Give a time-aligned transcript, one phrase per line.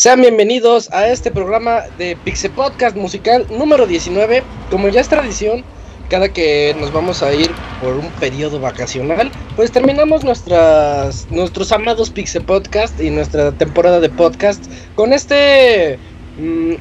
[0.00, 4.42] Sean bienvenidos a este programa de Pixel Podcast musical número 19.
[4.70, 5.62] Como ya es tradición,
[6.08, 7.50] cada que nos vamos a ir
[7.82, 14.08] por un periodo vacacional, pues terminamos nuestras, nuestros amados Pixel Podcast y nuestra temporada de
[14.08, 15.98] podcast con este
[16.38, 16.76] mm,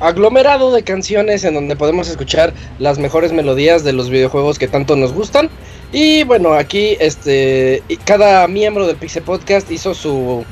[0.00, 4.96] aglomerado de canciones en donde podemos escuchar las mejores melodías de los videojuegos que tanto
[4.96, 5.50] nos gustan.
[5.92, 10.46] Y bueno, aquí este cada miembro del Pixel Podcast hizo su,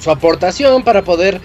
[0.00, 1.40] su aportación para poder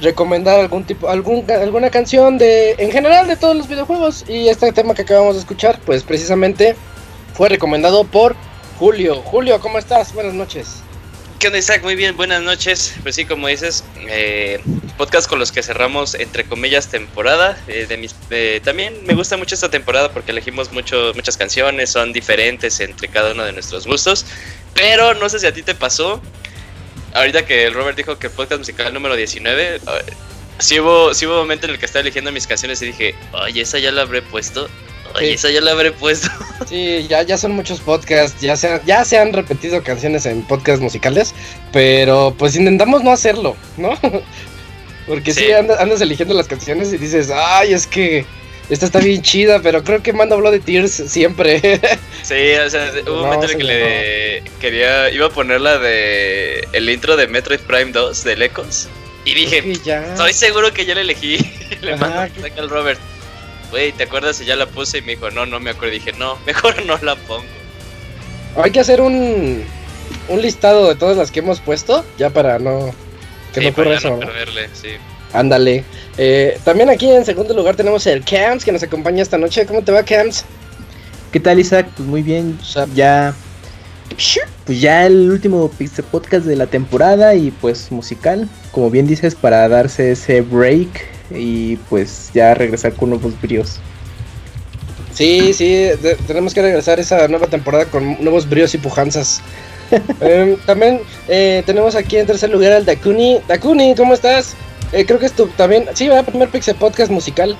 [0.00, 4.94] recomendar algún tipo alguna canción de en general de todos los videojuegos y este tema
[4.94, 6.76] que acabamos de escuchar pues precisamente
[7.34, 8.36] fue recomendado por
[8.78, 9.22] Julio.
[9.22, 10.12] Julio, ¿cómo estás?
[10.12, 10.82] Buenas noches.
[11.38, 11.82] ¿Qué onda Isaac?
[11.82, 12.94] Muy bien, buenas noches.
[13.02, 14.60] Pues sí, como dices, eh,
[14.96, 17.56] podcast con los que cerramos entre comillas temporada.
[17.66, 18.14] Eh, de mis,
[18.62, 23.32] también me gusta mucho esta temporada porque elegimos mucho, muchas canciones, son diferentes entre cada
[23.32, 24.24] uno de nuestros gustos.
[24.74, 26.20] Pero no sé si a ti te pasó.
[27.14, 29.80] Ahorita que el Robert dijo que el podcast musical número 19,
[30.58, 33.14] sí hubo, sí hubo un momento en el que estaba eligiendo mis canciones y dije,
[33.32, 34.68] oye, esa ya la habré puesto.
[35.14, 36.28] Oye, esa ya la habré puesto.
[36.68, 40.80] Sí, ya, ya son muchos podcasts, ya se, ya se han repetido canciones en podcasts
[40.80, 41.34] musicales,
[41.70, 43.98] pero pues intentamos no hacerlo, ¿no?
[45.06, 48.24] Porque sí, andas, eligiendo las canciones y dices, ay, es que
[48.72, 51.60] esta está bien chida, pero creo que manda Blood de Tears siempre.
[52.22, 56.68] Sí, o sea, hubo un momento en que le quería, iba a poner la de
[56.72, 58.88] el intro de Metroid Prime 2 de Ecos.
[59.24, 61.38] Y dije, estoy seguro que ya la elegí.
[61.80, 63.00] le mando al Robert
[63.72, 64.98] güey, ¿te acuerdas si ya la puse?
[64.98, 65.96] Y me dijo, no, no me acuerdo.
[65.96, 67.44] Y dije, no, mejor no la pongo.
[68.56, 69.64] Hay que hacer un,
[70.28, 72.94] un listado de todas las que hemos puesto, ya para no...
[73.52, 74.10] Que no ocurra eso.
[74.10, 74.90] No perderle, sí.
[75.32, 75.84] Ándale.
[76.18, 79.66] Eh, también aquí en segundo lugar tenemos el Camps que nos acompaña esta noche.
[79.66, 80.44] ¿Cómo te va, Camps?
[81.32, 81.88] ¿Qué tal, Isaac?
[81.96, 82.58] Pues muy bien.
[82.94, 83.34] Ya.
[84.66, 88.48] Pues ya el último Pixel Podcast de la temporada y pues musical.
[88.70, 90.88] Como bien dices, para darse ese break
[91.30, 93.80] y pues ya regresar con nuevos bríos.
[95.14, 95.88] Sí, sí,
[96.26, 99.40] tenemos que regresar esa nueva temporada con nuevos bríos y pujanzas.
[100.20, 103.40] Em, también eh, tenemos aquí en tercer lugar al Dakuni.
[103.46, 104.56] Dakuni, ¿cómo estás?
[104.92, 105.88] Eh, creo que es tu también.
[105.94, 107.56] Sí, va a primer Pixel Podcast musical.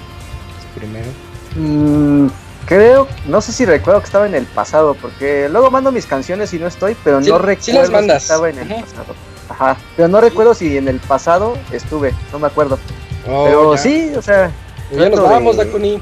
[0.74, 1.08] Primero.
[1.56, 2.28] Mm,
[2.66, 6.52] creo, no sé si recuerdo que estaba en el pasado, porque luego mando mis canciones
[6.52, 9.14] y no estoy, pero no recuerdo si estaba en el pasado.
[9.48, 12.78] Ajá, pero no recuerdo si en el pasado estuve, no me acuerdo.
[13.28, 14.50] Oh, Pero sí, o sea.
[14.90, 16.00] Ya nos vamos, Dakuni.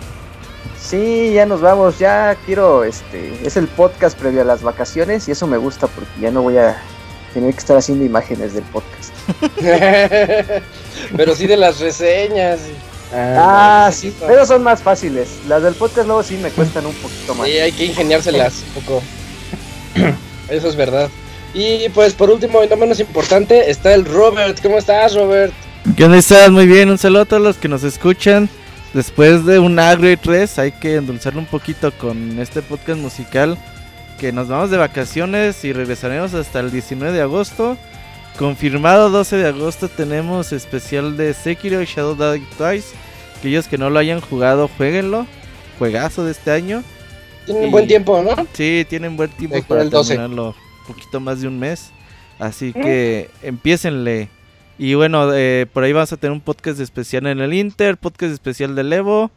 [0.80, 1.98] Sí, ya nos vamos.
[1.98, 6.10] Ya quiero, este, es el podcast previo a las vacaciones y eso me gusta porque
[6.20, 6.80] ya no voy a
[7.32, 9.12] tener que estar haciendo imágenes del podcast.
[11.16, 12.60] pero sí de las reseñas.
[13.12, 15.28] Ah, ah sí, pero son más fáciles.
[15.48, 17.48] Las del podcast luego sí me cuestan un poquito más.
[17.48, 19.02] Sí, hay que ingeniárselas un poco.
[20.48, 21.08] Eso es verdad.
[21.54, 24.60] Y pues por último y no menos importante está el Robert.
[24.62, 25.52] ¿Cómo estás, Robert?
[25.96, 26.50] ¿Qué onda estás?
[26.50, 28.48] Muy bien, un saludo a todos los que nos escuchan.
[28.92, 33.56] Después de un Agri 3 hay que endulzarlo un poquito con este podcast musical
[34.20, 37.78] que nos vamos de vacaciones y regresaremos hasta el 19 de agosto.
[38.38, 42.94] Confirmado 12 de agosto tenemos especial de Sekiro y Shadow Die Twice.
[43.38, 45.26] Aquellos que no lo hayan jugado, jueguenlo.
[45.78, 46.84] Juegazo de este año.
[47.46, 48.46] Tienen buen tiempo, ¿no?
[48.52, 50.48] Sí, tienen buen tiempo para terminarlo.
[50.48, 51.90] Un poquito más de un mes.
[52.38, 54.28] Así que empiecenle.
[54.78, 58.34] Y bueno, eh, por ahí vamos a tener un podcast especial en el Inter, podcast
[58.34, 59.30] especial del Evo.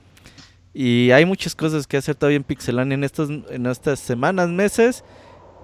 [0.73, 5.03] Y hay muchas cosas que hacer todavía en Pixelania en, estos, en estas semanas, meses.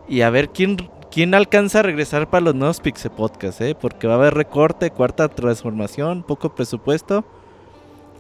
[0.08, 0.78] Y a ver quién,
[1.12, 3.76] quién alcanza a regresar para los nuevos Pixel Podcasts, ¿eh?
[3.80, 7.26] Porque va a haber recorte, cuarta transformación, poco presupuesto.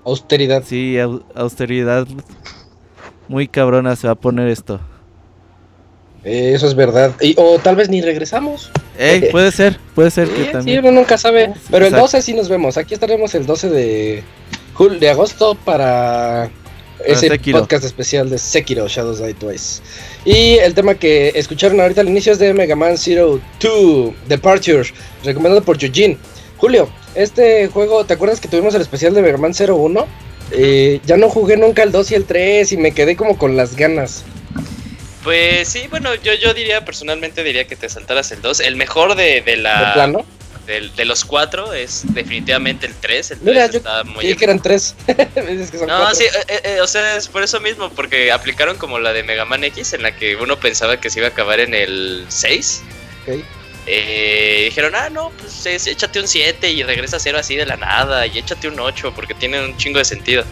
[0.03, 0.63] Austeridad.
[0.65, 0.97] Sí,
[1.35, 2.07] austeridad.
[3.27, 4.79] Muy cabrona se va a poner esto.
[6.23, 7.13] Eh, eso es verdad.
[7.21, 8.71] Y, o tal vez ni regresamos.
[8.97, 10.81] Eh, puede ser, puede ser que también.
[10.81, 11.53] Sí, uno nunca sabe.
[11.69, 12.77] Pero el 12 sí nos vemos.
[12.77, 14.23] Aquí estaremos el 12 de,
[14.99, 16.49] de agosto para
[17.05, 19.81] ese podcast especial de Sekiro Shadows Die Twice.
[20.25, 24.83] Y el tema que escucharon ahorita al inicio es de Mega Man Zero 2 Departure,
[25.23, 26.17] recomendado por Eugene.
[26.57, 30.07] Julio, este juego, ¿te acuerdas que tuvimos el especial de Mega Man 01?
[30.51, 33.55] Eh, ya no jugué nunca el 2 y el 3 y me quedé como con
[33.55, 34.23] las ganas.
[35.23, 38.61] Pues sí, bueno, yo, yo diría, personalmente diría que te saltaras el 2.
[38.61, 39.93] El mejor de, de la...
[39.93, 40.25] plano?
[40.69, 43.31] De, los cuatro es definitivamente el 3.
[43.31, 44.35] El Mira, yo está muy...
[44.35, 44.95] que eran 3.
[45.87, 49.11] no, sí, eh, eh, eh, o sea, es por eso mismo, porque aplicaron como la
[49.11, 51.73] de Mega Man X, en la que uno pensaba que se iba a acabar en
[51.73, 52.83] el 6.
[53.23, 53.43] Ok.
[53.87, 58.27] dijeron, ah, no, pues échate un 7 y regresa a 0 así de la nada,
[58.27, 60.43] y échate un 8 porque tiene un chingo de sentido.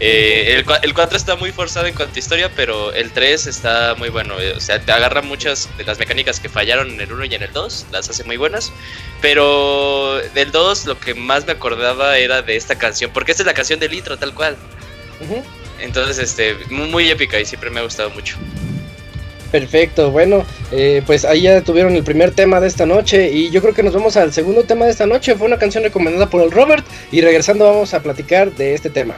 [0.00, 4.10] Eh, el, 4 está muy forzado en cuanto a historia, pero el 3 está muy
[4.10, 4.40] bueno.
[4.40, 7.34] Eh, o sea, te agarra muchas de las mecánicas que fallaron en el 1 y
[7.34, 8.72] en el 2, las hace muy buenas.
[9.20, 13.46] Pero del 2 lo que más me acordaba era de esta canción, porque esta es
[13.46, 14.56] la canción del intro tal cual.
[15.80, 18.36] Entonces, este, muy, épica y siempre me ha gustado mucho.
[19.50, 23.62] Perfecto, bueno, eh, pues ahí ya tuvieron el primer tema de esta noche y yo
[23.62, 25.34] creo que nos vamos al segundo tema de esta noche.
[25.34, 29.16] Fue una canción recomendada por el Robert y regresando vamos a platicar de este tema.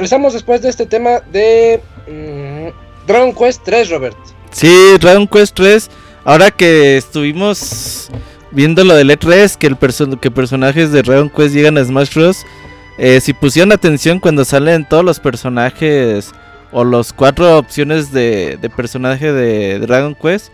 [0.00, 1.78] Regresamos después de este tema de
[2.08, 4.16] mm, Dragon Quest 3, Robert.
[4.50, 5.90] Sí, Dragon Quest 3.
[6.24, 8.08] Ahora que estuvimos
[8.50, 12.46] viendo lo del E3, que, el que personajes de Dragon Quest llegan a Smash Bros.
[12.96, 16.32] Eh, si pusieron atención cuando salen todos los personajes
[16.72, 20.48] o los cuatro opciones de, de personaje de Dragon Quest,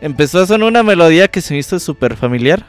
[0.00, 2.66] empezó a sonar una melodía que se me hizo súper familiar.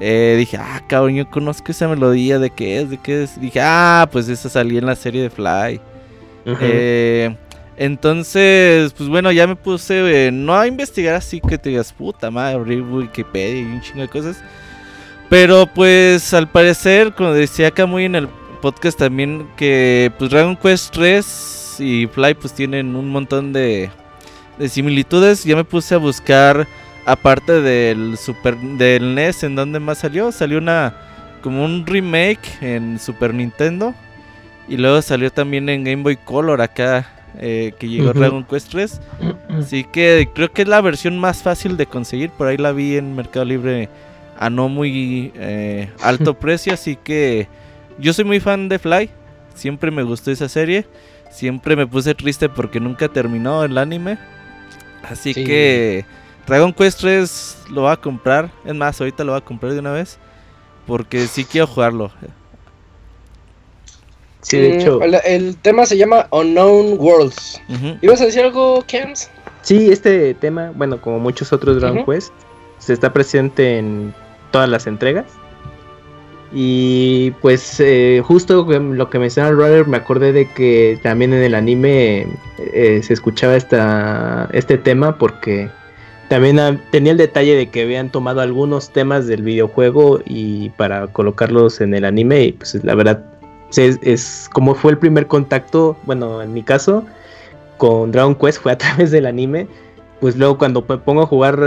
[0.00, 3.38] Eh, dije, ah, cabrón, yo conozco esa melodía de qué es, de qué es.
[3.38, 5.80] Dije, ah, pues esa salía en la serie de Fly.
[6.46, 7.36] eh,
[7.76, 12.30] entonces, pues bueno, ya me puse, eh, no a investigar así que te digas, puta
[12.30, 14.42] madre, Wikipedia y un chingo de cosas.
[15.28, 18.28] Pero pues al parecer, como decía acá muy en el
[18.60, 23.90] podcast también, que pues Dragon Quest 3 y Fly pues tienen un montón de,
[24.58, 25.44] de similitudes.
[25.44, 26.66] Ya me puse a buscar
[27.10, 30.32] aparte del Super del NES, ¿en donde más salió?
[30.32, 30.94] Salió una
[31.42, 33.94] como un remake en Super Nintendo
[34.68, 37.06] y luego salió también en Game Boy Color acá
[37.38, 39.00] eh, que llegó Dragon Quest 3.
[39.58, 42.30] Así que creo que es la versión más fácil de conseguir.
[42.30, 43.88] Por ahí la vi en Mercado Libre
[44.38, 46.72] a no muy eh, alto precio.
[46.72, 47.48] Así que
[47.98, 49.10] yo soy muy fan de Fly.
[49.54, 50.86] Siempre me gustó esa serie.
[51.30, 54.18] Siempre me puse triste porque nunca terminó el anime.
[55.02, 56.04] Así que
[56.50, 58.50] Dragon Quest 3 lo va a comprar.
[58.64, 60.18] Es más, ahorita lo va a comprar de una vez.
[60.84, 62.10] Porque sí quiero jugarlo.
[64.40, 65.00] Sí, de mm, hecho.
[65.00, 67.62] El, tema se llama Unknown Worlds.
[68.02, 69.30] ¿Ibas a decir algo, Kems?
[69.62, 72.32] Sí, este tema, bueno, como muchos otros Dragon Quest,
[72.78, 74.12] se está presente en
[74.50, 75.26] todas las entregas.
[76.52, 81.54] Y pues eh, justo lo que menciona Runner, me acordé de que también en el
[81.54, 82.26] anime
[82.58, 85.70] eh, se escuchaba esta, este tema porque
[86.30, 91.80] también tenía el detalle de que habían tomado algunos temas del videojuego y para colocarlos
[91.80, 93.24] en el anime y pues la verdad
[93.76, 97.04] es, como fue el primer contacto, bueno, en mi caso
[97.78, 99.66] con Dragon Quest fue a través del anime,
[100.20, 101.58] pues luego cuando me pongo a jugar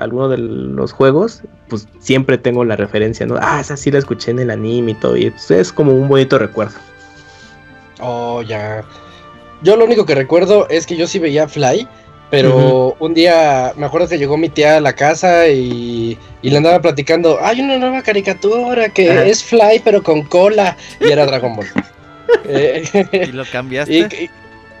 [0.00, 3.36] alguno de los juegos, pues siempre tengo la referencia, ¿no?
[3.40, 6.08] Ah, esa sí la escuché en el anime y todo, y pues, es como un
[6.08, 6.74] bonito recuerdo.
[8.00, 8.82] Oh, ya.
[9.62, 11.86] Yo lo único que recuerdo es que yo sí veía Fly,
[12.30, 16.80] pero un día me acuerdo que llegó mi tía a la casa y, le andaba
[16.80, 21.66] platicando, hay una nueva caricatura que es Fly pero con cola y era Dragon Ball.
[22.46, 24.30] Eh, ¿Y lo cambiaste?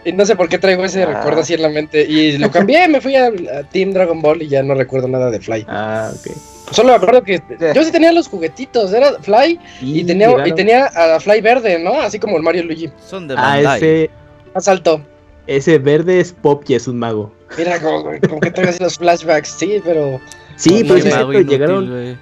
[0.04, 1.06] Y, no sé por qué traigo ese ah.
[1.06, 2.02] recuerdo así en la mente.
[2.02, 3.30] Y lo cambié, me fui a,
[3.72, 5.64] Team Dragon Ball y ya no recuerdo nada de Fly.
[5.66, 6.30] Ah, ok.
[6.72, 7.40] Solo me acuerdo que
[7.74, 11.98] yo sí tenía los juguetitos, era Fly y, tenía, y tenía a Fly verde, ¿no?
[11.98, 12.90] Así como el Mario Luigi.
[13.00, 14.10] Son de ah, Bandai.
[14.54, 15.02] Más alto.
[15.48, 17.32] Ese verde es Pop y es un mago.
[17.56, 20.20] Mira, como, que tengas los flashbacks, sí, pero.
[20.56, 22.18] Sí, pues llegaron.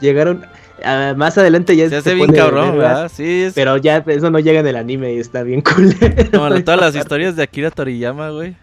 [0.00, 0.46] Llegaron.
[0.84, 3.10] Ah, más adelante ya se hace bien cabrón, ¿verdad?
[3.12, 5.96] Sí, pero ya eso no llega en el anime y está bien cool.
[6.32, 8.54] Como todas las historias de Akira Toriyama, güey.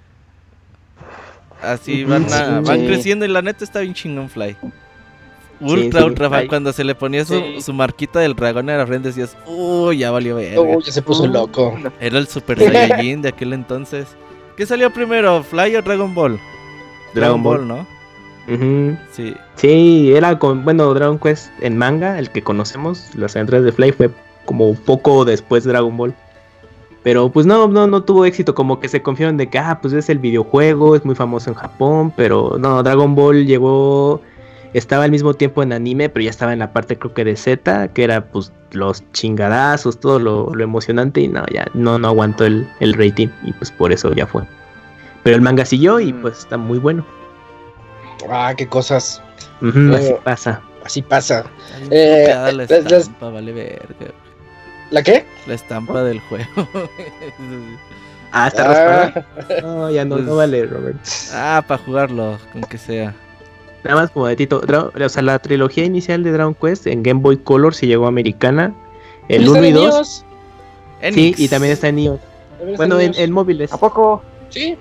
[1.62, 4.56] Así van, van creciendo y la neta está bien chingón Fly.
[5.64, 6.48] Ultra, ultra fan.
[6.48, 10.36] Cuando se le ponía su, marquita del dragón en la frente, decías, uy, ya valió
[10.36, 10.60] ver.
[10.60, 11.78] Uy, ya se puso loco.
[12.00, 14.08] Era el Super Saiyajin de aquel entonces.
[14.58, 16.40] ¿Qué salió primero, Fly o Dragon Ball?
[17.14, 17.88] Dragon, Ball, ¿no?
[19.12, 19.36] Sí.
[19.56, 23.92] Sí, era con, bueno, Dragon Quest en manga, el que conocemos, las entradas de Fly
[23.94, 24.10] fue
[24.46, 26.14] como poco después de Dragon Ball.
[27.04, 29.94] Pero pues no, no, no tuvo éxito, como que se confiaron de que, ah, pues
[29.94, 34.22] es el videojuego, es muy famoso en Japón, pero no, Dragon Ball llegó,
[34.74, 37.36] estaba al mismo tiempo en anime, pero ya estaba en la parte creo que de
[37.36, 42.46] Z, que era pues los chingadazos, todo lo, emocionante y no, ya no, no aguantó
[42.46, 44.44] el, rating y pues por eso ya fue.
[45.24, 46.22] Pero el manga siguió y mm.
[46.22, 47.06] pues está muy bueno.
[48.30, 49.22] Ah, qué cosas.
[49.62, 50.62] así pasa.
[50.84, 51.46] Así pasa.
[51.92, 54.14] Eh, la estampa, vale verga.
[54.92, 55.26] ¿La qué?
[55.48, 56.68] La estampa del juego.
[58.32, 59.26] ah, está ah.
[59.62, 60.98] No, ya no, no vale, Robert.
[61.34, 63.14] Ah, para jugarlo, con que sea.
[63.84, 64.62] Nada más como de Tito.
[64.62, 68.10] O sea, la trilogía inicial de Dragon Quest en Game Boy Color se llegó a
[68.10, 68.74] americana.
[69.28, 70.26] El 1 y 2.
[71.12, 72.20] Sí, y también está en iOS.
[72.78, 73.74] Bueno, en, en, móviles.
[73.74, 74.22] ¿A poco?
[74.50, 74.78] Sí.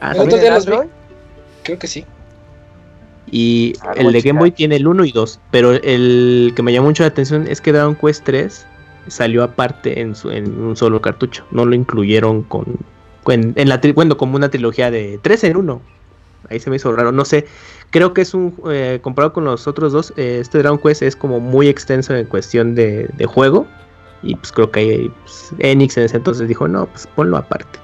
[0.00, 0.76] ah, los vi.
[1.62, 2.04] Creo que sí.
[3.30, 5.40] Y ah, el de Game Boy tiene el 1 y 2.
[5.50, 8.66] Pero el que me llamó mucho la atención es que Dragon Quest 3
[9.08, 11.44] salió aparte en, su, en un solo cartucho.
[11.50, 12.78] No lo incluyeron con,
[13.28, 15.82] en, la bueno, como una trilogía de 3 en 1.
[16.50, 17.12] Ahí se me hizo raro.
[17.12, 17.46] No sé.
[17.94, 18.52] Creo que es un.
[18.72, 22.26] Eh, comparado con los otros dos, eh, este Dragon Quest es como muy extenso en
[22.26, 23.68] cuestión de, juego.
[24.20, 27.78] Y pues creo que ahí, pues, Enix en ese entonces dijo: No, pues ponlo aparte.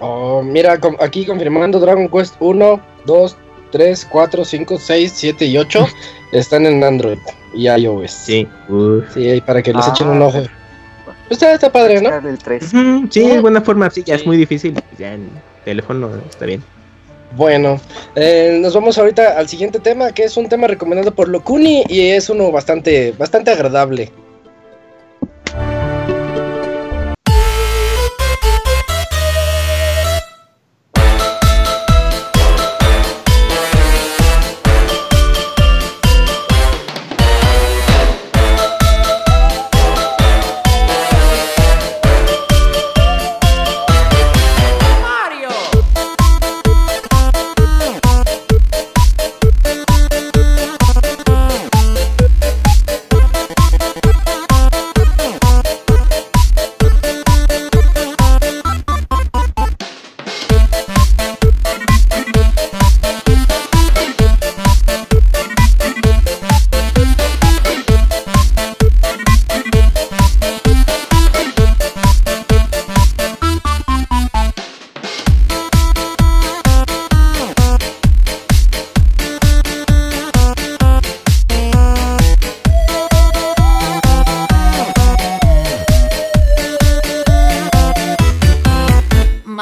[0.00, 3.36] Oh, mira, aquí confirmando Dragon Quest 1, 2,
[3.70, 5.86] 3, 4, 5, 6, 7 y 8
[6.32, 7.18] están en Android
[7.54, 8.10] y iOS.
[8.10, 8.48] Sí.
[9.14, 10.26] Sí, para que les echen un ah.
[10.26, 10.42] ojo.
[11.28, 12.10] Pues está, padre, ¿no?
[13.08, 14.82] sí, es buena forma, sí, ya es muy difícil.
[14.98, 15.30] Ya en
[15.64, 16.60] teléfono está bien.
[17.36, 17.80] Bueno,
[18.14, 22.10] eh, nos vamos ahorita al siguiente tema, que es un tema recomendado por Locuni y
[22.10, 24.12] es uno bastante, bastante agradable.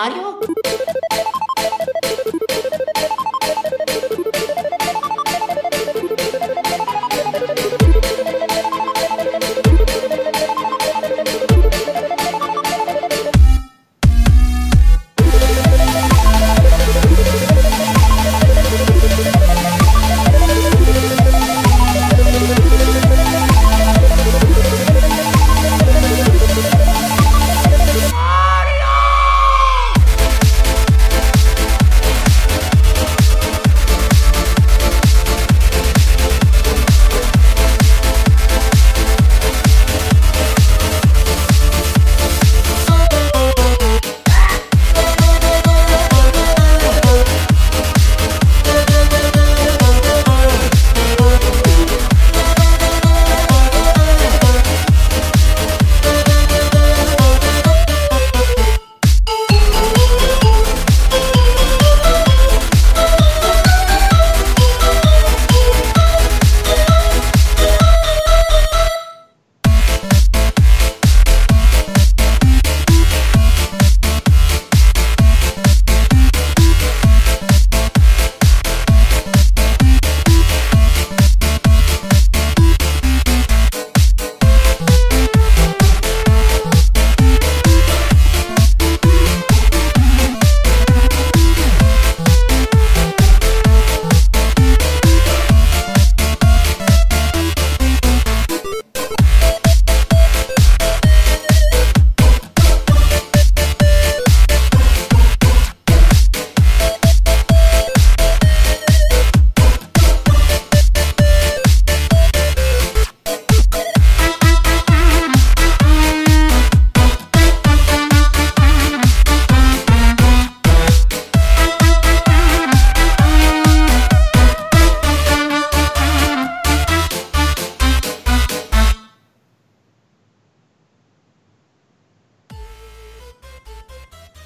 [0.00, 0.79] Mario?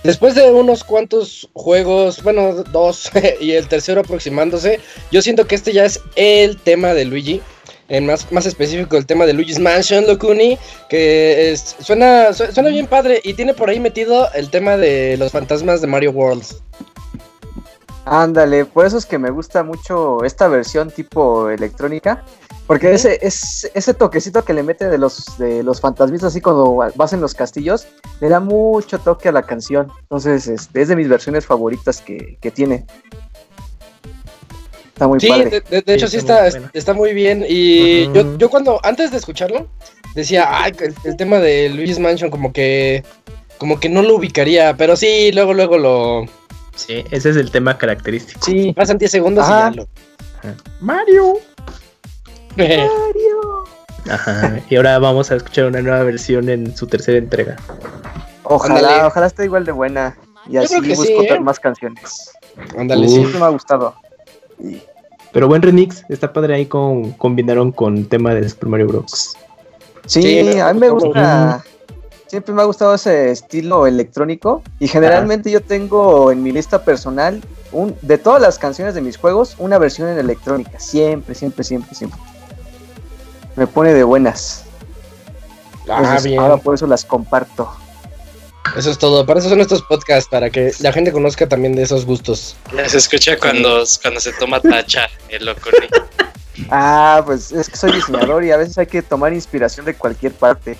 [0.04, 4.78] Después de unos cuantos juegos, bueno, dos, y el tercero aproximándose,
[5.10, 7.42] yo siento que este ya es el tema de Luigi.
[7.86, 10.56] En más, más específico el tema de Luigi's Mansion, Locuni,
[10.88, 15.82] que suena, suena bien padre y tiene por ahí metido el tema de los fantasmas
[15.82, 16.44] de Mario World.
[18.06, 22.24] Ándale, por eso es que me gusta mucho esta versión tipo electrónica,
[22.66, 26.76] porque ese, es, ese toquecito que le mete de los, de los fantasmitas así cuando
[26.94, 27.86] vas en los castillos,
[28.20, 29.90] le da mucho toque a la canción.
[30.02, 32.86] Entonces, este, es de mis versiones favoritas que, tiene.
[34.88, 35.62] Está muy sí, padre.
[35.68, 37.44] De, de, hecho sí, está, está, muy bien.
[37.46, 39.68] Y yo, yo cuando, antes de escucharlo,
[40.14, 40.72] decía, ay,
[41.04, 43.04] el, tema de Luis Mansion como que,
[43.58, 46.26] como que no lo ubicaría, pero sí, luego, luego lo
[46.76, 48.40] Sí, ese es el tema característico.
[48.44, 49.88] Sí, pasan 10 segundos y ya lo.
[50.80, 51.38] Mario.
[52.56, 53.64] Mario.
[54.10, 54.60] Ajá.
[54.68, 57.56] Y ahora vamos a escuchar una nueva versión en su tercera entrega.
[58.42, 60.16] Ojalá, ojalá esté igual de buena.
[60.48, 61.40] Y así busco ¿eh?
[61.40, 62.30] más canciones.
[62.76, 63.24] Ándale, sí.
[63.38, 63.94] me ha gustado.
[65.32, 69.36] Pero buen remix, está padre ahí con combinaron con tema de Super Mario Bros.
[70.06, 71.64] Sí, a mí me gusta
[72.34, 77.40] siempre me ha gustado ese estilo electrónico y generalmente yo tengo en mi lista personal
[77.70, 81.94] un, de todas las canciones de mis juegos una versión en electrónica, siempre, siempre, siempre,
[81.94, 82.18] siempre.
[83.56, 84.64] Me pone de buenas.
[85.88, 86.40] Ah, bien.
[86.40, 87.70] Ahora por eso las comparto.
[88.76, 89.24] Eso es todo.
[89.24, 92.56] Para eso son estos podcasts, para que la gente conozca también de esos gustos.
[92.86, 95.70] Se escucha cuando, cuando se toma tacha el loco.
[96.70, 100.32] ah, pues es que soy diseñador y a veces hay que tomar inspiración de cualquier
[100.32, 100.76] parte.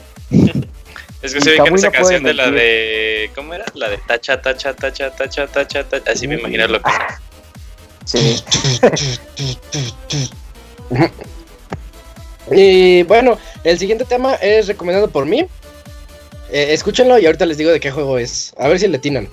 [1.23, 3.31] Es que se ve que esa canción de la de.
[3.35, 3.65] ¿Cómo era?
[3.75, 6.11] La de tacha, tacha, tacha, tacha, tacha, tacha.
[6.11, 6.91] Así me imagino lo que.
[8.05, 8.43] Sí.
[12.51, 15.47] y bueno, el siguiente tema es recomendado por mí.
[16.51, 18.55] Eh, escúchenlo y ahorita les digo de qué juego es.
[18.59, 19.29] A ver si le tinan.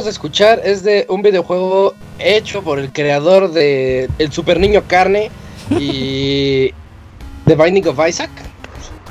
[0.00, 4.82] Acabamos de escuchar es de un videojuego hecho por el creador de El Super Niño
[4.86, 5.30] Carne
[5.78, 6.70] y
[7.44, 8.30] The Binding of Isaac.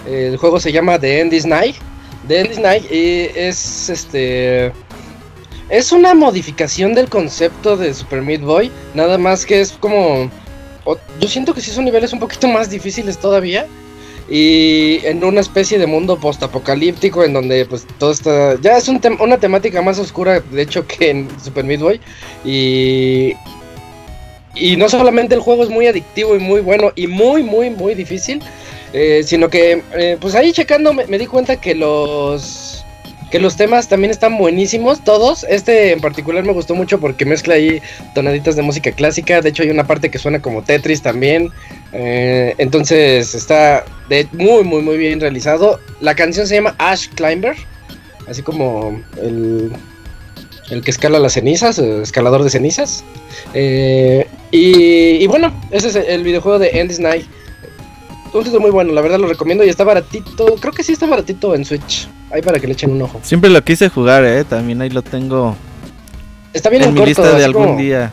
[0.08, 1.76] El juego se llama The End is Night.
[2.28, 4.72] The End is Night y es este
[5.70, 10.32] es una modificación del concepto de Super Meat Boy, nada más que es como
[11.20, 13.68] yo siento que sí son niveles un poquito más difíciles todavía
[14.30, 19.02] y en una especie de mundo postapocalíptico en donde pues todo está ya es un
[19.20, 22.00] una temática más oscura de hecho que en Super Midway
[22.46, 23.34] y
[24.56, 27.96] y no solamente el juego es muy adictivo y muy bueno y muy muy muy
[27.96, 28.42] difícil
[28.94, 32.84] eh, sino que eh, pues ahí checando me, di cuenta que los
[33.32, 35.44] que los temas también están buenísimos, todos.
[35.44, 37.82] Este en particular me gustó mucho porque mezcla ahí
[38.16, 39.42] tonaditas de música clásica.
[39.42, 41.52] De hecho, hay una parte que suena como Tetris también.
[41.94, 43.86] Eh, entonces está
[44.34, 45.80] muy, muy, muy bien realizado.
[46.02, 47.56] La canción se llama Ash Climber,
[48.28, 49.72] así como el,
[50.70, 53.04] el que escala las cenizas, el escalador de cenizas.
[53.54, 57.26] Eh, y, bueno, ese es el videojuego de End Night.
[58.32, 60.56] Un título muy bueno, la verdad lo recomiendo y está baratito.
[60.60, 62.08] Creo que sí está baratito en Switch.
[62.32, 63.20] Ahí para que le echen un ojo.
[63.24, 64.44] Siempre lo quise jugar, eh.
[64.44, 65.56] También ahí lo tengo.
[66.54, 68.12] Está bien en, mi lista de algún día.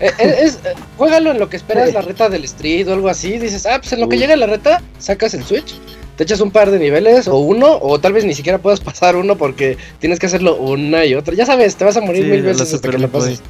[0.00, 0.58] Eh, eh, es,
[0.96, 3.38] juégalo en lo que esperas la reta del Street o algo así.
[3.38, 5.74] Dices, ah, pues en lo que llega la reta, sacas el Switch,
[6.16, 9.16] te echas un par de niveles o uno, o tal vez ni siquiera puedas pasar
[9.16, 11.34] uno porque tienes que hacerlo una y otra.
[11.34, 13.42] Ya sabes, te vas a morir mil veces hasta que lo pases.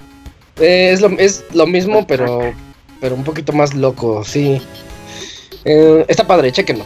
[0.61, 2.53] es, lo, es lo mismo, pero,
[3.01, 4.61] pero un poquito más loco, sí.
[5.65, 6.85] Está padre, chequenlo.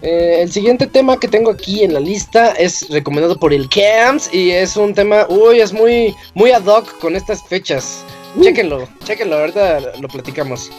[0.00, 4.32] Eh, el siguiente tema que tengo aquí en la lista es recomendado por el Camps
[4.32, 8.04] y es un tema, uy, es muy, muy ad hoc con estas fechas.
[8.36, 8.44] Uh.
[8.44, 10.70] Chequenlo, chequenlo, ahorita lo platicamos.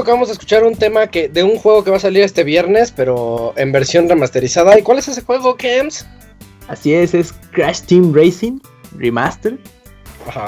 [0.00, 2.92] Acabamos de escuchar un tema que de un juego que va a salir este viernes,
[2.94, 4.78] pero en versión remasterizada.
[4.78, 6.06] ¿Y cuál es ese juego, Kems?
[6.68, 8.58] Así es, es Crash Team Racing
[8.96, 9.58] Remaster.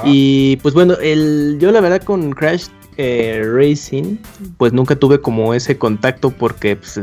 [0.05, 4.17] Y pues bueno, el, yo la verdad con Crash eh, Racing,
[4.57, 7.01] pues nunca tuve como ese contacto porque pues,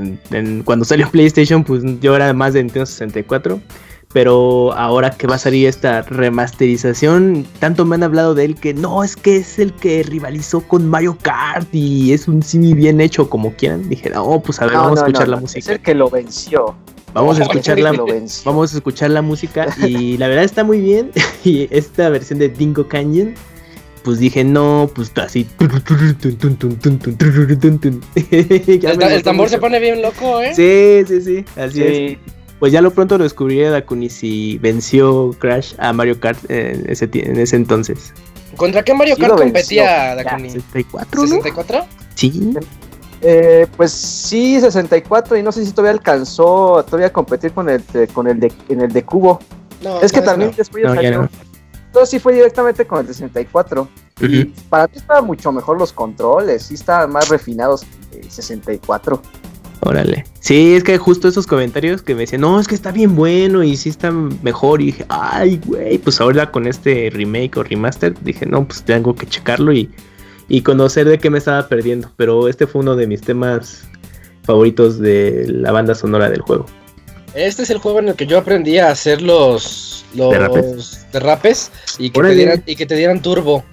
[0.66, 3.62] cuando salió PlayStation, pues yo era más de Nintendo 64
[4.16, 8.74] pero ahora que va a salir esta remasterización, tanto me han hablado de él que
[8.74, 13.02] no, es que es el que rivalizó con Mario Kart y es un cine bien
[13.02, 13.90] hecho como quieran.
[13.90, 15.60] Dije, oh, pues a ver, vamos a escuchar la música.
[15.60, 16.74] Es el que lo venció.
[17.14, 17.92] Vamos a escuchar la
[18.46, 21.12] vamos a escuchar la música y la verdad está muy bien
[21.44, 23.34] y esta versión de Dingo Canyon
[24.06, 25.46] pues dije, no, pues así.
[28.32, 30.56] el, tambor se pone bien loco, ¿eh?
[30.56, 32.18] Sí, sí, sí, así es.
[32.60, 36.90] Pues ya lo pronto lo descubrí a Dakuni si venció Crash a Mario Kart en
[36.90, 38.14] ese, en ese entonces.
[38.56, 40.50] ¿Contra qué Mario Kart competía Dakuni?
[40.52, 41.36] 64, ¿no?
[41.42, 41.86] ¿64?
[42.16, 42.54] Sí.
[43.22, 47.84] Eh, pues sí, 64 y no sé si todavía alcanzó todavía a competir con el
[48.14, 49.40] con el de en el de cubo.
[49.84, 51.28] No, es que también después salió,
[51.88, 53.88] entonces sí fue directamente con el 64.
[54.22, 59.22] Y para mí estaban mucho mejor los controles, sí estaban más refinados el 64.
[59.86, 60.26] Órale.
[60.40, 63.64] Sí, es que justo esos comentarios que me decían, no, es que está bien bueno
[63.64, 64.82] y sí está mejor.
[64.82, 69.14] Y dije, ay, güey, pues ahora con este remake o remaster, dije, no, pues tengo
[69.14, 69.92] que checarlo y,
[70.48, 72.12] y conocer de qué me estaba perdiendo.
[72.18, 73.88] Pero este fue uno de mis temas
[74.42, 76.66] favoritos de la banda sonora del juego.
[77.36, 80.32] Este es el juego en el que yo aprendí a hacer los, los
[81.12, 83.64] derrapes, y, que te dieran, y que te dieran turbo.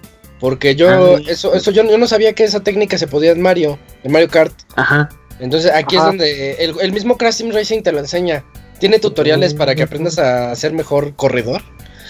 [0.41, 3.79] Porque yo, ah, eso, eso yo, no sabía que esa técnica se podía en Mario,
[4.03, 4.53] en Mario Kart.
[4.75, 5.09] Ajá.
[5.43, 8.45] Entonces aquí es donde el, mismo Crash Team Racing te lo enseña.
[8.79, 11.63] Tiene tutoriales para que aprendas a ser mejor corredor.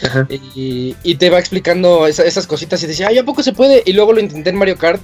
[0.03, 0.27] Ajá.
[0.29, 3.83] Y, te va explicando esas cositas y decía, ay, ¿a poco se puede?
[3.87, 5.03] Y luego lo intenté en Mario Kart,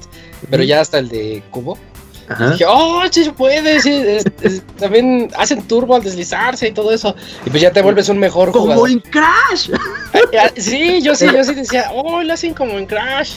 [0.50, 1.78] pero ya hasta el de cubo.
[2.38, 4.20] Y dije, oh, sí se puede, sí,
[4.78, 7.16] también hacen turbo al deslizarse y todo eso.
[7.46, 8.88] Y pues ya te vuelves un mejor como jugador.
[8.90, 9.70] Como en Crash.
[10.56, 13.36] Sí, yo sí, yo sí decía, oh, lo hacen como en Crash.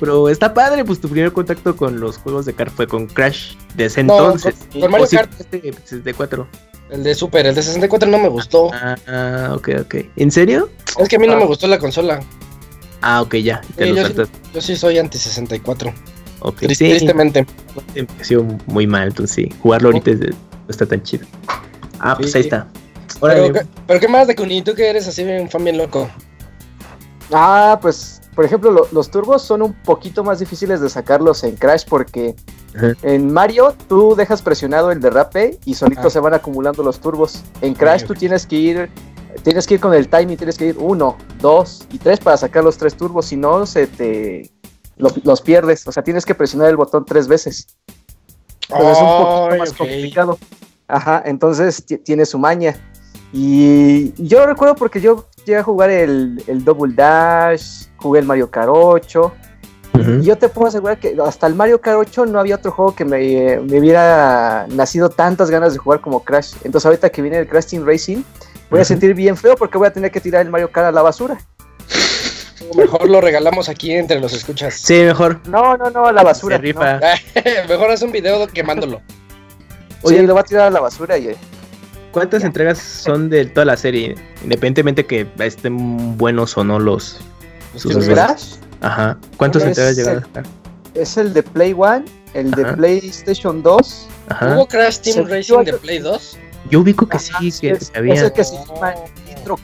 [0.00, 3.54] Pero está padre, pues tu primer contacto con los juegos de kart fue con Crash
[3.76, 4.54] desde entonces.
[4.72, 5.32] Con, Mario Kart.
[5.32, 6.46] 64.
[6.90, 8.70] El de Super, el de 64 no me gustó.
[8.72, 9.94] Ah, ah, ok, ok.
[10.16, 10.70] ¿En serio?
[10.98, 12.20] Es que a mí no me gustó la consola.
[13.02, 13.62] Ah, ok, ya.
[13.78, 14.14] yo, sí,
[14.52, 15.92] yo, sí, soy anti 64.
[16.40, 16.68] Okay.
[16.68, 17.46] Tristemente.
[17.94, 19.54] Empezó muy mal, entonces sí.
[19.62, 20.26] Jugarlo ahorita no
[20.68, 21.26] está tan chido.
[22.00, 22.66] Ah, pues ahí está.
[23.20, 23.52] Pero,
[23.86, 24.62] pero, ¿qué más de Kuni?
[24.62, 26.08] ¿Tú que eres así un fan bien loco?
[27.32, 31.84] Ah, pues, por ejemplo, los turbos son un poquito más difíciles de sacarlos en Crash
[31.86, 32.34] porque
[33.02, 37.42] en Mario tú dejas presionado el derrape y solito se van acumulando los turbos.
[37.60, 38.90] En Crash tú tienes que ir
[39.42, 42.64] tienes que ir con el timing, tienes que ir uno, dos y tres para sacar
[42.64, 44.50] los tres turbos, si no se te
[44.96, 45.86] los pierdes.
[45.86, 47.66] O sea, tienes que presionar el botón tres veces.
[48.70, 50.38] Entonces es un poquito más complicado.
[50.88, 52.74] Ajá, entonces tiene su maña.
[53.34, 58.50] Y yo lo recuerdo porque yo llegué a jugar el, Double Dash, jugué el Mario
[58.50, 59.32] Kart 8.
[60.20, 62.94] Y yo te puedo asegurar que hasta el Mario Kart 8 no había otro juego
[62.94, 66.54] que me, me, hubiera nacido tantas ganas de jugar como Crash.
[66.64, 68.22] Entonces ahorita que viene el Crash Team Racing,
[68.70, 70.92] voy a sentir bien feo porque voy a tener que tirar el Mario Kart a
[70.92, 71.38] la basura.
[72.74, 74.74] Mejor lo regalamos aquí entre los escuchas.
[74.74, 75.40] Sí, mejor.
[75.48, 76.58] No, no, no, a la basura.
[77.68, 79.02] mejor haz un video quemándolo.
[80.02, 81.36] Oye, lo va a tirar a la basura y.
[82.12, 84.16] ¿Cuántas entregas son de toda la serie?
[84.42, 87.18] Independientemente que estén buenos o no los.
[87.84, 88.54] ¿Los Crash?
[88.80, 89.18] Ajá.
[89.36, 90.24] ¿Cuántas entregas llegaron?
[90.94, 94.08] Es el de Play 1, el de PlayStation 2.
[94.28, 94.54] Ajá.
[94.54, 96.38] ¿Hubo Crash Team Racing de Play 2?
[96.70, 98.14] Yo ubico que sí, que había.
[98.14, 98.94] Es el que se llama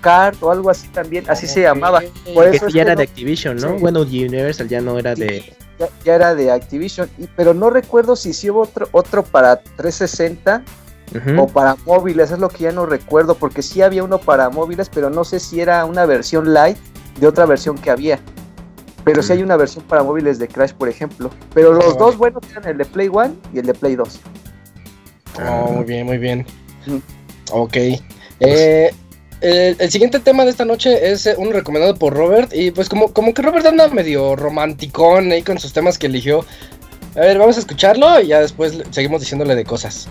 [0.00, 2.02] Kart o algo así también, así se llamaba.
[2.34, 3.78] Por eso ya era de Activision, ¿no?
[3.78, 5.52] Bueno, Universal ya no era de.
[6.04, 10.62] Ya, era de Activision, pero no recuerdo si sí hubo otro, otro para 360
[11.38, 14.90] o para móviles, es lo que ya no recuerdo, porque sí había uno para móviles,
[14.92, 16.76] pero no sé si era una versión light
[17.18, 18.20] de otra versión que había.
[19.04, 21.30] Pero sí hay una versión para móviles de Crash, por ejemplo.
[21.54, 24.20] Pero los dos buenos eran el de Play 1 y el de Play 2.
[25.48, 26.44] Oh, muy bien, muy bien.
[27.52, 27.76] Ok.
[28.40, 28.92] Eh,
[29.40, 32.52] el, siguiente tema de esta noche es eh, un recomendado por Robert.
[32.52, 36.44] Y pues como, como que Robert anda medio romanticón ahí con sus temas que eligió.
[37.14, 40.08] A ver, vamos a escucharlo y ya después seguimos diciéndole de cosas.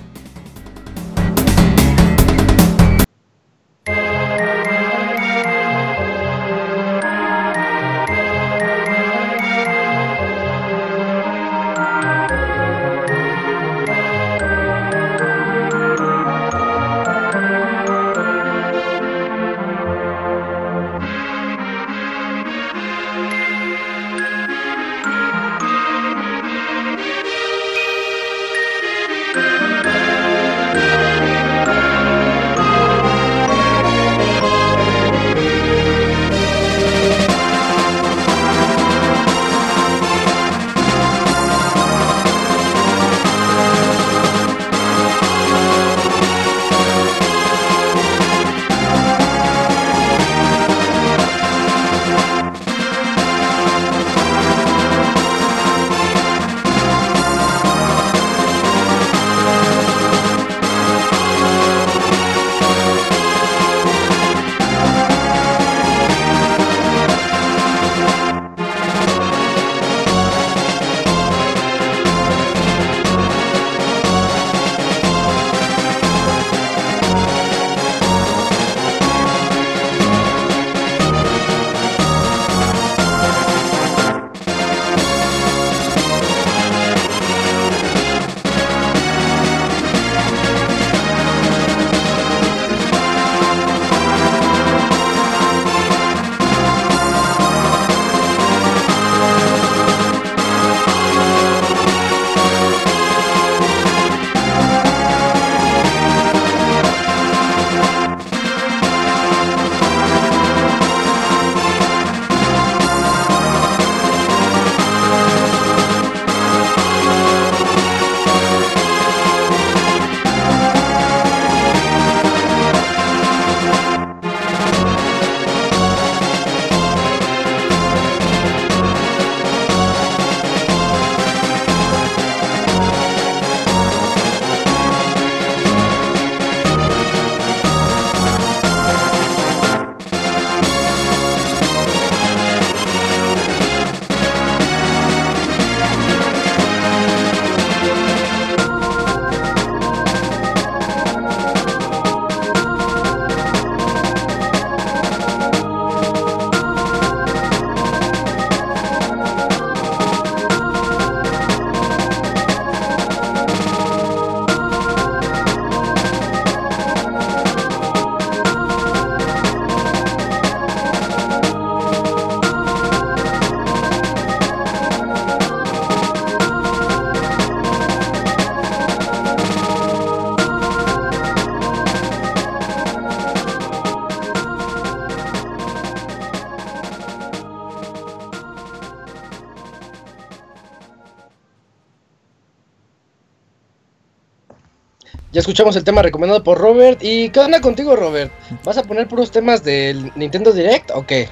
[195.45, 196.97] Escuchamos el tema recomendado por Robert.
[197.03, 198.31] ¿Y qué onda contigo, Robert?
[198.63, 201.29] ¿Vas a poner puros temas del Nintendo Direct o qué?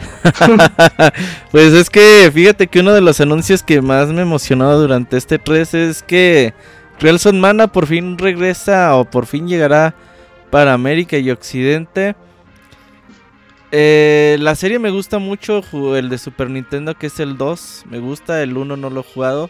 [1.51, 5.39] pues es que fíjate que uno de los anuncios que más me emocionó durante este
[5.39, 6.53] 3 es que
[6.99, 9.95] Relson Mana por fin regresa o por fin llegará
[10.51, 12.15] para América y Occidente.
[13.71, 15.63] Eh, la serie me gusta mucho,
[15.97, 19.11] el de Super Nintendo que es el 2, me gusta, el 1 no lo he
[19.11, 19.49] jugado.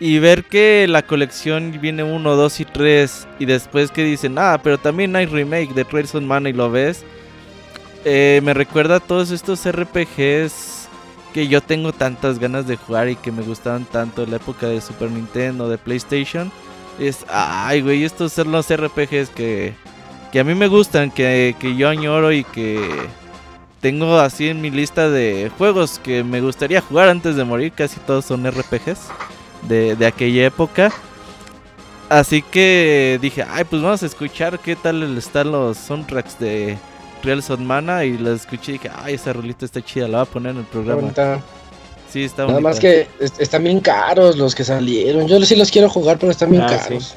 [0.00, 4.60] Y ver que la colección viene 1, 2 y 3 y después que dicen, ah,
[4.62, 7.04] pero también hay remake de Trails Mana y lo ves.
[8.04, 10.88] Eh, me recuerda a todos estos RPGs
[11.32, 14.66] que yo tengo tantas ganas de jugar y que me gustaban tanto en la época
[14.66, 16.52] de Super Nintendo, de PlayStation.
[16.98, 19.74] Es, ay, güey, estos son los RPGs que,
[20.30, 22.78] que a mí me gustan, que, que yo añoro y que
[23.80, 27.72] tengo así en mi lista de juegos que me gustaría jugar antes de morir.
[27.72, 29.08] Casi todos son RPGs
[29.62, 30.92] de, de aquella época.
[32.08, 36.76] Así que dije, ay, pues vamos a escuchar qué tal están los soundtracks de
[37.22, 38.04] Real Son Mana.
[38.04, 40.58] Y los escuché y dije, ay, esa rolita está chida, la voy a poner en
[40.58, 41.12] el programa.
[42.10, 45.26] Sí, está Nada más que están bien caros los que salieron.
[45.26, 47.14] Yo sí los quiero jugar, pero están bien ah, caros.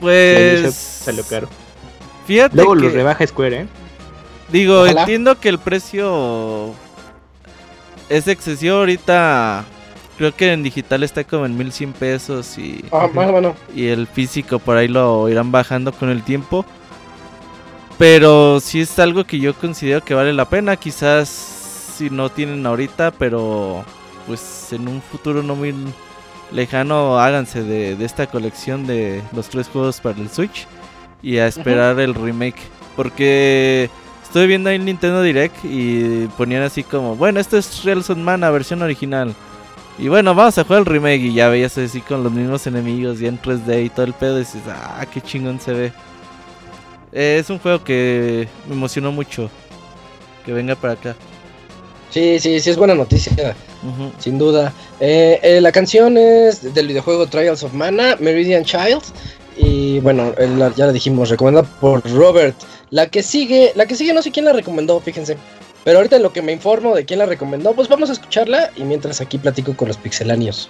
[0.00, 0.74] Pues.
[0.74, 1.48] Salió caro.
[2.26, 2.54] Fíjate.
[2.54, 3.66] Luego los rebaja Square, ¿eh?
[4.52, 6.74] Digo, entiendo que el precio
[8.08, 9.64] es excesivo ahorita.
[10.18, 13.08] Creo que en digital está como en 1100 pesos y, ah,
[13.74, 16.66] y el físico por ahí lo irán bajando con el tiempo.
[17.96, 20.76] Pero sí es algo que yo considero que vale la pena.
[20.76, 23.84] Quizás si no tienen ahorita, pero
[24.26, 25.74] pues en un futuro no muy
[26.52, 30.66] lejano háganse de, de esta colección de los tres juegos para el Switch
[31.22, 32.60] y a esperar el remake.
[32.96, 33.88] Porque
[34.28, 38.50] Estuve viendo ahí Nintendo Direct y ponían así como, bueno, esto es Real Son Mana,
[38.50, 39.34] versión original.
[39.98, 43.20] Y bueno, vamos a jugar el remake y ya veías así con los mismos enemigos
[43.20, 45.92] y en 3D y todo el pedo y dices, ah, qué chingón se ve.
[47.12, 49.50] Eh, es un juego que me emocionó mucho
[50.46, 51.16] que venga para acá.
[52.10, 53.56] Sí, sí, sí, es buena noticia,
[54.18, 54.72] sin duda.
[55.00, 59.02] Eh, eh, la canción es del videojuego Trials of Mana, Meridian Child.
[59.56, 60.32] Y bueno,
[60.76, 62.56] ya la dijimos, recomendada por Robert.
[62.90, 65.36] La que sigue, la que sigue no sé quién la recomendó, fíjense.
[65.88, 68.82] Pero ahorita lo que me informo de quién la recomendó, pues vamos a escucharla y
[68.82, 70.68] mientras aquí platico con los pixelanios.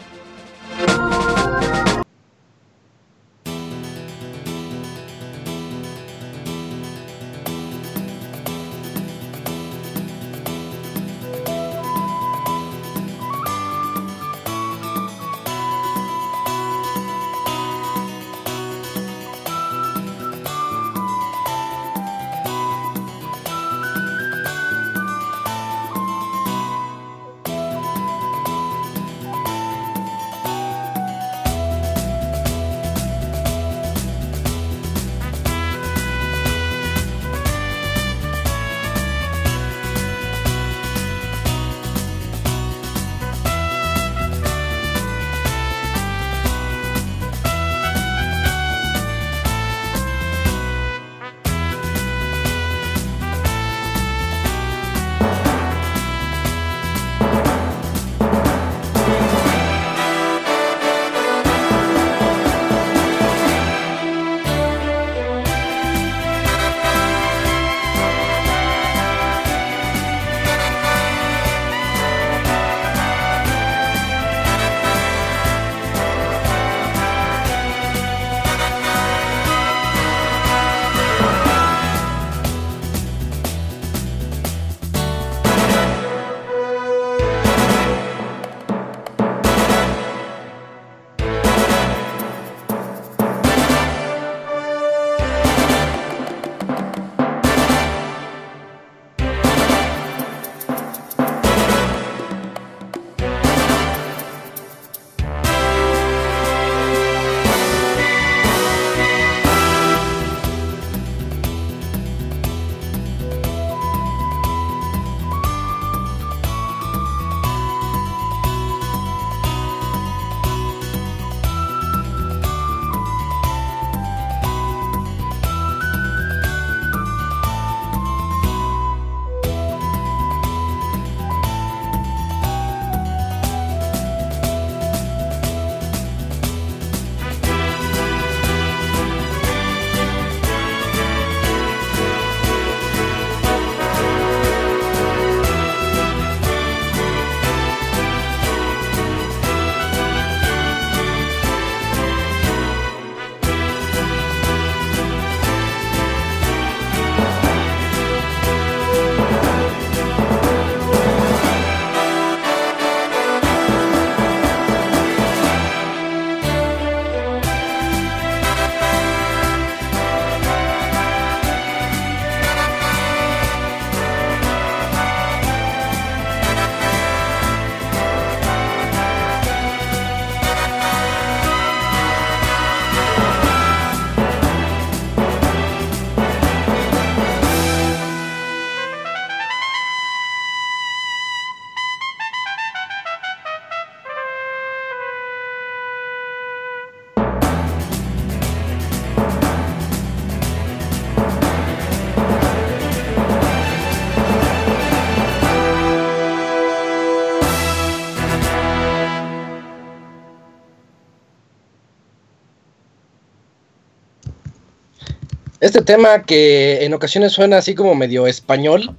[215.60, 218.96] Este tema que en ocasiones suena así como medio español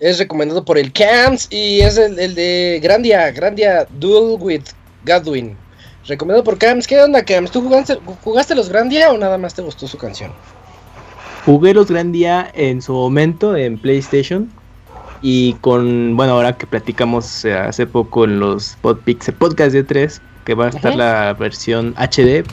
[0.00, 4.64] es recomendado por el Camps y es el, de Grandia, Grandia Duel with
[5.06, 5.56] Godwin.
[6.08, 6.88] Recomendado por Camps.
[6.88, 7.52] ¿Qué onda, Camps?
[7.52, 10.32] ¿Tú jugaste, jugaste los Grandia o nada más te gustó su canción?
[11.46, 14.50] Jugué los Grandia en su momento en PlayStation.
[15.22, 20.20] Y con, bueno, ahora que platicamos eh, hace poco en los Podpix, podcast de 3,
[20.44, 22.44] que va a estar la versión HD,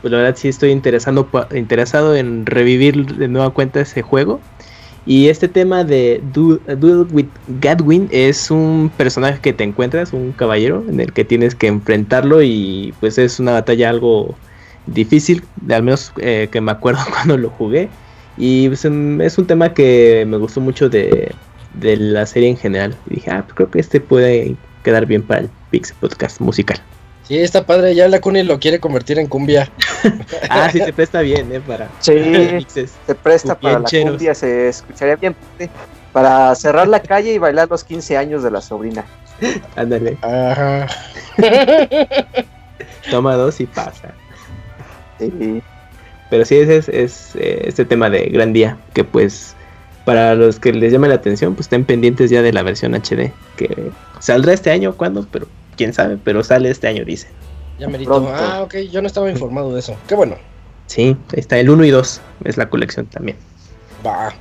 [0.00, 4.40] pues la verdad sí estoy interesado, interesado en revivir de nueva cuenta ese juego.
[5.06, 7.28] Y este tema de Duel with
[7.60, 12.42] Gadwin es un personaje que te encuentras, un caballero, en el que tienes que enfrentarlo
[12.42, 14.36] y pues es una batalla algo
[14.86, 17.88] difícil, al menos eh, que me acuerdo cuando lo jugué.
[18.36, 21.32] Y pues, em, es un tema que me gustó mucho de,
[21.74, 22.94] de la serie en general.
[23.08, 26.80] Y dije, ah, pues creo que este puede quedar bien para el Pix Podcast musical.
[27.28, 29.70] Sí, está padre, ya la Cuni lo quiere convertir en cumbia.
[30.48, 31.60] ah, sí, se presta bien, ¿eh?
[31.60, 32.14] Para sí,
[32.70, 35.36] se presta para la cumbia, se escucharía bien.
[36.14, 39.04] Para cerrar la calle y bailar los 15 años de la sobrina.
[39.76, 40.16] Ándale.
[40.22, 40.86] Ajá.
[43.10, 44.14] Toma dos y pasa.
[45.18, 45.62] Sí.
[46.30, 49.54] Pero sí, ese es, es eh, este tema de Gran Día, que pues
[50.06, 53.32] para los que les llame la atención, pues estén pendientes ya de la versión HD,
[53.56, 55.26] que saldrá este año, ¿cuándo?
[55.30, 55.46] Pero
[55.78, 57.28] quién sabe, pero sale este año, dice.
[57.78, 58.28] Ya merito.
[58.34, 59.96] Ah, ok, yo no estaba informado de eso.
[60.06, 60.36] Qué bueno.
[60.86, 63.38] Sí, está el 1 y 2, es la colección también.
[64.04, 64.34] Va.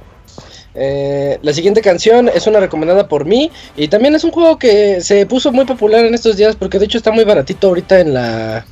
[0.73, 5.01] Eh, la siguiente canción es una recomendada por mí y también es un juego que
[5.01, 8.13] se puso muy popular en estos días porque de hecho está muy baratito ahorita en
[8.13, 8.63] la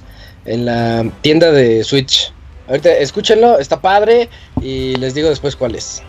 [0.45, 2.31] en la tienda de Switch.
[2.67, 4.29] Ahorita escúchenlo, está padre
[4.61, 6.03] y les digo después cuál es.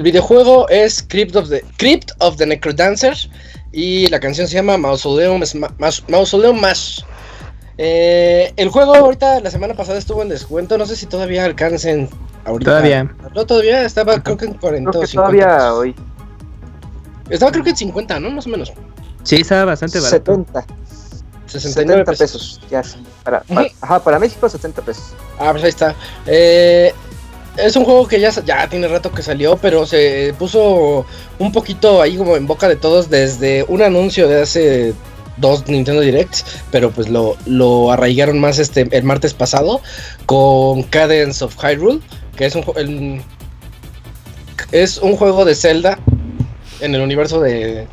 [0.00, 3.14] El videojuego es Crypt of the, Crypt of the Necrodancer
[3.70, 5.42] y la canción se llama Mausoleum,
[6.08, 7.02] Mausoleum Mash.
[7.76, 12.08] Eh, el juego ahorita la semana pasada estuvo en descuento, no sé si todavía alcancen
[12.46, 12.70] Ahorita.
[12.70, 13.14] Todavía.
[13.34, 15.38] No, todavía estaba creo que en 40 Creo o que 50.
[15.38, 15.94] todavía hoy.
[17.28, 18.30] Estaba creo que en 50, ¿no?
[18.30, 18.72] Más o menos.
[19.24, 20.32] Sí, estaba bastante barato.
[20.34, 20.64] 70.
[21.46, 22.58] 69 70 pesos.
[22.58, 22.70] pesos.
[22.70, 22.96] Ya, sí.
[23.22, 25.12] Para, para- ajá, para México 70 pesos.
[25.38, 25.94] Ah, pues ahí está.
[26.24, 26.94] Eh,
[27.56, 31.04] es un juego que ya, ya tiene rato que salió, pero se puso
[31.38, 34.94] un poquito ahí como en boca de todos desde un anuncio de hace
[35.36, 39.80] dos Nintendo Directs, pero pues lo, lo arraigaron más este el martes pasado
[40.26, 42.00] con Cadence of Hyrule,
[42.36, 43.22] que es un,
[44.72, 45.98] es un juego de Zelda
[46.80, 47.86] en el universo de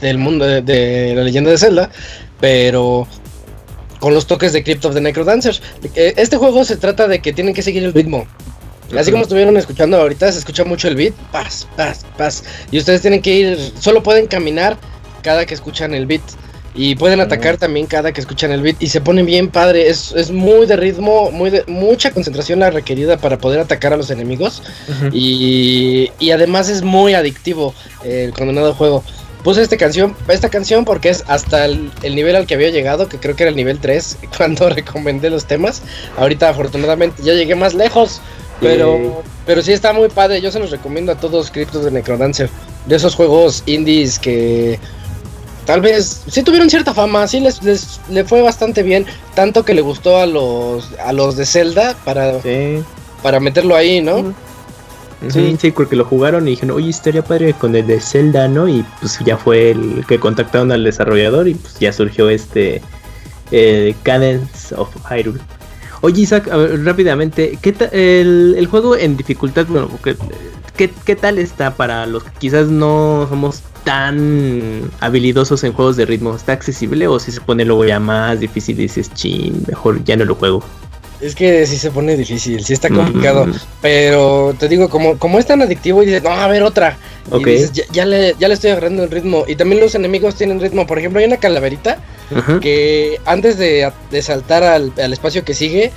[0.00, 1.90] del mundo de, la leyenda de Zelda,
[2.40, 3.08] pero
[3.98, 5.60] con los toques de Crypt of the Necrodancers.
[5.96, 8.26] Eh, Este juego se trata de que tienen que seguir el ritmo.
[8.96, 12.44] Así como estuvieron escuchando ahorita, se escucha mucho el beat, paz, paz, paz.
[12.70, 14.78] Y ustedes tienen que ir, solo pueden caminar
[15.22, 16.22] cada que escuchan el beat.
[16.74, 18.80] Y pueden atacar también cada que escuchan el beat.
[18.80, 19.88] Y se pone bien padre.
[19.88, 23.96] Es, es muy de ritmo, muy de, mucha concentración la requerida para poder atacar a
[23.96, 24.62] los enemigos.
[25.12, 27.74] Y, y además es muy adictivo
[28.04, 29.02] eh, el condenado juego.
[29.42, 33.08] Puse esta canción, esta canción porque es hasta el, el nivel al que había llegado,
[33.08, 35.82] que creo que era el nivel 3, cuando recomendé los temas.
[36.16, 38.20] Ahorita afortunadamente ya llegué más lejos.
[38.60, 39.12] Pero, Yay.
[39.46, 42.50] pero sí está muy padre, yo se los recomiendo a todos Cryptos de Necrodancer.
[42.86, 44.78] De esos juegos indies que
[45.66, 49.74] tal vez sí tuvieron cierta fama, sí les, les le fue bastante bien, tanto que
[49.74, 52.82] le gustó a los a los de Zelda para, Sí.
[53.22, 54.34] para meterlo ahí, ¿no?
[55.30, 58.68] Sí, sí, porque lo jugaron y dijeron, oye, estaría padre con el de Zelda, ¿no?
[58.68, 62.80] Y pues ya fue el que contactaron al desarrollador y pues ya surgió este
[63.50, 65.40] eh, Cadence of Hyrule.
[66.00, 70.16] Oye, Isaac, a ver, rápidamente, ¿qué el, el juego en dificultad, bueno, ¿qué,
[70.76, 76.06] qué, qué tal está para los que quizás no somos tan habilidosos en juegos de
[76.06, 76.36] ritmo?
[76.36, 80.16] ¿Está accesible o si se pone luego ya más difícil y dices, chin, mejor ya
[80.16, 80.62] no lo juego?
[81.20, 83.46] Es que sí se pone difícil, sí está complicado.
[83.46, 83.52] Mm,
[83.82, 86.96] Pero te digo, como, como es tan adictivo y dices, no, a ver otra.
[87.30, 87.46] Ok.
[87.46, 89.44] Y dices, ya, ya le, ya le estoy agarrando el ritmo.
[89.48, 90.86] Y también los enemigos tienen ritmo.
[90.86, 91.98] Por ejemplo, hay una calaverita
[92.60, 95.90] que antes de, de saltar al, al espacio que sigue,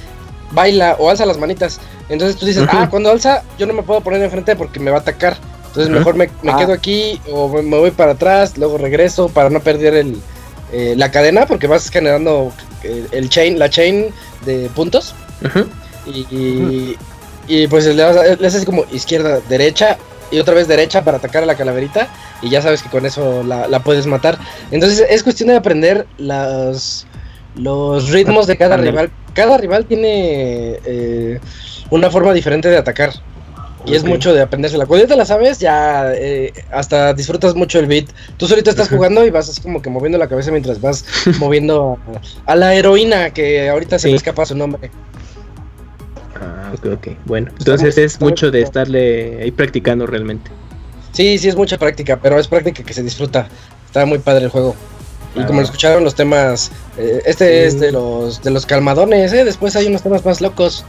[0.51, 1.79] baila o alza las manitas.
[2.09, 4.97] Entonces tú dices, ah, cuando alza, yo no me puedo poner enfrente porque me va
[4.97, 5.37] a atacar.
[5.67, 6.57] Entonces mejor me, me Ah.
[6.57, 10.17] quedo aquí o me, me voy para atrás, luego regreso para no perder el,
[10.71, 12.51] eh, la cadena porque vas generando
[12.83, 14.07] eh, el chain, la chain
[14.45, 15.13] de puntos.
[16.05, 16.97] Y, y,
[17.47, 19.97] y, pues le, haces como izquierda, derecha
[20.31, 22.07] y otra vez derecha para atacar a la calaverita
[22.41, 24.37] y ya sabes que con eso la, la puedes matar.
[24.71, 27.05] Entonces es cuestión de aprender las,
[27.55, 29.11] los ritmos de cada rival.
[29.33, 31.39] Cada rival tiene eh,
[31.89, 33.13] una forma diferente de atacar.
[33.85, 34.85] Y es mucho de aprendérsela.
[34.85, 38.05] Cuando ya te la sabes, ya eh, hasta disfrutas mucho el beat.
[38.37, 38.95] Tú solito estás Ajá.
[38.95, 41.03] jugando y vas así como que moviendo la cabeza mientras vas
[41.39, 41.97] moviendo
[42.45, 44.91] a, a la heroína, que ahorita se me escapa su nombre.
[46.39, 47.07] Ah, ok, ok.
[47.25, 50.49] Bueno, entonces es mucho de estarle ahí practicando realmente.
[51.11, 53.47] Sí, sí, es mucha práctica, pero es práctica que se disfruta.
[53.85, 54.75] Está muy padre el juego.
[55.35, 55.45] Y Ah.
[55.45, 57.67] como lo escucharon los temas, eh, este Sí.
[57.75, 59.43] es de los de los calmadones, ¿eh?
[59.45, 60.83] Después hay unos temas más locos.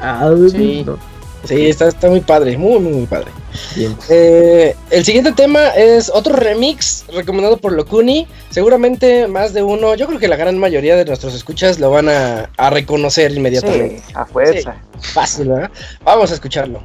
[0.00, 0.82] Ah, Sí.
[0.86, 0.98] no,
[1.44, 3.30] Sí, está, está muy padre, muy, muy, muy padre.
[3.74, 3.96] bien.
[4.08, 8.28] Eh, el siguiente tema es otro remix recomendado por Locuni.
[8.50, 12.08] Seguramente más de uno, yo creo que la gran mayoría de nuestros escuchas lo van
[12.08, 13.98] a, a reconocer inmediatamente.
[14.06, 14.76] Sí, a fuerza.
[15.00, 15.70] Fácil, ¿verdad?
[16.04, 16.82] Vamos a escucharlo.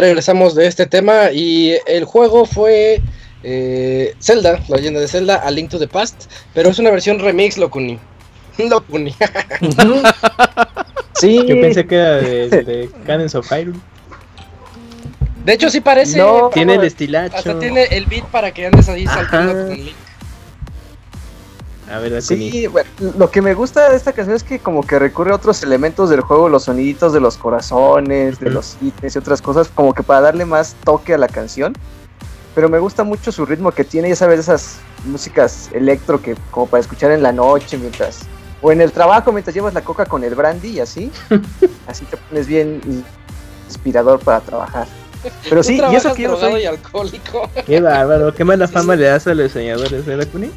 [0.00, 3.02] Ya regresamos de este tema y el juego fue
[3.42, 7.18] eh, Zelda, la leyenda de Zelda, A Link to the Past, pero es una versión
[7.18, 7.98] remix, Locuni.
[8.58, 9.14] Locuni.
[11.20, 11.44] sí.
[11.46, 13.78] Yo pensé que era de, de Cadence of Hyrule.
[15.44, 16.16] De hecho, sí parece.
[16.16, 17.36] No, tiene el estilacho.
[17.36, 19.96] Hasta tiene el beat para que andes ahí saltando con Link.
[21.92, 24.98] A ver, sí, bueno, lo que me gusta de esta canción es que como que
[24.98, 29.18] recurre a otros elementos del juego, los soniditos de los corazones, de los ítems y
[29.18, 31.72] otras cosas, como que para darle más toque a la canción.
[32.54, 36.66] Pero me gusta mucho su ritmo que tiene, ya sabes, esas músicas electro que como
[36.66, 38.20] para escuchar en la noche mientras
[38.60, 41.10] o en el trabajo mientras llevas la coca con el brandy y así.
[41.86, 43.04] así te pones bien
[43.66, 44.86] inspirador para trabajar.
[45.48, 47.48] Pero sí, y eso que yo soy alcohólico.
[47.66, 50.50] Qué bárbaro, qué mala fama le das a los diseñadores, ¿verdad, Kuni?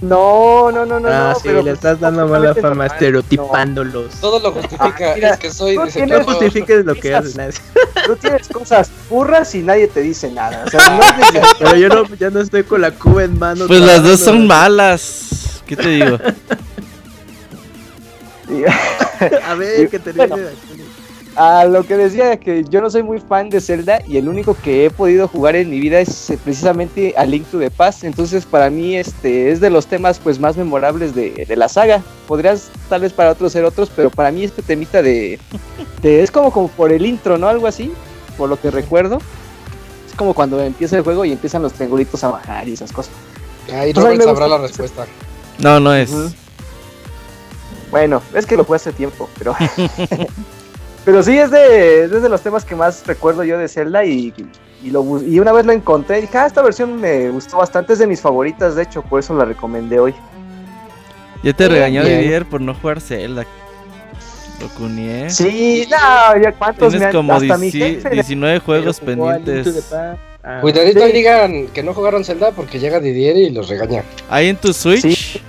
[0.00, 1.08] No, no, no, no.
[1.08, 4.14] Ah, no, sí, le pues, estás dando mala fama, estereotipándolos.
[4.20, 7.36] Todo lo justifica, ah, es que soy no No justifiques lo que haces.
[8.06, 10.64] Tú tienes cosas burras y nadie te dice nada.
[10.66, 11.00] O sea, no
[11.58, 13.66] Pero yo no, ya no estoy con la cuba en mano.
[13.66, 15.62] Pues las dos son malas.
[15.66, 16.18] ¿Qué te digo?
[19.46, 20.36] a ver, que te bueno,
[21.36, 24.54] a lo que decía que yo no soy muy fan de Zelda y el único
[24.54, 28.04] que he podido jugar en mi vida es eh, precisamente a Link to the Past,
[28.04, 32.02] entonces para mí este es de los temas pues más memorables de, la saga.
[32.28, 35.38] Podrías tal vez para otros ser otros, pero para mí este temita de,
[36.02, 37.48] es como como por el intro, ¿no?
[37.48, 37.92] Algo así,
[38.36, 39.18] por lo que recuerdo.
[40.08, 43.12] Es como cuando empieza el juego y empiezan los triangulitos a bajar y esas cosas.
[43.72, 45.06] Ahí Robert sabrá la respuesta.
[45.58, 46.12] No, no es.
[47.90, 49.54] Bueno, es que lo fue hace tiempo, pero
[51.04, 54.32] Pero sí, es de, de los temas que más recuerdo yo de Zelda y,
[54.82, 57.92] y, lo, y una vez lo encontré y dije, ah, esta versión me gustó bastante,
[57.92, 60.14] es de mis favoritas, de hecho, por eso la recomendé hoy.
[61.42, 63.44] Ya te regañó ayer por no jugar Zelda.
[64.60, 65.28] Lo cunié.
[65.28, 69.92] Sí, no, ya cuántos Tienes como 19 juegos pendientes.
[69.92, 74.04] Ah, Cuidadito digan que no jugaron Zelda porque llega Didier y los regaña.
[74.28, 75.42] Ahí en tu Switch.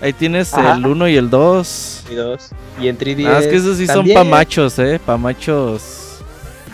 [0.00, 2.04] Ahí tienes el 1 y el 2.
[2.10, 2.50] Y 2.
[2.80, 3.26] Y en 3DS.
[3.26, 5.00] Ah, es que esos sí son pa' machos, eh.
[5.04, 6.20] Pa' machos.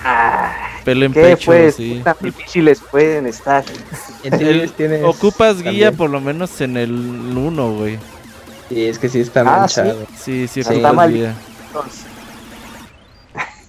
[0.04, 0.52] Ah,
[0.84, 2.00] Pelo en pecho, pues, sí.
[2.02, 3.64] Tan difíciles pueden estar.
[4.24, 7.98] En tienes Ocupas guía por lo menos en el 1, güey.
[8.68, 10.06] Sí, es que sí está ah, manchado.
[10.16, 11.12] Sí, sí, sí está mal.
[11.12, 11.34] Guía.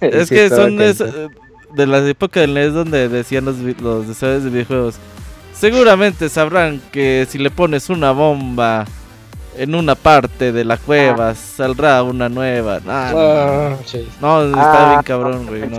[0.00, 1.30] es que son de,
[1.74, 4.96] de la época del NES donde decían los, los deseos de videojuegos.
[5.52, 8.86] Seguramente sabrán que si le pones una bomba
[9.56, 11.34] en una parte de la cueva ah.
[11.34, 12.80] saldrá una nueva.
[12.86, 13.76] Ah,
[14.20, 15.62] no, ah, está bien cabrón, güey.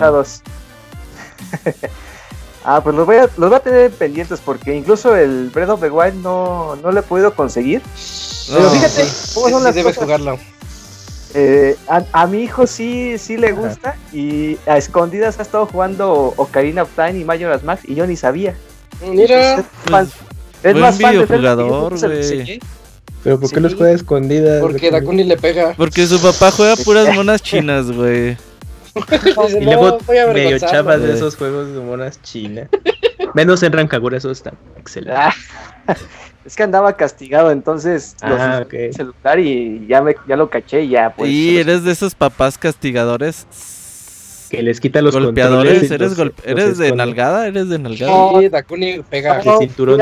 [2.63, 5.81] ah, pues los voy, a, los voy a tener pendientes porque incluso el Breath of
[5.81, 7.81] the Wild no, no lo he podido conseguir.
[8.47, 10.37] Pero fíjate cómo son las debes jugarlo.
[11.37, 16.83] Eh, a, mi hijo sí, sí le gusta y a escondidas ha estado jugando Ocarina
[16.83, 18.55] of Time y Majora's Mask y yo ni sabía.
[19.05, 20.09] Mira, es, más,
[20.63, 22.61] es más fan jugador, güey.
[23.25, 24.61] ¿Pero por qué los juega escondidas?
[24.61, 25.73] Porque Dakuni le pega.
[25.75, 28.37] Porque su papá juega puras monas chinas, güey.
[29.59, 29.97] y luego
[30.31, 32.69] medio chavas de esos juegos de monas chinas.
[33.33, 35.19] Menos en Rancagura, eso está excelente.
[35.19, 35.33] Ah,
[36.45, 38.93] es que andaba castigado, entonces ah, okay.
[38.93, 41.27] celular y ya, me, ya lo caché y ya pues.
[41.27, 43.47] Y eres de esos papás castigadores
[44.51, 45.89] que les quita los golpeadores.
[45.89, 47.47] ¿Eres, ¿eres de nalgada?
[47.47, 48.39] ¿Eres de nalgada?
[48.39, 49.41] Sí, Dakuni pega.
[49.43, 49.99] No, cinturón.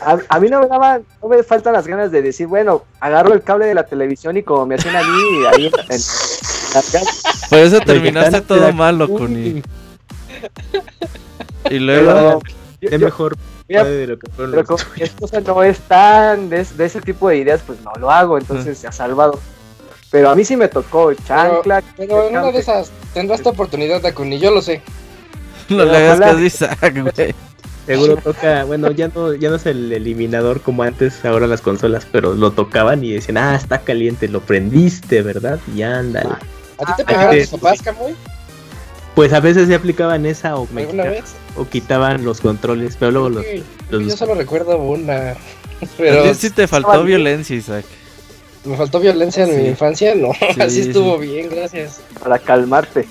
[0.00, 3.42] A, mí no me daban, no me faltan las ganas de decir, bueno, agarro el
[3.42, 7.04] cable de la televisión y como me hacían a mí, ahí en, en
[7.48, 9.62] Por eso terminaste todo malo, Kuni.
[11.70, 12.40] Y luego.
[12.80, 13.36] es mejor
[13.68, 17.62] de lo que pero como mi esposa no es tan de, ese tipo de ideas,
[17.66, 19.38] pues no lo hago, entonces se ha salvado.
[20.10, 21.82] Pero a mí sí me tocó chancla.
[21.96, 24.82] Pero, en una de esas tendrás esta oportunidad, Dakuni, yo lo sé.
[25.68, 27.34] No le hagas caso Isaac, güey.
[27.90, 32.06] Seguro toca, bueno, ya no, ya no es el eliminador como antes, ahora las consolas,
[32.10, 35.58] pero lo tocaban y decían, ah, está caliente, lo prendiste, ¿verdad?
[35.74, 36.30] Y ándale.
[36.78, 38.14] ¿A ti te pegaron tus papás, Camuy?
[39.16, 40.68] Pues a veces se aplicaban esa o,
[41.56, 43.44] o quitaban los controles, pero luego los,
[43.90, 45.34] Yo solo recuerdo una.
[45.96, 46.30] Pero...
[46.30, 47.84] A sí te faltó violencia, Isaac.
[48.64, 50.14] ¿Me faltó violencia en mi infancia?
[50.14, 50.30] No,
[50.60, 52.00] así estuvo bien, gracias.
[52.22, 53.08] Para calmarte.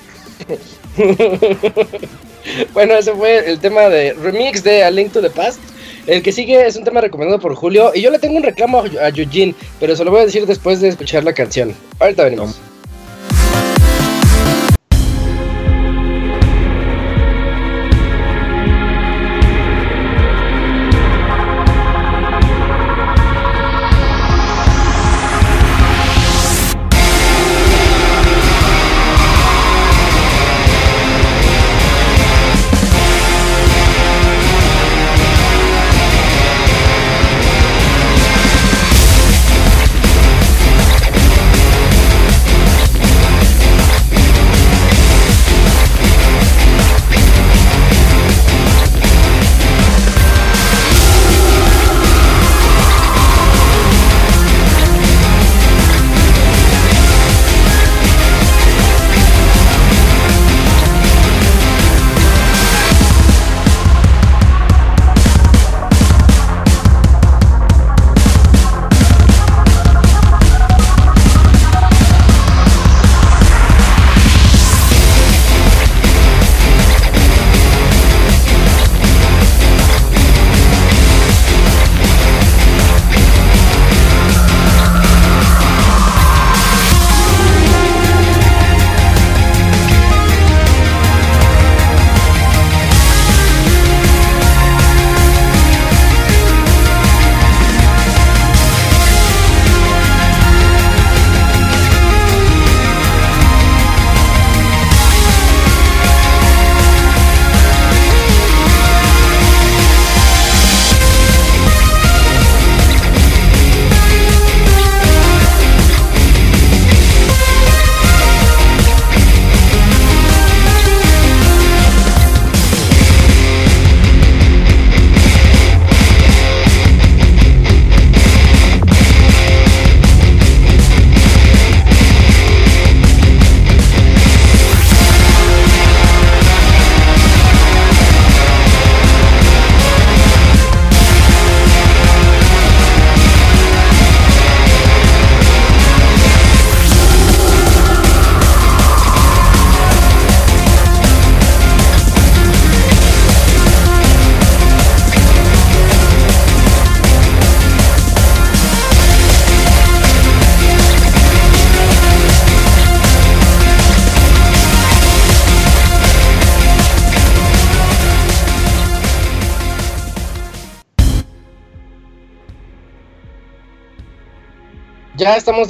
[2.73, 5.59] bueno, ese fue el tema de remix de A Link to the Past.
[6.07, 7.91] El que sigue es un tema recomendado por Julio.
[7.93, 10.81] Y yo le tengo un reclamo a Eugene, pero se lo voy a decir después
[10.81, 11.75] de escuchar la canción.
[11.99, 12.59] Ahorita venimos.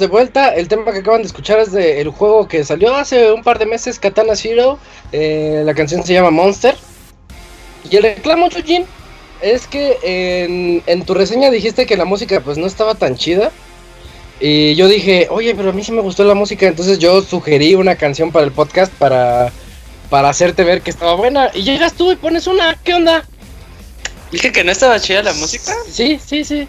[0.00, 0.54] de vuelta.
[0.54, 3.66] El tema que acaban de escuchar es del juego que salió hace un par de
[3.66, 4.78] meses, Katana Zero.
[5.12, 6.74] Eh, la canción se llama Monster.
[7.90, 8.86] Y el reclamo, Chujin,
[9.42, 13.50] es que en, en, tu reseña dijiste que la música pues no estaba tan chida.
[14.40, 16.66] Y yo dije, oye, pero a mí sí me gustó la música.
[16.66, 19.52] Entonces yo sugerí una canción para el podcast para,
[20.08, 21.50] para hacerte ver que estaba buena.
[21.54, 22.78] Y llegas tú y pones una.
[22.82, 23.24] ¿Qué onda?
[24.32, 25.74] Dije que no estaba chida la música.
[25.90, 26.68] Sí, sí, sí.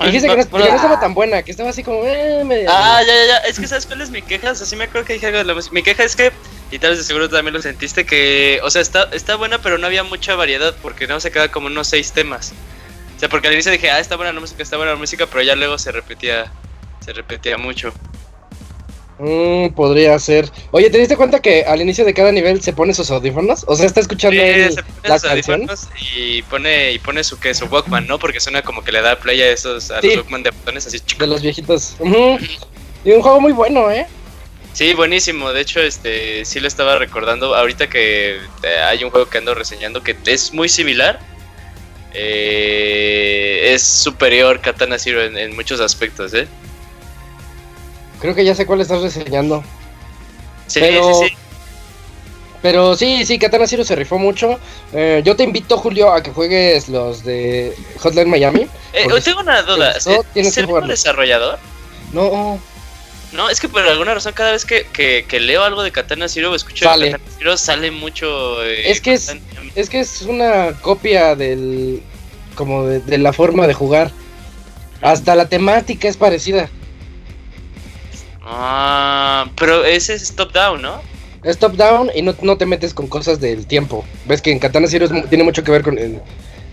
[0.00, 2.02] Dijiste que, no, estaba tan buena, que estaba así como.
[2.04, 3.36] Eh, ah, ya, ya, ya.
[3.38, 4.52] Es que sabes cuál es mi queja.
[4.52, 5.74] O sea, sí me acuerdo que dije algo de la música.
[5.74, 6.32] Mi queja es que,
[6.70, 8.60] y tal vez de seguro también lo sentiste, que.
[8.62, 11.66] O sea, está, está buena, pero no había mucha variedad porque no se queda como
[11.66, 12.52] unos seis temas.
[13.16, 15.26] O sea, porque al inicio dije, ah, está buena la música, está buena la música,
[15.26, 16.50] pero ya luego se repetía.
[17.04, 17.92] Se repetía mucho.
[19.18, 20.50] Mm, podría ser.
[20.70, 23.64] Oye, ¿te diste cuenta que al inicio de cada nivel se pone sus audífonos?
[23.68, 25.68] O sea, está escuchando sí, la canción.
[26.16, 28.18] Y pone, y pone su, que, su Walkman, ¿no?
[28.18, 30.98] Porque suena como que le da play a esos, a los Walkman de botones así
[31.00, 31.18] chicos.
[31.20, 31.96] De los viejitos.
[33.04, 34.06] Y un juego muy bueno, ¿eh?
[34.72, 35.52] Sí, buenísimo.
[35.52, 37.54] De hecho, este sí lo estaba recordando.
[37.54, 41.20] Ahorita que eh, hay un juego que ando reseñando que es muy similar.
[42.14, 46.46] Eh, es superior Katana Zero en, en muchos aspectos, ¿eh?
[48.22, 49.64] Creo que ya sé cuál estás reseñando.
[50.68, 51.34] Sí, pero, sí, sí.
[52.62, 54.60] Pero sí, sí, Katana Zero se rifó mucho.
[54.92, 58.68] Eh, yo te invito, Julio, a que juegues los de Hotline Miami.
[58.92, 59.96] Eh, tengo una duda.
[59.96, 60.06] ¿Es
[60.56, 61.58] el mismo desarrollador?
[62.12, 62.60] No.
[63.32, 66.52] No, es que por alguna razón cada vez que, que, leo algo de Katana Zero
[66.52, 68.62] o escucho de Katana Zero sale mucho...
[68.64, 69.34] Eh, es, que es,
[69.74, 72.00] es que es una copia del...
[72.54, 74.12] como de, de la forma de jugar.
[75.00, 76.70] Hasta la temática es parecida.
[78.44, 81.00] Ah, pero ese es top down, ¿no?
[81.44, 84.04] Es top down y no, te metes con cosas del tiempo.
[84.26, 86.20] Ves que en Katana Zero tiene mucho que ver con el,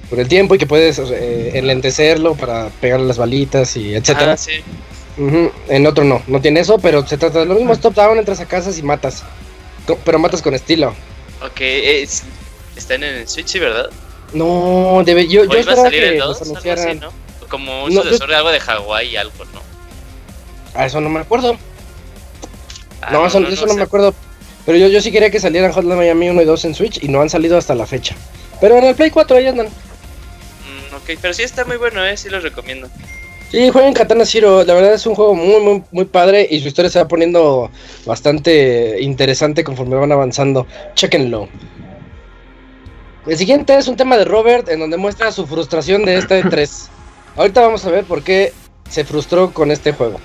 [0.09, 4.33] con el tiempo y que puedes eh, enlentecerlo para pegarle las balitas y etcétera.
[4.33, 4.61] Ah, sí.
[5.67, 8.17] En otro no, no tiene eso, pero se trata de lo mismo, es top down,
[8.17, 9.23] entras a casas y matas.
[10.05, 10.93] Pero matas con estilo.
[11.43, 12.23] Ok, es,
[12.75, 13.89] está en el Switch, ¿verdad?
[14.33, 16.99] No, debe, yo, yo esperaba que los anunciaran.
[16.99, 17.11] ¿no?
[17.49, 19.68] Como un sucesor de algo de Hawái, algo, ¿no?
[20.73, 21.57] A eso no me acuerdo.
[23.01, 24.13] Ah, no, eso, no, me acuerdo.
[24.65, 27.07] Pero yo, yo sí quería que salieran Hotline Miami 1 y 2 en Switch y
[27.07, 28.15] no han salido hasta la fecha.
[28.59, 29.67] Pero en el Play 4 ahí andan.
[29.67, 32.89] Mm, ok, pero sí está muy bueno, eh, sí los recomiendo.
[33.51, 36.67] Sí, jueguen Katana Zero, la verdad es un juego muy, muy, muy padre y su
[36.67, 37.71] historia se va poniendo
[38.05, 40.67] bastante interesante conforme van avanzando.
[40.93, 41.49] Chequenlo.
[43.25, 46.89] El siguiente es un tema de Robert en donde muestra su frustración de este 3.
[47.37, 48.53] Ahorita vamos a ver por qué
[48.87, 50.19] se frustró con este juego.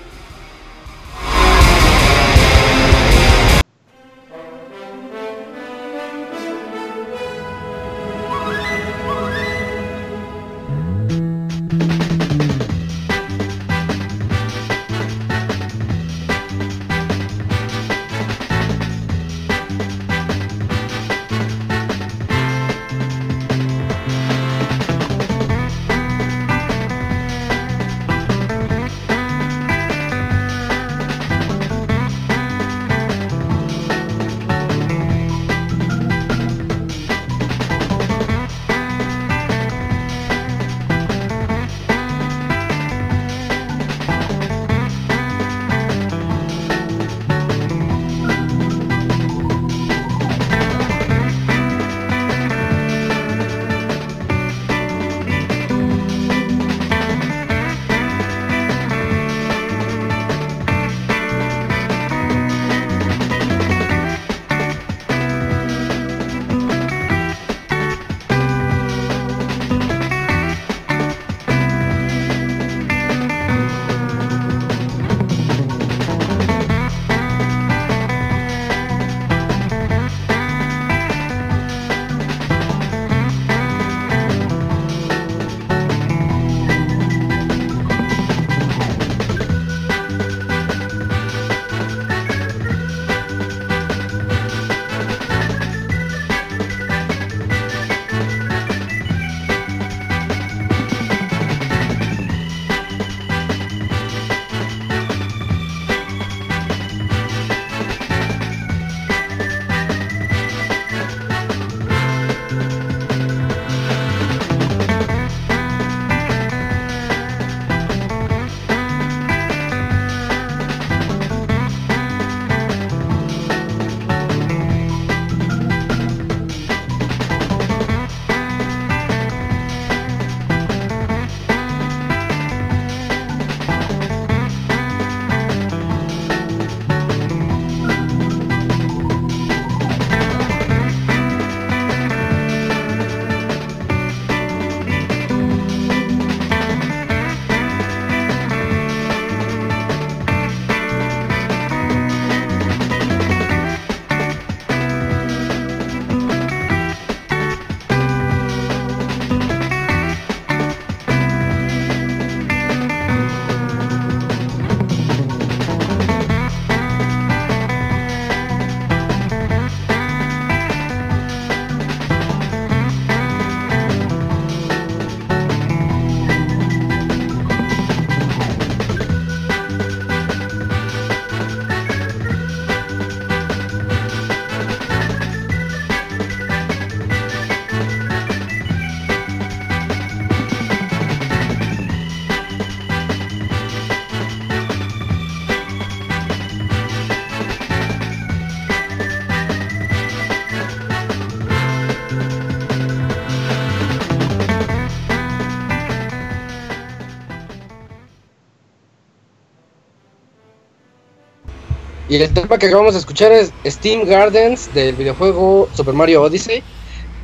[212.14, 216.62] Y el tema que acabamos de escuchar es Steam Gardens del videojuego Super Mario Odyssey.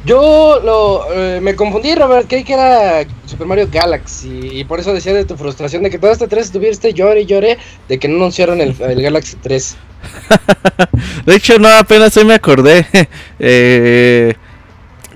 [0.05, 4.93] Yo lo, eh, me confundí, Robert, creí que era Super Mario Galaxy y por eso
[4.93, 8.09] decía de tu frustración de que todo este 3 estuviste llore y llore de que
[8.09, 9.77] no anunciaron el, el Galaxy 3.
[11.25, 12.85] de hecho, no, apenas hoy me acordé.
[13.39, 14.35] eh,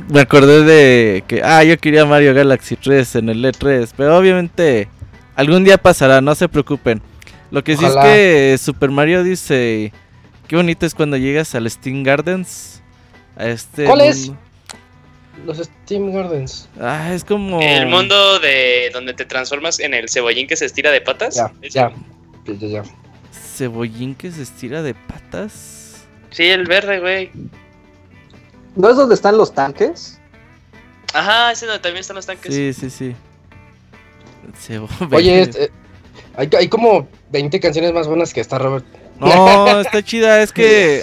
[0.09, 4.87] me acordé de que, ah, yo quería Mario Galaxy 3 en el E3, pero obviamente
[5.35, 7.03] algún día pasará, no se preocupen.
[7.55, 9.93] Lo que sí es que Super Mario dice,
[10.49, 12.83] qué bonito es cuando llegas al Steam Gardens.
[13.37, 14.33] A este ¿Cuál es?
[15.47, 16.69] Los Steam Gardens.
[16.81, 17.61] Ah, es como.
[17.61, 21.37] El mundo de donde te transformas en el cebollín que se estira de patas.
[21.37, 21.93] Ya, ya,
[22.45, 22.83] ya, ya.
[23.33, 26.07] ¿Cebollín que se estira de patas?
[26.31, 27.31] Sí, el verde, güey.
[28.74, 30.19] ¿No es donde están los tanques?
[31.12, 32.53] Ajá, ese donde también están los tanques.
[32.53, 33.15] Sí, sí, sí.
[35.12, 35.70] Oye, este,
[36.36, 38.85] hay, hay, como 20 canciones más buenas que esta, Robert.
[39.20, 41.02] No, está chida, es que.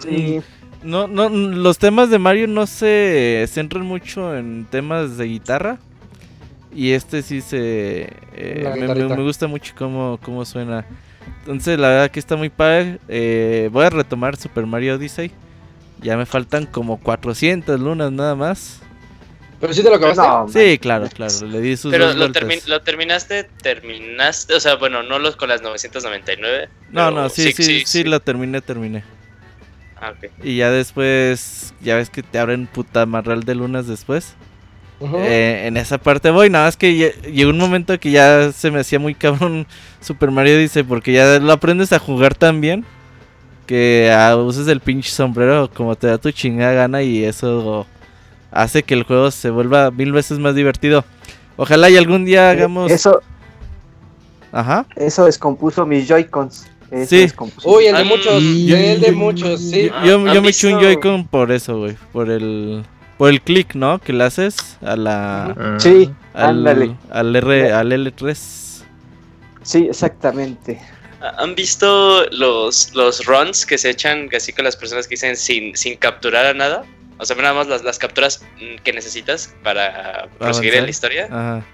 [0.00, 0.40] sí.
[0.82, 5.78] No, no, los temas de Mario no se centran mucho en temas de guitarra.
[6.74, 8.08] Y este sí se.
[8.34, 10.86] Eh, me, gusta mucho cómo, cómo suena.
[11.40, 12.98] Entonces, la verdad que está muy padre.
[13.08, 15.30] Eh, voy a retomar Super Mario Odyssey.
[16.00, 18.80] Ya me faltan como 400 lunas nada más.
[19.62, 20.72] ¿Pero sí te lo acabaste?
[20.72, 21.32] sí, claro, claro.
[21.46, 24.54] Le di sus Pero lo, lo, terminaste, terminaste.
[24.54, 26.68] O sea, bueno, no los con las 999.
[26.90, 29.04] No, no, sí, sí, sí, sí, lo terminé, terminé.
[30.00, 34.34] Ah, y ya después, ya ves que te abren puta marral de lunas después.
[35.00, 38.80] Eh, en esa parte voy, nada más que llegó un momento que ya se me
[38.80, 39.66] hacía muy cabrón
[40.00, 42.84] Super Mario dice, porque ya lo aprendes a jugar tan bien
[43.66, 47.86] que ah, uses el pinche sombrero como te da tu chingada gana y eso
[48.52, 51.04] hace que el juego se vuelva mil veces más divertido.
[51.56, 52.90] Ojalá y algún día eh, hagamos...
[52.90, 53.20] Eso...
[54.52, 54.86] Ajá.
[54.96, 56.66] Eso descompuso mis Joy-Cons.
[57.06, 57.26] Sí.
[57.64, 58.42] Uy, el de muchos.
[58.42, 59.90] el de muchos, sí.
[60.04, 61.96] Yo, yo me eché un Joy-Con por eso, güey.
[62.12, 62.84] Por el.
[63.16, 63.98] Por el click, ¿no?
[63.98, 65.76] Que le haces a la.
[65.78, 66.66] Sí, al,
[67.10, 68.82] Al, R, al L3.
[69.62, 70.80] Sí, exactamente.
[71.38, 75.74] ¿Han visto los, los runs que se echan así con las personas que dicen sin,
[75.76, 76.84] sin capturar a nada?
[77.22, 78.44] O sea, nada más las, las capturas
[78.82, 81.28] que necesitas para proseguir en la historia.
[81.30, 81.64] Ajá.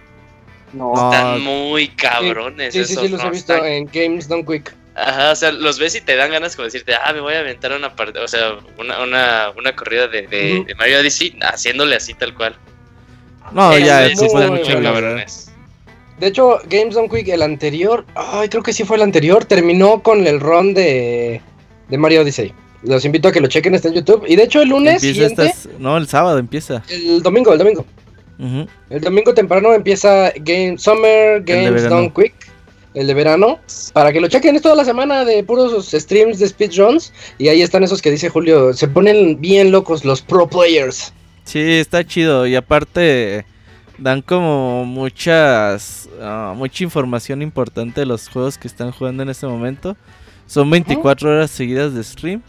[0.75, 0.93] No.
[0.93, 2.75] Están muy cabrones.
[2.75, 4.75] Sí, sí, sí, los he visto en Games Don't Quick.
[4.95, 7.39] Ajá, o sea, los ves y te dan ganas como decirte, ah, me voy a
[7.39, 12.15] aventar una parte, o sea, una, una, una corrida de, de, Mario Odyssey haciéndole así
[12.15, 12.57] tal cual.
[13.53, 15.53] No, ya, es mucho cabrones.
[16.19, 20.03] De hecho, Games on Quick, el anterior, ay, creo que sí fue el anterior, terminó
[20.03, 21.41] con el run de,
[21.89, 22.53] de Mario Odyssey.
[22.83, 24.25] Los invito a que lo chequen, está en YouTube.
[24.27, 25.01] Y de hecho, el lunes.
[25.01, 26.83] Siguiente, No, el sábado empieza.
[26.89, 27.85] El domingo, el domingo.
[28.89, 32.35] El domingo temprano empieza Game Summer Games Done Quick
[32.95, 33.61] el de verano,
[33.93, 34.57] para que lo chequen.
[34.57, 37.13] Es toda la semana de puros streams de speedruns.
[37.39, 38.73] Y ahí están esos que dice Julio.
[38.73, 41.13] Se ponen bien locos los pro players.
[41.45, 42.47] Sí, está chido.
[42.47, 43.45] Y aparte,
[43.99, 46.09] dan como muchas.
[46.21, 49.97] Ah, mucha información importante de los juegos que están jugando en este momento.
[50.47, 52.43] Son 24 horas seguidas de stream.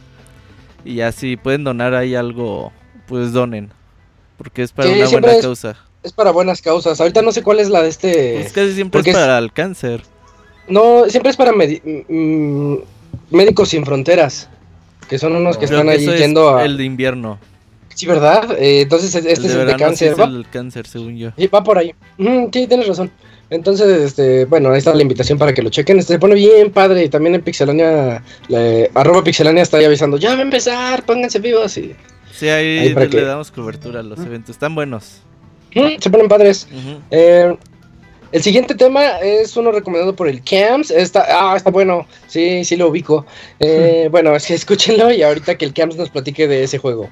[0.85, 2.71] Y así pueden donar ahí algo,
[3.07, 3.71] pues donen.
[4.37, 5.75] Porque es para una buena causa.
[6.01, 6.99] Es para buenas causas.
[7.01, 8.41] Ahorita no sé cuál es la de este.
[8.41, 10.01] Es casi siempre es para el cáncer.
[10.69, 12.75] No, siempre es para mm,
[13.31, 14.47] Médicos Sin Fronteras,
[15.09, 16.63] que son unos que están ahí yendo a...
[16.63, 17.39] El de invierno.
[17.95, 18.55] Sí, ¿verdad?
[18.57, 21.31] Eh, entonces este es el de cáncer, es el cáncer, según yo.
[21.37, 21.93] Sí, va por ahí.
[22.17, 23.11] sí, tienes razón.
[23.49, 25.99] Entonces, este, bueno, ahí está la invitación para que lo chequen.
[25.99, 27.05] Este se pone bien padre.
[27.05, 28.23] Y también en Pixelania,
[28.93, 31.77] arroba Pixelania está ahí avisando, ya va a empezar, pónganse vivos.
[31.77, 31.95] Y,
[32.31, 34.51] sí, ahí, le damos cobertura a los eventos.
[34.51, 35.21] Están buenos.
[35.73, 36.67] se ponen padres.
[37.09, 37.55] eh,
[38.31, 40.91] el siguiente tema es uno recomendado por el Camps.
[40.91, 42.05] Está, ah, está bueno.
[42.27, 43.25] Sí, sí lo ubico.
[43.59, 47.09] Eh, bueno, es que escúchenlo y ahorita que el Camps nos platique de ese juego.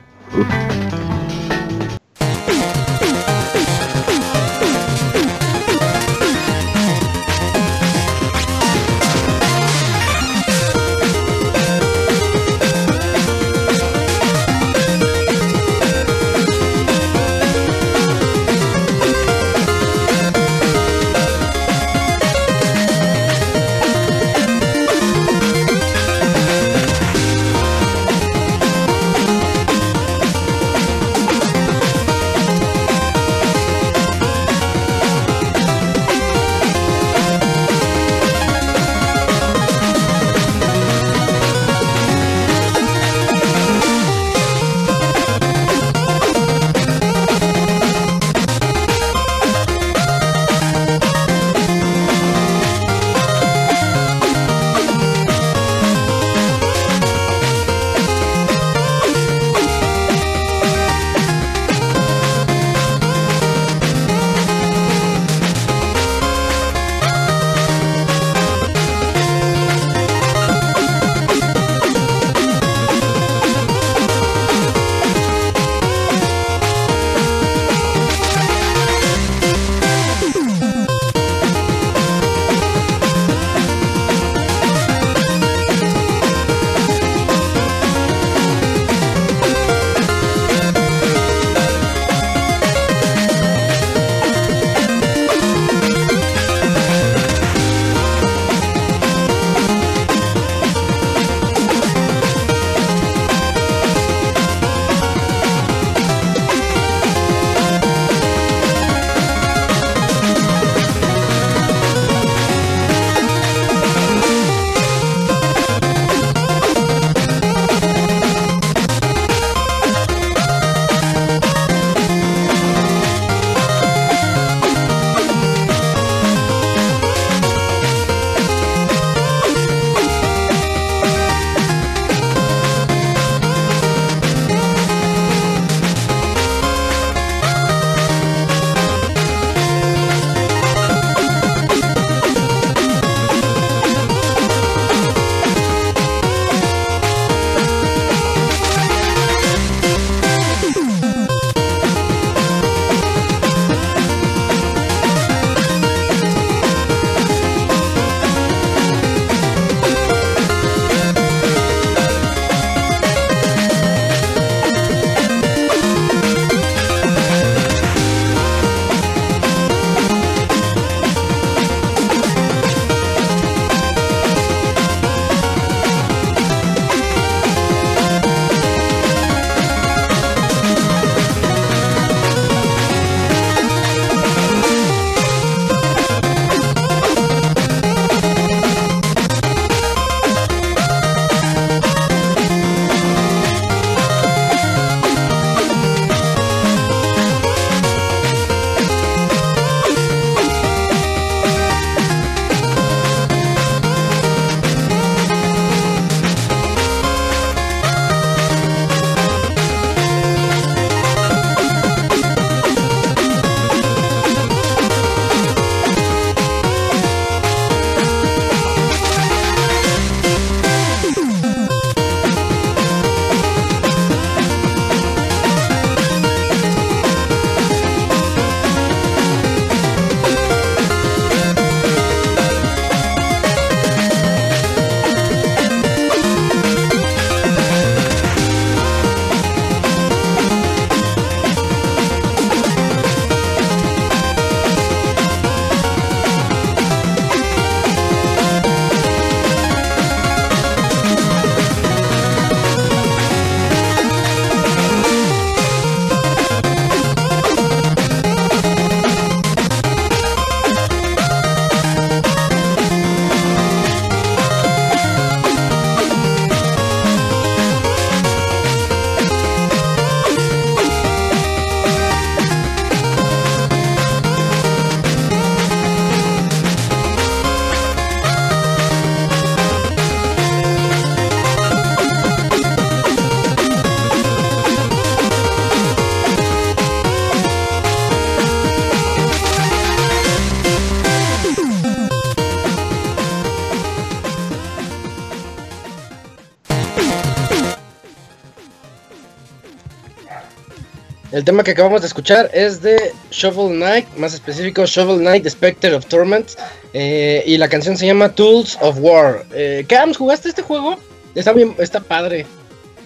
[301.47, 305.95] Tema que acabamos de escuchar es de Shovel Knight, más específico Shovel Knight The Spectre
[305.95, 306.49] of Torment.
[306.91, 309.45] Eh, y la canción se llama Tools of War.
[309.53, 310.97] Eh, Cams, ¿jugaste este juego?
[311.35, 312.45] Está bien, está padre.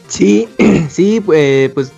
[0.08, 0.50] Sí,
[0.90, 1.92] sí, pues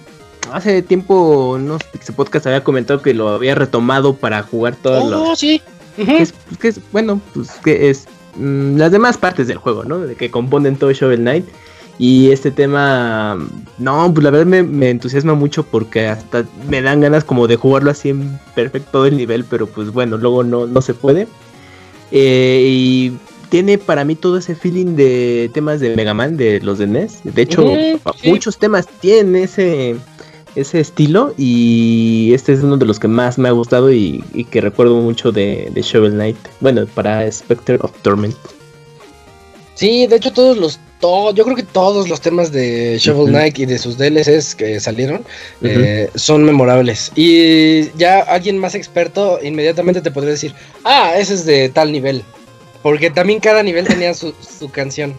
[0.52, 1.82] hace tiempo unos
[2.14, 5.62] Podcast había comentado que lo había retomado para jugar todas oh, sí.
[5.96, 8.04] que es, bueno, pues que es
[8.36, 10.00] mm, las demás partes del juego, ¿no?
[10.00, 11.46] De que componen todo Shovel Knight.
[12.00, 13.38] Y este tema,
[13.78, 17.92] no, pues la verdad me, entusiasma mucho porque hasta me dan ganas como de jugarlo
[17.92, 21.28] así en perfecto el nivel, pero pues bueno, luego no, no se puede.
[22.12, 23.14] Eh, y
[23.50, 27.20] tiene para mí todo ese feeling de temas de Mega Man, de los de NES.
[27.24, 27.64] De hecho,
[28.24, 29.96] muchos temas tienen ese,
[30.56, 34.62] ese estilo y este es uno de los que más me ha gustado y, que
[34.62, 36.38] recuerdo mucho de, de Shovel Knight.
[36.62, 38.36] Bueno, para Spectre of Torment.
[39.76, 40.80] Sí, de hecho todos los
[41.36, 45.24] yo creo que todos los temas de Shovel Knight y de sus DLCs que salieron
[45.62, 47.12] eh, son memorables.
[47.16, 50.54] Y ya alguien más experto inmediatamente te podría decir,
[50.86, 52.24] ah, ese es de tal nivel.
[52.82, 54.34] Porque también cada nivel tenía su,
[54.72, 55.14] canción.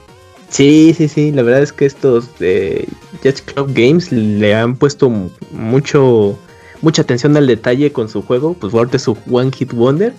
[0.48, 2.86] Sí, sí, sí, la verdad es que estos de
[3.22, 5.10] Jet Club Games le han puesto
[5.50, 6.38] mucho
[6.80, 10.12] mucha atención al detalle con su juego, pues fuerte su One Hit Wonder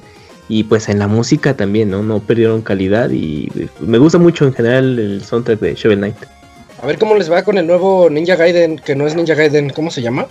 [0.48, 2.04] y pues en la música también, ¿no?
[2.04, 3.50] No perdieron calidad y
[3.80, 6.16] me gusta mucho en general el soundtrack de Shovel Knight.
[6.82, 9.70] A ver cómo les va con el nuevo Ninja Gaiden, que no es Ninja Gaiden,
[9.72, 10.28] ¿cómo se llama?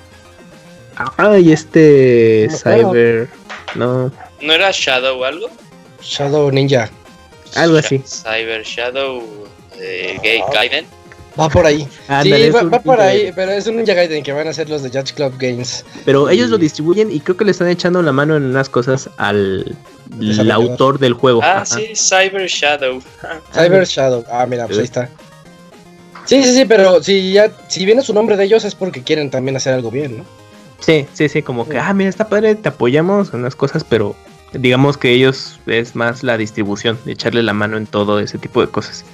[0.97, 3.29] Ah, y este Cyber,
[3.75, 4.13] no.
[4.41, 5.49] ¿No era Shadow o algo?
[6.01, 6.91] Shadow Ninja.
[7.57, 8.01] Algo así.
[8.07, 9.23] Cyber Shadow
[9.81, 10.87] eh, Gaiden.
[11.39, 11.89] Va por ahí.
[12.23, 14.91] sí, va, por ahí, pero es un Ninja Gaiden que van a hacer los de
[14.91, 15.85] Judge Club Games.
[16.05, 19.11] Pero ellos lo distribuyen y creo que le están echando la mano en unas cosas
[19.17, 19.77] al
[20.53, 21.41] autor del juego.
[21.43, 23.03] Ah, sí, Cyber Shadow.
[23.53, 24.25] Cyber Shadow.
[24.31, 25.09] Ah, mira, pues ahí está.
[26.25, 29.31] Sí, sí, sí, pero si ya si viene su nombre de ellos es porque quieren
[29.31, 30.25] también hacer algo bien, ¿no?
[30.81, 34.15] Sí, sí, sí, como que, ah, mira, está padre, te apoyamos en unas cosas, pero
[34.53, 38.61] digamos que ellos es más la distribución, de echarle la mano en todo ese tipo
[38.61, 39.05] de cosas.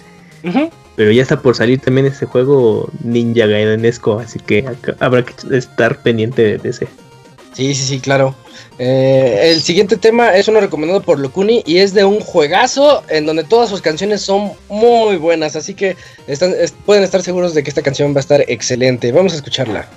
[0.96, 4.64] Pero ya está por salir también ese juego Ninja Gaidenesco, así que
[4.98, 6.88] habrá que estar pendiente de ese.
[7.52, 8.34] Sí, sí, sí, claro.
[8.78, 13.26] Eh, el siguiente tema es uno recomendado por Locuni y es de un juegazo en
[13.26, 15.96] donde todas sus canciones son muy buenas, así que
[16.26, 16.54] están,
[16.86, 19.12] pueden estar seguros de que esta canción va a estar excelente.
[19.12, 19.88] Vamos a escucharla.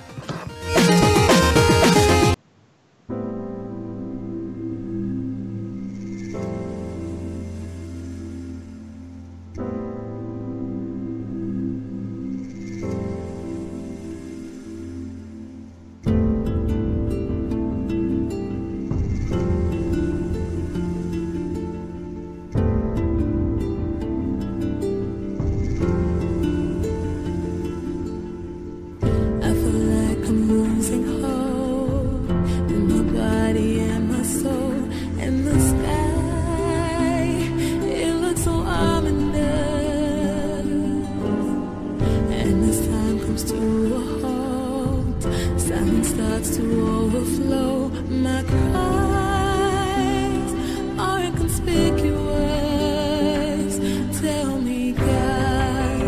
[46.04, 47.88] starts to overflow.
[48.08, 50.52] My cries
[50.98, 53.78] are inconspicuous.
[54.20, 56.02] Tell me, God,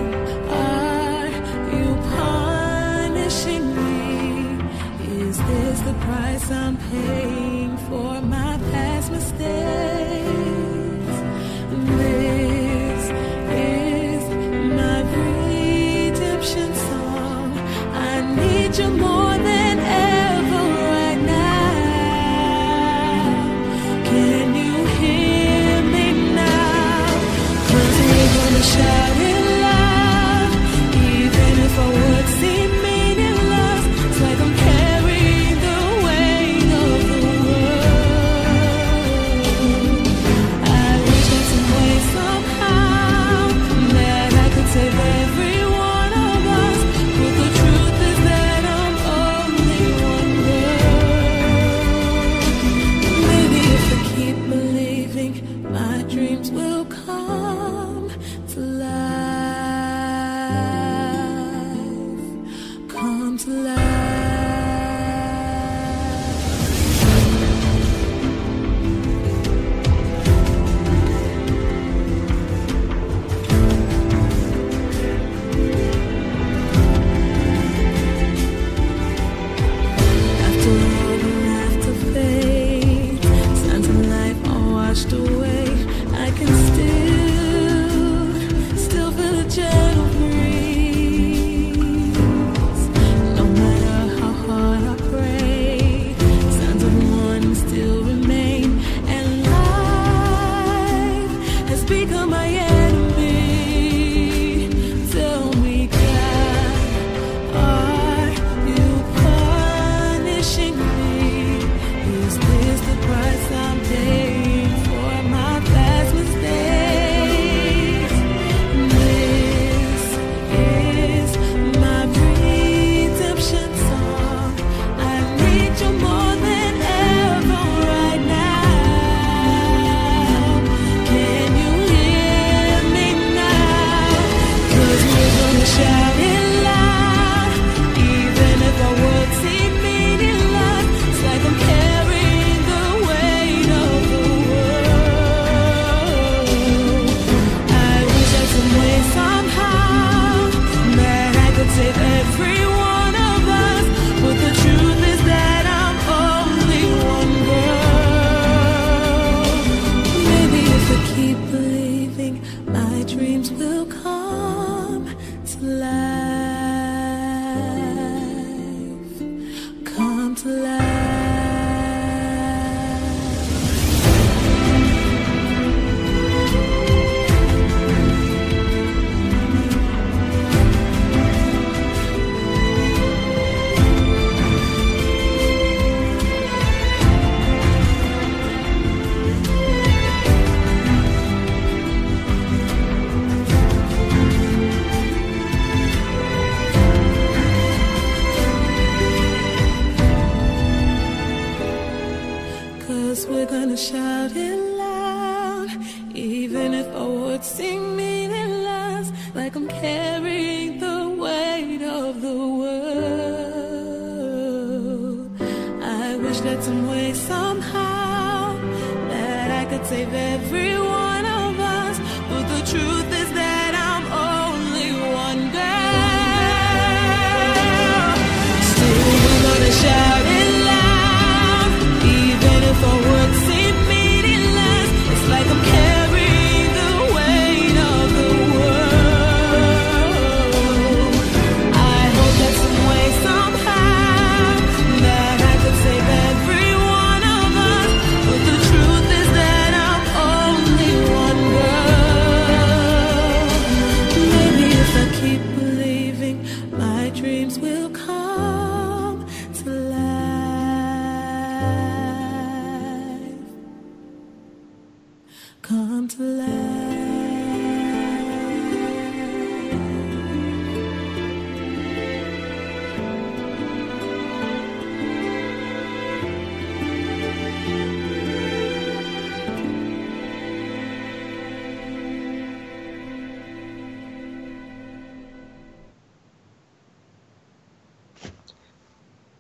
[0.50, 1.28] are
[1.74, 4.58] you punishing me?
[5.20, 7.35] Is this the price I'm paying?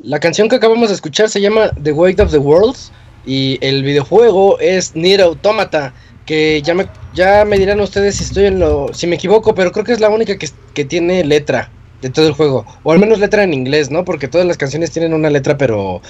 [0.06, 2.92] La canción que acabamos de escuchar se llama The Weight of the Worlds
[3.26, 5.92] y el videojuego es Nier Automata,
[6.24, 9.72] que ya me, ya me dirán ustedes si estoy en lo, si me equivoco, pero
[9.72, 11.72] creo que es la única que, que tiene letra
[12.02, 14.04] de todo el juego, o al menos letra en inglés, ¿no?
[14.04, 16.00] Porque todas las canciones tienen una letra, pero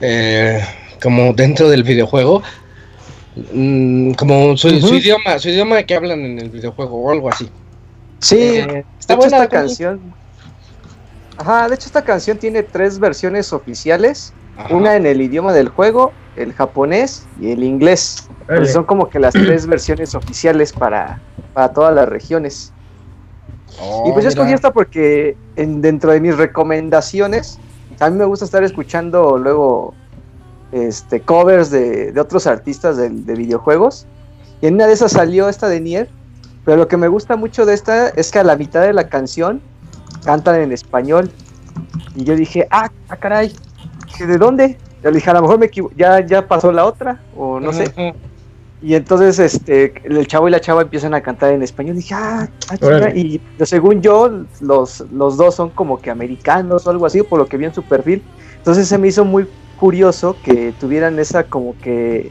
[0.00, 0.62] eh,
[1.02, 2.44] como dentro del videojuego,
[3.52, 7.50] mm, como su, idioma, su idioma que hablan en el videojuego o algo así.
[8.20, 9.98] Sí, Eh, está buena esta la peli.
[11.38, 14.32] Ajá, de hecho esta canción tiene tres versiones oficiales.
[14.56, 14.74] Ajá.
[14.74, 18.28] Una en el idioma del juego, el japonés y el inglés.
[18.72, 21.20] Son como que las tres versiones oficiales para,
[21.52, 22.72] para todas las regiones.
[23.80, 24.56] Oh, y pues yo escogí mira.
[24.56, 27.58] esta porque en, dentro de mis recomendaciones,
[28.00, 29.94] a mí me gusta estar escuchando luego
[30.72, 34.06] este, covers de, de otros artistas de, de videojuegos.
[34.62, 36.08] Y en una de esas salió esta de Nier.
[36.64, 39.08] Pero lo que me gusta mucho de esta es que a la mitad de la
[39.08, 39.60] canción
[40.24, 41.30] cantan en español.
[42.14, 43.52] Y yo dije, ah, ah caray,
[44.06, 44.78] dije, ¿de dónde?
[45.02, 47.92] Yo le dije, a lo mejor me ya, ya pasó la otra, o no sé.
[48.82, 51.96] Y entonces este, el chavo y la chava empiezan a cantar en español.
[51.96, 52.96] Y dije, ah, ah, chinga".
[52.96, 53.18] Órale.
[53.18, 57.46] Y según yo, los, los dos son como que americanos o algo así, por lo
[57.46, 58.22] que vi en su perfil.
[58.56, 62.30] Entonces se me hizo muy curioso que tuvieran esa como que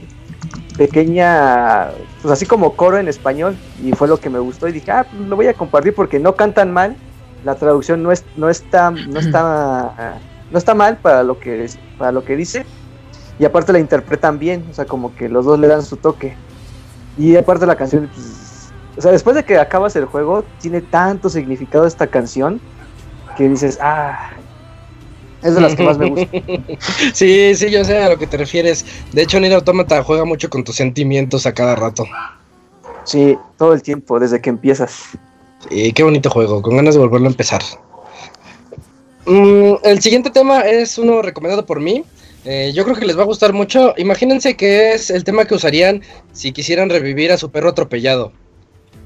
[0.77, 1.89] pequeña,
[2.22, 3.57] pues así como coro en español.
[3.84, 4.68] Y fue lo que me gustó.
[4.68, 6.95] Y dije, ah, pues lo voy a compartir porque no cantan mal.
[7.45, 10.19] La traducción no, es, no está, no está,
[10.51, 12.65] no está mal para lo que, para lo que dice.
[13.38, 16.35] Y aparte la interpretan bien, o sea, como que los dos le dan su toque.
[17.17, 21.30] Y aparte la canción, pues, o sea, después de que acabas el juego, tiene tanto
[21.30, 22.59] significado esta canción
[23.38, 24.31] que dices, ah,
[25.43, 26.27] es de las que más me gusta.
[27.13, 28.84] Sí, sí, yo sé a lo que te refieres.
[29.13, 32.05] De hecho, Nier Automata juega mucho con tus sentimientos a cada rato.
[33.03, 35.03] Sí, todo el tiempo, desde que empiezas.
[35.69, 37.61] Sí, qué bonito juego, con ganas de volverlo a empezar.
[39.25, 42.03] Mm, el siguiente tema es uno recomendado por mí.
[42.45, 43.95] Eh, yo creo que les va a gustar mucho.
[43.97, 48.31] Imagínense que es el tema que usarían si quisieran revivir a su perro atropellado.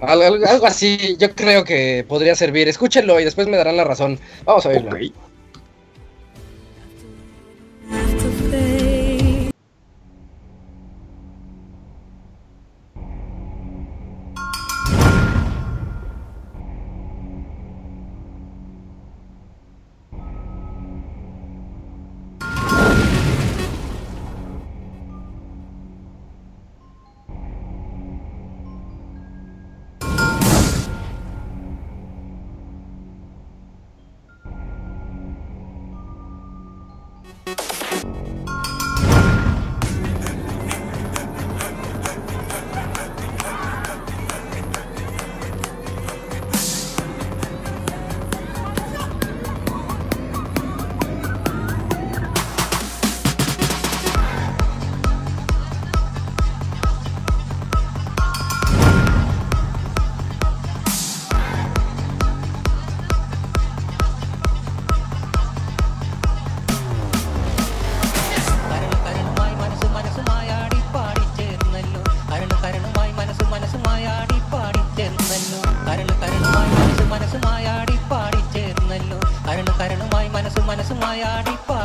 [0.01, 2.67] Al- al- algo así, yo creo que podría servir.
[2.67, 4.19] Escúchenlo y después me darán la razón.
[4.45, 4.89] Vamos a to
[80.89, 81.78] சுமையாடிப்பா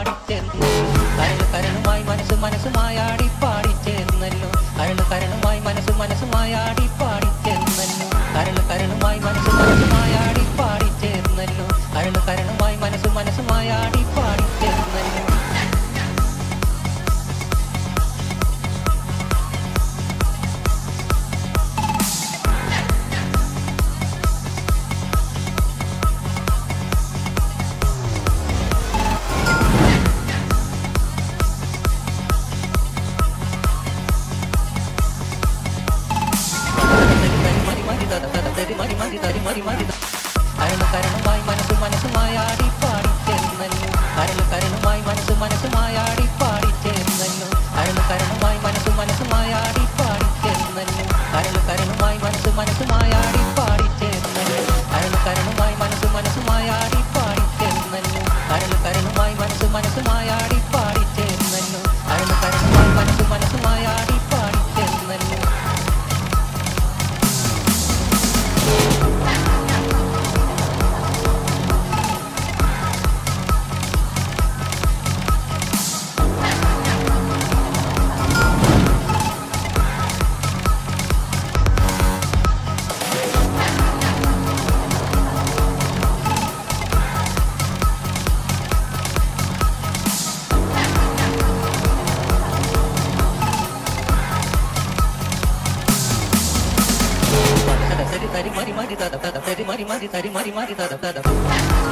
[99.67, 101.84] マリマリタリマリマリタダタダ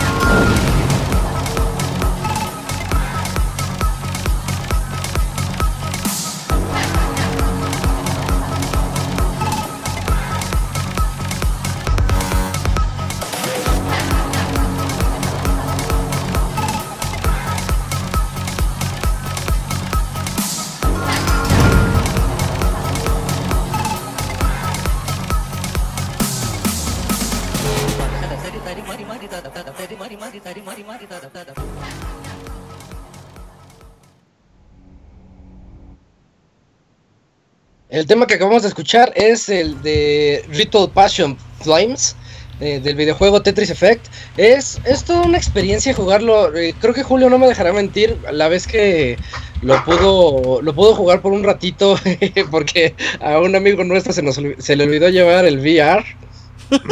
[38.12, 42.14] tema que acabamos de escuchar es el de Ritual Passion Flames
[42.60, 44.04] eh, del videojuego Tetris Effect.
[44.36, 46.54] Es, es toda una experiencia jugarlo.
[46.54, 48.18] eh, creo que Julio no me dejará mentir.
[48.30, 49.16] La vez que
[49.62, 51.98] lo pudo, lo pudo jugar por un ratito
[52.50, 56.04] porque a un amigo nuestro se, nos, se le olvidó llevar el VR.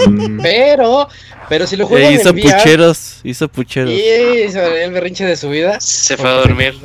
[0.06, 1.06] Mm, Pero,
[1.50, 3.90] pero si lo Eh, juegan hizo en VR, pucheros, hizo pucheros.
[3.90, 5.78] y hizo el berrinche de su vida.
[5.82, 6.78] Se fue a dormir.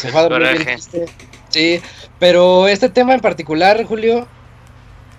[0.00, 0.78] Se fue a dormir bien.
[1.50, 1.80] Sí,
[2.24, 4.26] pero este tema en particular, Julio,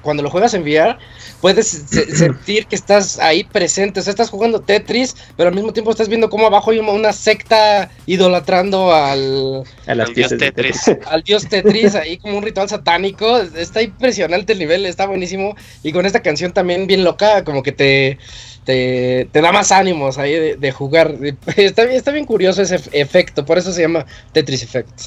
[0.02, 0.98] cuando lo juegas en VR,
[1.40, 4.00] puedes se- sentir que estás ahí presente.
[4.00, 7.14] O sea, estás jugando Tetris, pero al mismo tiempo estás viendo cómo abajo hay una,
[7.14, 10.84] secta idolatrando al, a las El dios Tetris.
[10.84, 11.06] Tetris.
[11.12, 13.38] al dios Tetris, ahí como un ritual satánico.
[13.38, 15.56] Está impresionante el nivel, está buenísimo.
[15.84, 18.18] Y con esta canción también bien loca, como que te,
[18.64, 21.14] te, te da más ánimos ahí de, de jugar.
[21.56, 25.02] Está, bien- está bien curioso ese ef- efecto, por eso se llama Tetris Effect.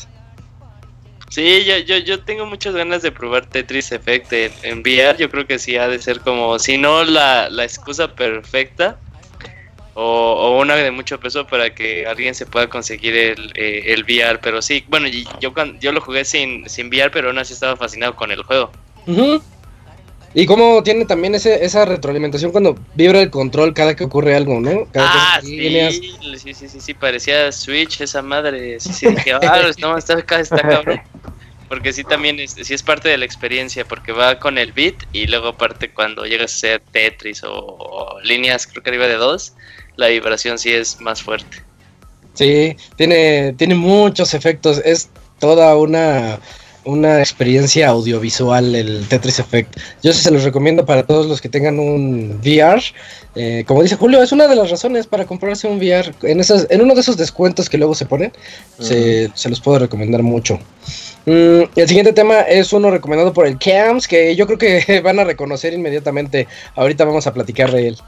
[1.30, 5.16] Sí, yo, yo, yo tengo muchas ganas de probar Tetris Effect en, VR.
[5.18, 8.98] Yo creo que sí ha de ser como, si no la, la excusa perfecta
[9.94, 14.04] o, o una de mucho peso para que alguien se pueda conseguir el, eh, el
[14.04, 14.38] VR.
[14.40, 15.08] Pero sí, bueno,
[15.40, 18.72] yo, yo lo jugué sin, sin VR, pero aún así estaba fascinado con el juego.
[20.34, 24.60] Y cómo tiene también ese, esa retroalimentación cuando vibra el control cada que ocurre algo,
[24.60, 24.86] ¿no?
[24.92, 28.78] Cada Ah, sí, líneas- sí, sí, sí, sí, parecía Switch esa madre.
[28.78, 31.00] Sí, sí, dije, ah, no, está, acá, está cabrón.
[31.68, 34.94] Porque sí también es, sí es parte de la experiencia, porque va con el beat
[35.12, 39.16] y luego aparte cuando llegas a ser Tetris o, o líneas, creo que arriba de
[39.16, 39.52] dos,
[39.96, 41.58] la vibración sí es más fuerte.
[42.34, 44.80] Sí, tiene, tiene muchos efectos.
[44.84, 45.10] Es
[45.40, 46.38] toda una,
[46.88, 49.78] una experiencia audiovisual el Tetris Effect.
[50.02, 52.82] Yo sí se los recomiendo para todos los que tengan un VR.
[53.34, 56.14] Eh, como dice Julio, es una de las razones para comprarse un VR.
[56.22, 58.32] En, esas, en uno de esos descuentos que luego se ponen,
[58.78, 60.58] se, se los puedo recomendar mucho.
[61.26, 65.18] Mm, el siguiente tema es uno recomendado por el CAMS, que yo creo que van
[65.18, 66.48] a reconocer inmediatamente.
[66.74, 67.98] Ahorita vamos a platicar de él.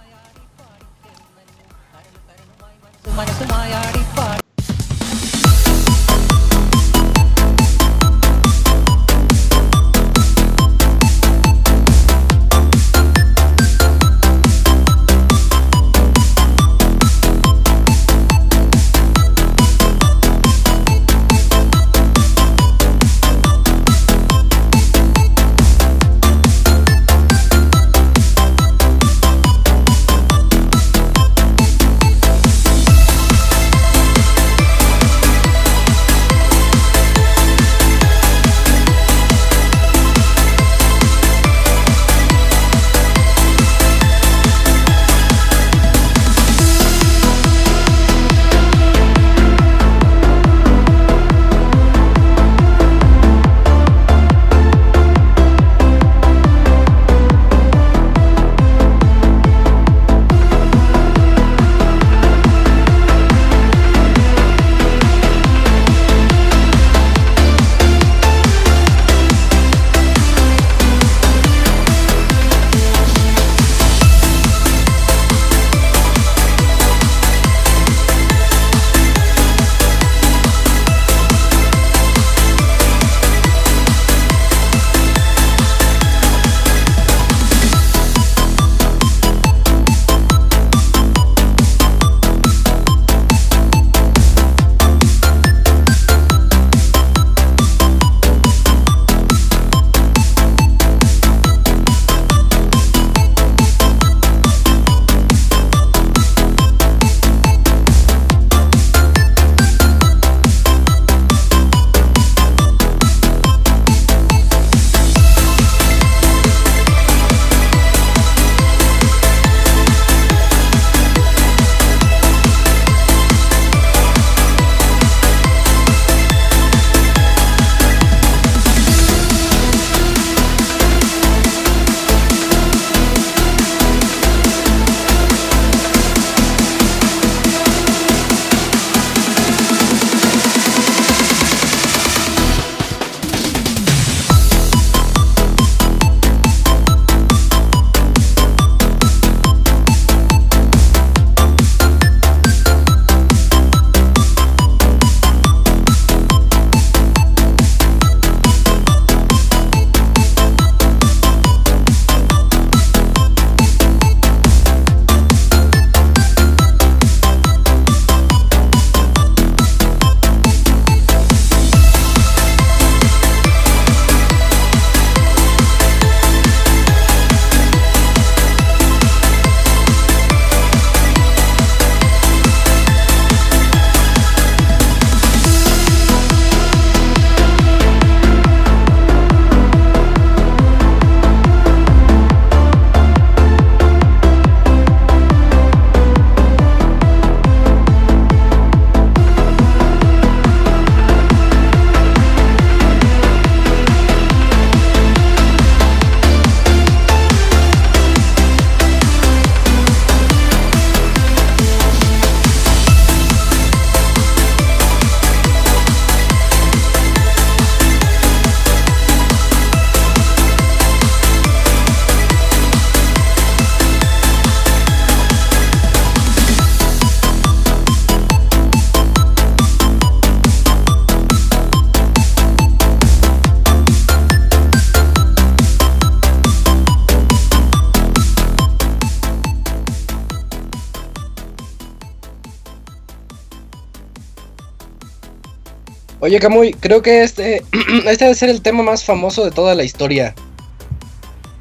[246.20, 247.62] Oye, Camuy, creo que este,
[248.06, 250.34] este debe ser el tema más famoso de toda la historia.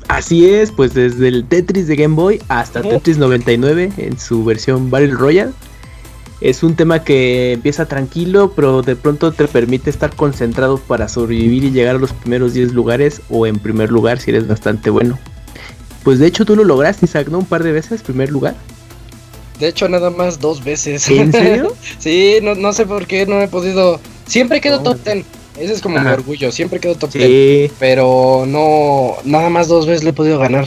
[0.10, 2.82] Así es, pues desde el Tetris de Game Boy hasta.
[2.82, 5.52] Tetris 99 en su versión Battle Royale.
[6.42, 11.66] Es un tema que empieza tranquilo, pero de pronto te permite estar concentrado para sobrevivir
[11.66, 15.20] y llegar a los primeros 10 lugares o en primer lugar si eres bastante bueno.
[16.04, 17.40] Pues de hecho tú lo lograste, Isaac, ¿no?
[17.40, 18.56] Un par de veces, primer lugar.
[19.60, 21.08] De hecho, nada más dos veces.
[21.10, 21.76] ¿En serio?
[22.00, 24.00] sí, no, no sé por qué no he podido.
[24.30, 24.84] Siempre quedo Oh.
[24.84, 25.26] top 10.
[25.60, 26.52] Ese es como mi orgullo.
[26.52, 27.26] Siempre quedo top 10.
[27.26, 27.72] Sí.
[27.80, 30.66] Pero no, nada más dos veces le he podido ganar.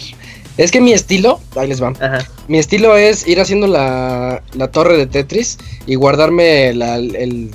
[0.58, 1.94] Es que mi estilo, ahí les va.
[1.98, 2.18] Ajá.
[2.48, 7.50] Mi estilo es ir haciendo la, la torre de Tetris y guardarme la, el-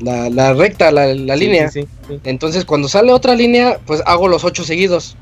[0.00, 1.70] la, la recta, la, la Sí, línea.
[1.70, 2.20] sí, sí.
[2.24, 5.16] Entonces, cuando sale otra línea, pues hago los ocho seguidos.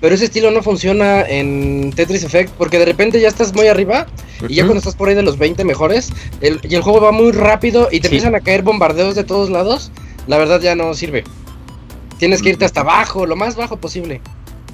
[0.00, 4.06] Pero ese estilo no funciona en Tetris Effect porque de repente ya estás muy arriba
[4.48, 6.10] y ya cuando estás por ahí de los 20 mejores
[6.40, 8.14] el- y el juego va muy rápido y te Sí.
[8.16, 9.90] empiezan a caer bombardeos de todos lados,
[10.26, 11.24] la verdad ya no sirve.
[12.18, 14.20] Tienes que irte hasta abajo, lo más bajo posible.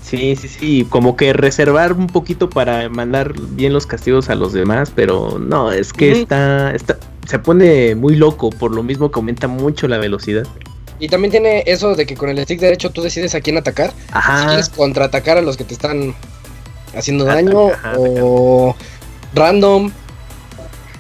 [0.03, 4.53] Sí, sí, sí, como que reservar un poquito para mandar bien los castigos a los
[4.55, 9.19] demás, pero no, es que está, está, se pone muy loco, por lo mismo que
[9.19, 10.47] aumenta mucho la velocidad.
[11.01, 13.91] Y también tiene eso de que con el stick derecho tú decides a quién atacar.
[13.91, 16.15] Si Ajá, quieres contraatacar a los que te están
[16.97, 18.75] haciendo Ataca, daño ajá, o
[19.35, 19.91] random.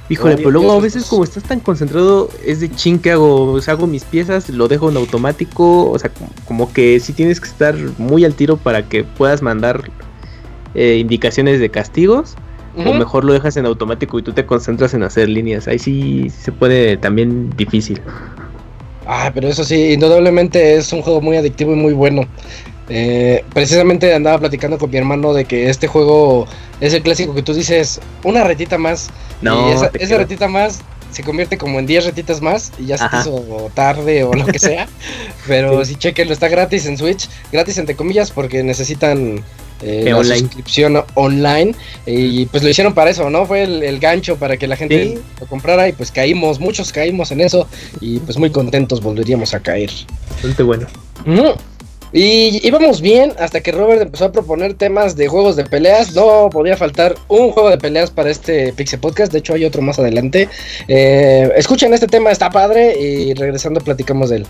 [0.08, 3.52] híjole, pero luego a veces pues- como estás tan concentrado, es de chin que hago,
[3.52, 7.12] o sea, hago mis piezas, lo dejo en automático, o sea, como, como que sí
[7.12, 9.90] tienes que estar muy al tiro para que puedas mandar
[10.74, 12.36] eh, indicaciones de castigos.
[12.76, 15.66] O mejor lo dejas en automático y tú te concentras en hacer líneas.
[15.66, 18.00] Ahí sí se puede también difícil.
[19.10, 22.28] Ah, pero eso sí, indudablemente es un juego muy adictivo y muy bueno.
[22.90, 26.46] Eh, precisamente andaba platicando con mi hermano de que este juego
[26.82, 29.08] es el clásico que tú dices, una retita más.
[29.40, 30.80] No, y esa, retita más
[31.10, 33.22] se convierte como en 10 retitas más y ya se Ajá.
[33.22, 34.86] hizo tarde o lo que sea.
[35.46, 39.42] Pero si chequenlo, está gratis en Switch, gratis entre comillas porque necesitan
[39.82, 40.38] eh, la online.
[40.40, 41.74] suscripción online
[42.06, 43.46] y pues lo hicieron para eso, ¿no?
[43.46, 45.18] Fue el, el gancho para que la gente Sí.
[45.40, 47.66] lo comprara y pues caímos, muchos caímos en eso
[48.00, 49.90] y pues muy contentos volveríamos a caer.
[50.30, 50.86] Bastante bueno.
[52.10, 56.14] Y íbamos bien hasta que Robert empezó a proponer temas de juegos de peleas.
[56.14, 59.30] No podía faltar un juego de peleas para este Pixel Podcast.
[59.30, 60.48] De hecho, hay otro más adelante.
[60.88, 62.98] Eh, escuchen este tema, está padre.
[62.98, 64.46] Y regresando, platicamos de él.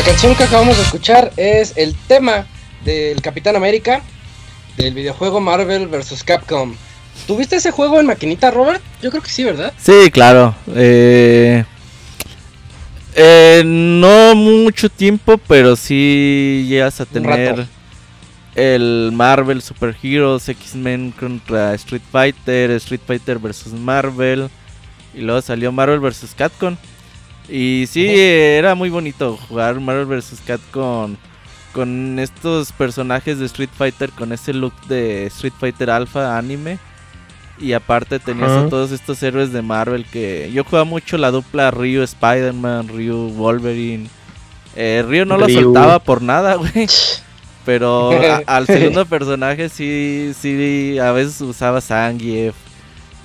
[0.00, 2.46] La canción que acabamos de escuchar es el tema
[2.86, 4.00] del Capitán América
[4.78, 6.24] del videojuego Marvel vs.
[6.24, 6.74] Capcom.
[7.26, 8.80] ¿Tuviste ese juego en maquinita, Robert?
[9.02, 9.74] Yo creo que sí, ¿verdad?
[9.76, 10.54] Sí, claro.
[10.74, 11.64] Eh,
[13.14, 17.66] eh, no mucho tiempo, pero sí llegas a tener
[18.54, 23.74] el Marvel Super Heroes, X-Men contra Street Fighter, Street Fighter vs.
[23.74, 24.48] Marvel.
[25.12, 26.34] Y luego salió Marvel vs.
[26.34, 26.78] Capcom.
[27.50, 30.40] Y sí, era muy bonito jugar Marvel vs.
[30.46, 31.16] Capcom
[31.72, 36.78] con estos personajes de Street Fighter, con ese look de Street Fighter Alpha anime.
[37.58, 41.70] Y aparte tenías a todos estos héroes de Marvel que yo jugaba mucho la dupla
[41.70, 44.08] Ryu Spider-Man, Ryu Wolverine.
[44.76, 46.86] Eh, Ryu no lo soltaba por nada, güey.
[47.66, 52.54] Pero a- al segundo personaje sí, sí, a veces usaba Zangief.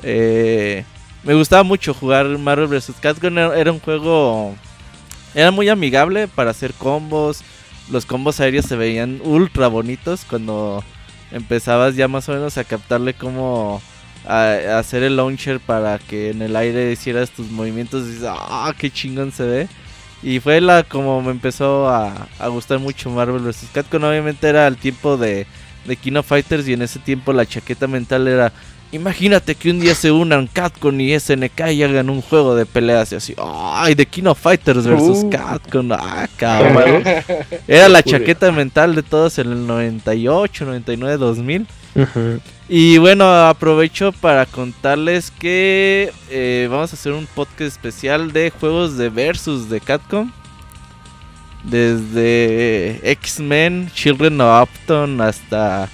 [0.03, 0.83] Eh,
[1.25, 2.93] me gustaba mucho jugar Marvel vs.
[3.01, 3.37] Capcom.
[3.37, 4.55] Era un juego,
[5.33, 7.41] era muy amigable para hacer combos.
[7.89, 10.83] Los combos aéreos se veían ultra bonitos cuando
[11.31, 13.81] empezabas ya más o menos a captarle cómo
[14.27, 18.73] a, hacer el launcher para que en el aire hicieras tus movimientos y dices, ah,
[18.77, 19.67] qué chingón se ve.
[20.23, 23.69] Y fue la como me empezó a, gustar mucho Marvel vs.
[23.73, 24.03] Capcom.
[24.03, 25.47] Obviamente era el tiempo de,
[25.85, 28.51] de King of Fighters y en ese tiempo la chaqueta mental era,
[28.95, 33.11] imagínate que un día se unan Capcom y SNK y hagan un juego de peleas
[33.11, 35.29] y así, ay, de King of Fighters versus Uh.
[35.29, 37.03] Capcom, ah, cabrón.
[37.67, 41.67] Era la chaqueta mental de todos en el 98, 99, 2000.
[41.95, 42.39] Ujú.
[42.67, 48.97] Y bueno, aprovecho para contarles que eh, vamos a hacer un podcast especial de juegos
[48.97, 50.31] de versus de Capcom.
[51.63, 55.89] Desde X-Men, Children of Upton hasta...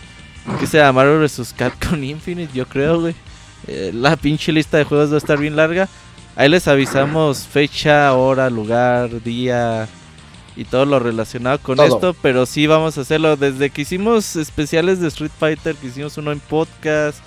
[0.60, 1.04] ¿Qué se llama?
[1.04, 1.54] Marvel vs.
[1.58, 3.16] Capcom Infinite, yo creo, güey.
[3.68, 5.88] Eh, la pinche lista de juegos va a estar bien larga.
[6.36, 9.88] Ahí les avisamos fecha, hora, lugar, día
[10.56, 11.88] y todo lo relacionado con Todo.
[11.88, 12.16] esto.
[12.22, 13.36] Pero sí vamos a hacerlo.
[13.38, 17.20] Desde que hicimos especiales de Street Fighter, que hicimos uno en podcast,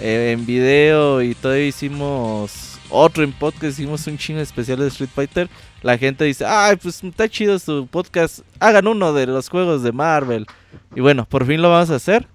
[0.00, 4.88] eh, en video y todavía hicimos otro en podcast, hicimos un chingo de especiales de
[4.90, 5.48] Street Fighter.
[5.82, 9.92] La gente dice, ay, pues está chido su podcast, hagan uno de los juegos de
[9.92, 10.46] Marvel.
[10.94, 12.26] Y bueno, por fin lo vamos a hacer.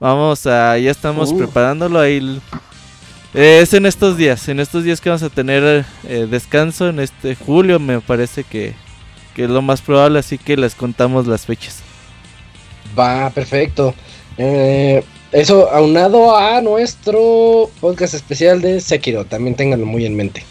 [0.00, 1.38] Vamos a, ya estamos Uh.
[1.38, 2.40] preparándolo ahí.
[3.34, 6.98] eh, es en estos días, en estos días que vamos a tener eh, descanso, en
[6.98, 8.74] este julio me parece que,
[9.34, 11.82] que es lo más probable, así que les contamos las fechas.
[12.98, 13.94] Va, perfecto.
[14.36, 20.44] Eh, eso aunado a nuestro podcast especial de Sekiro, también ténganlo muy en mente.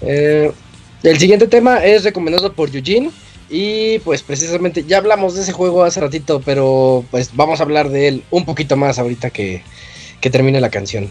[0.00, 0.52] Eh,
[1.02, 3.10] el siguiente tema es recomendado por Eugene
[3.50, 7.88] y pues precisamente ya hablamos de ese juego hace ratito, pero pues vamos a hablar
[7.88, 9.62] de él un poquito más ahorita que,
[10.20, 11.10] que termine la canción.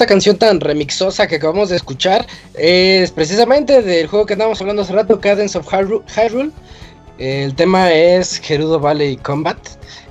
[0.00, 4.80] Esta canción tan remixosa que acabamos de escuchar es precisamente del juego que andábamos hablando
[4.80, 6.50] hace rato, Cadence of Hyru- Hyrule.
[7.18, 9.58] El tema es Gerudo Valley Combat.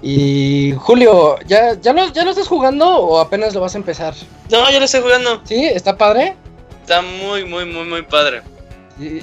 [0.03, 4.13] Y Julio, ¿ya, ya, lo, ¿ya lo estás jugando o apenas lo vas a empezar?
[4.51, 5.41] No, yo lo estoy jugando.
[5.43, 5.65] ¿Sí?
[5.65, 6.35] ¿Está padre?
[6.81, 8.43] Está muy, muy, muy, muy padre.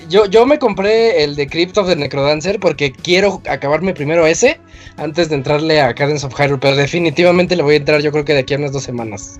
[0.08, 4.58] Yo, yo me compré el de Crypt of the Necrodancer porque quiero acabarme primero ese
[4.96, 8.24] antes de entrarle a Cadence of Hyrule, pero definitivamente le voy a entrar yo creo
[8.24, 9.38] que de aquí a unas dos semanas.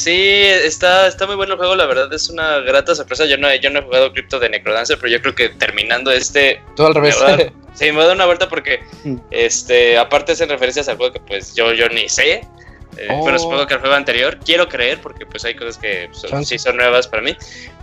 [0.00, 3.26] Sí, está, está muy bueno el juego, la verdad es una grata sorpresa.
[3.26, 6.10] Yo no, he- yo no he jugado Crypto de Necrodancer, pero yo creo que terminando
[6.10, 7.16] este, Todo al revés.
[7.20, 8.80] Me dar- sí, me voy a dar una vuelta porque,
[9.30, 12.46] este, aparte hacen referencias al juego que pues yo, yo ni sé.
[12.96, 13.24] Eh, Oh.
[13.24, 16.44] Pero supongo que el juego anterior, quiero creer, porque pues hay cosas que son- Son-
[16.44, 17.36] sí son nuevas para mí.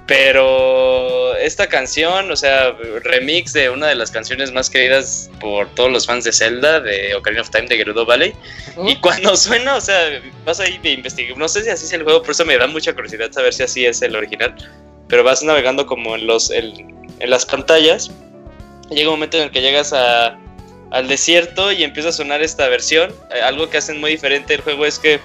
[0.05, 2.71] Pero esta canción, o sea,
[3.03, 7.13] remix de una de las canciones más queridas por todos los fans de Zelda, de
[7.15, 8.33] Ocarina of Time de Gerudo Valley.
[8.85, 11.37] Y cuando suena, o sea, vas ahí de investigar.
[11.37, 13.63] No sé si así es el juego, por eso me da mucha curiosidad saber si
[13.63, 14.55] así es el original.
[15.07, 18.09] Pero vas navegando como en los en, en las pantallas.
[18.89, 20.37] llega un momento en el que llegas a,
[20.91, 23.13] al desierto y empieza a sonar esta versión.
[23.35, 25.19] Eh, algo que hacen muy diferente el juego es que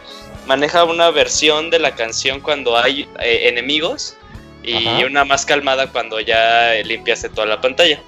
[0.47, 4.17] maneja una versión de la canción cuando hay eh, enemigos
[4.65, 5.07] y Ajá.
[5.07, 8.01] una más calmada cuando ya eh, limpiaste toda la pantalla.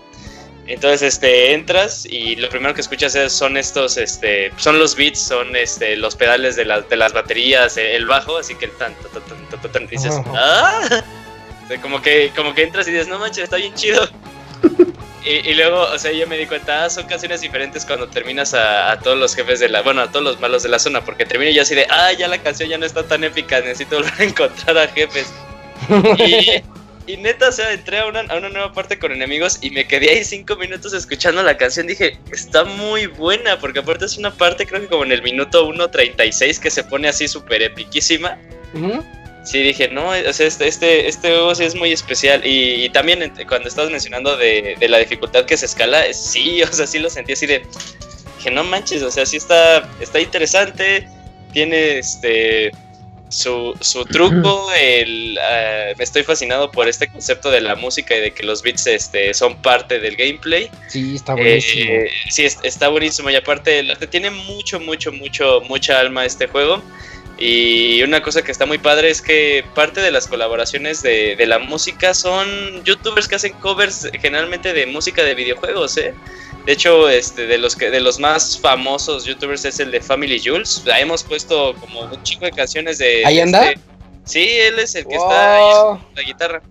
[0.66, 5.20] Entonces, este, entras y lo primero que escuchas es- son estos, este, son los beats,
[5.20, 8.94] son este, los pedales de, las de las baterías, el bajo, así que el tan,
[8.94, 10.14] tan, tan, tan, tan, tan, dices.
[10.34, 11.02] ¡ah!
[11.64, 14.08] O sea, como que, como que entras y dices, no manches, está bien chido.
[15.24, 18.52] Y, y luego, o sea, yo me di cuenta, ah, son canciones diferentes cuando terminas
[18.52, 21.02] a, a todos los jefes de la, bueno, a todos los malos de la zona,
[21.02, 23.96] porque termino yo así de, ah, ya la canción ya no está tan épica, necesito
[24.00, 25.32] volver a encontrar a jefes.
[26.18, 26.62] Y,
[27.06, 29.86] y neta, o sea, entré a una, a una nueva parte con enemigos y me
[29.86, 31.86] quedé ahí cinco minutos escuchando la canción.
[31.86, 35.66] Dije, está muy buena, porque aparte es una parte, creo que como en el minuto
[35.66, 38.36] 1.36 que se pone así súper epiquísima.
[39.44, 42.46] Sí, dije, no, o sea, este, este, este juego sí es muy especial.
[42.46, 46.62] Y, y también cuando estabas mencionando de, de la dificultad que se escala, eh, sí,
[46.64, 47.62] o sea, sí lo sentí así de,
[48.38, 51.06] dije, no manches, o sea, sí está, está interesante,
[51.52, 52.72] tiene este
[53.28, 58.30] su, su truco, el, eh, estoy fascinado por este concepto de la música y de
[58.32, 60.70] que los beats este, son parte del gameplay.
[60.88, 61.90] Sí, está buenísimo.
[61.92, 63.28] Eh, sí, es- está buenísimo.
[63.30, 66.82] Y aparte, tiene mucho, mucho, mucho, mucha alma este juego.
[67.36, 71.46] Y una cosa que está muy padre es que parte de las colaboraciones de, de
[71.46, 76.14] la música son youtubers que hacen covers generalmente de música de videojuegos, ¿eh?
[76.64, 80.40] De hecho, este, de los que, de los más famosos youtubers es el de Family
[80.42, 80.82] Jules.
[80.86, 83.22] La hemos puesto como un chico de canciones de.
[83.26, 83.68] ¿Ahí anda?
[83.70, 83.80] este-
[84.24, 86.62] sí, él es el que está ahí en la guitarra.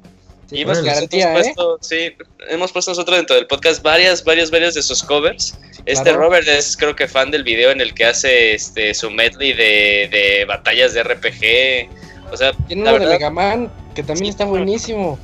[0.54, 1.08] Sí, Y hemos ¿eh?
[1.34, 2.12] puesto, sí,
[2.50, 5.58] hemos puesto nosotros dentro del podcast varias, varias, varias de sus covers.
[5.86, 6.20] Este claro.
[6.20, 10.08] Robert es creo que fan del video en el que hace este su medley de,
[10.12, 12.32] de batallas de RPG.
[12.32, 15.20] O sea, Tiene uno de verdad, Mega Man que también Sí, está buenísimo.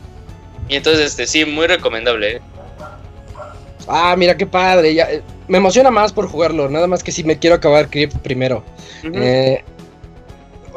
[0.67, 2.37] y entonces este sí, muy recomendable.
[2.37, 2.41] ¿eh?
[3.87, 4.93] Ah, mira qué padre.
[4.93, 6.69] Ya, eh, me emociona más por jugarlo.
[6.69, 8.63] Nada más que si me quiero acabar Crypt primero.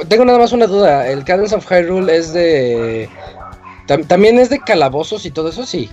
[0.08, 1.08] Tengo nada más una duda.
[1.10, 3.08] ¿El Cadence of Hyrule es de.
[3.98, 5.64] ¿También es de calabozos y todo eso?
[5.66, 5.88] Sí.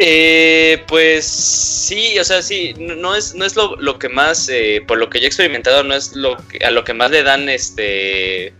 [0.00, 4.80] Eh, pues sí, o sea, sí, no, es, no es lo, lo que más, eh,
[4.86, 7.24] por lo que yo he experimentado, no es lo que, a lo que más le
[7.24, 8.52] dan este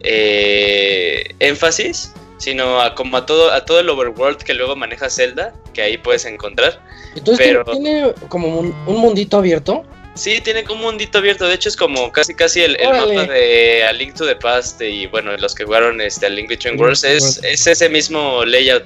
[0.00, 5.54] eh, énfasis, sino a como a todo, a todo el overworld que luego maneja Zelda,
[5.72, 6.80] que ahí puedes encontrar.
[7.14, 9.84] Entonces Pero- tiene como un, un mundito abierto.
[10.16, 13.84] Sí, tiene como un mundito abierto, de hecho es como casi casi el, mapa de
[13.84, 17.04] A Link to the Past y bueno, los que jugaron este A Link Between Worlds
[17.04, 18.84] es, es ese mismo layout.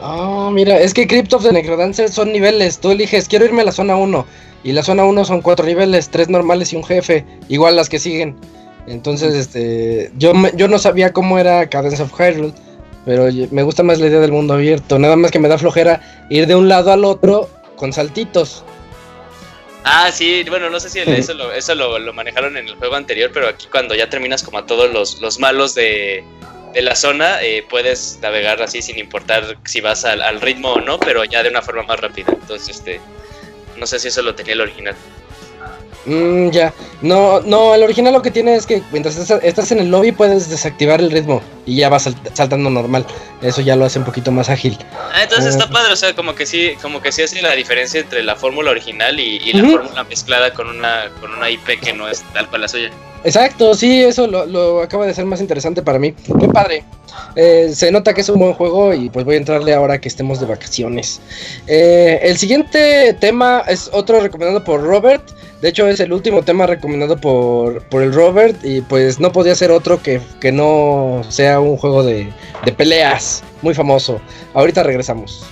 [0.00, 2.78] Ah, mira, es que Crypt of the Necrodancer son niveles.
[2.80, 4.26] Tú eliges, quiero irme a la zona 1.
[4.64, 7.24] Y la zona 1 son cuatro niveles, tres normales y un jefe.
[7.48, 8.36] Igual las que siguen.
[8.88, 10.10] Entonces, este.
[10.16, 12.52] Yo, me- yo no sabía cómo era Cadence of Hyrule.
[13.04, 14.98] Pero me gusta más la idea del mundo abierto.
[14.98, 16.00] Nada más que me da flojera
[16.30, 18.64] ir de un lado al otro con saltitos.
[19.84, 22.76] Ah, sí, bueno, no sé si el- eso, lo, eso lo, lo manejaron en el
[22.76, 26.22] juego anterior, pero aquí cuando ya terminas como a todos los, los malos de,
[26.72, 30.80] de la zona, eh, puedes navegar así sin importar si vas al, al ritmo o
[30.80, 32.28] no, pero ya de una forma más rápida.
[32.32, 33.00] Entonces, este,
[33.76, 34.94] no sé si eso lo tenía el original.
[36.04, 36.72] Mm, ya.
[37.00, 40.12] No, no, el original lo que tiene es que mientras estás, estás en el lobby
[40.12, 41.42] puedes desactivar el ritmo.
[41.64, 43.06] Y ya salt- saltando normal.
[43.40, 44.76] Eso ya lo hace un poquito más ágil.
[45.12, 48.00] Ah, entonces está padre, o sea, como que sí, como que sí hace la diferencia
[48.00, 51.92] entre la fórmula original y, y la fórmula mezclada con una, con una IP que
[51.92, 52.90] no es tal cual la suya.
[53.24, 56.12] Exacto, sí, eso lo, lo acaba de ser más interesante para mí.
[56.40, 56.84] Qué padre.
[57.36, 60.08] Eh, se nota que es un buen juego y pues voy a entrarle ahora que
[60.08, 61.20] estemos de vacaciones.
[61.68, 65.22] Eh, el siguiente tema es otro recomendado por Robert.
[65.60, 69.54] De hecho, es el último tema recomendado por, por el Robert y pues no podía
[69.54, 72.32] ser otro que, que no sea un juego de,
[72.64, 74.20] de peleas muy famoso.
[74.54, 75.46] Ahorita regresamos.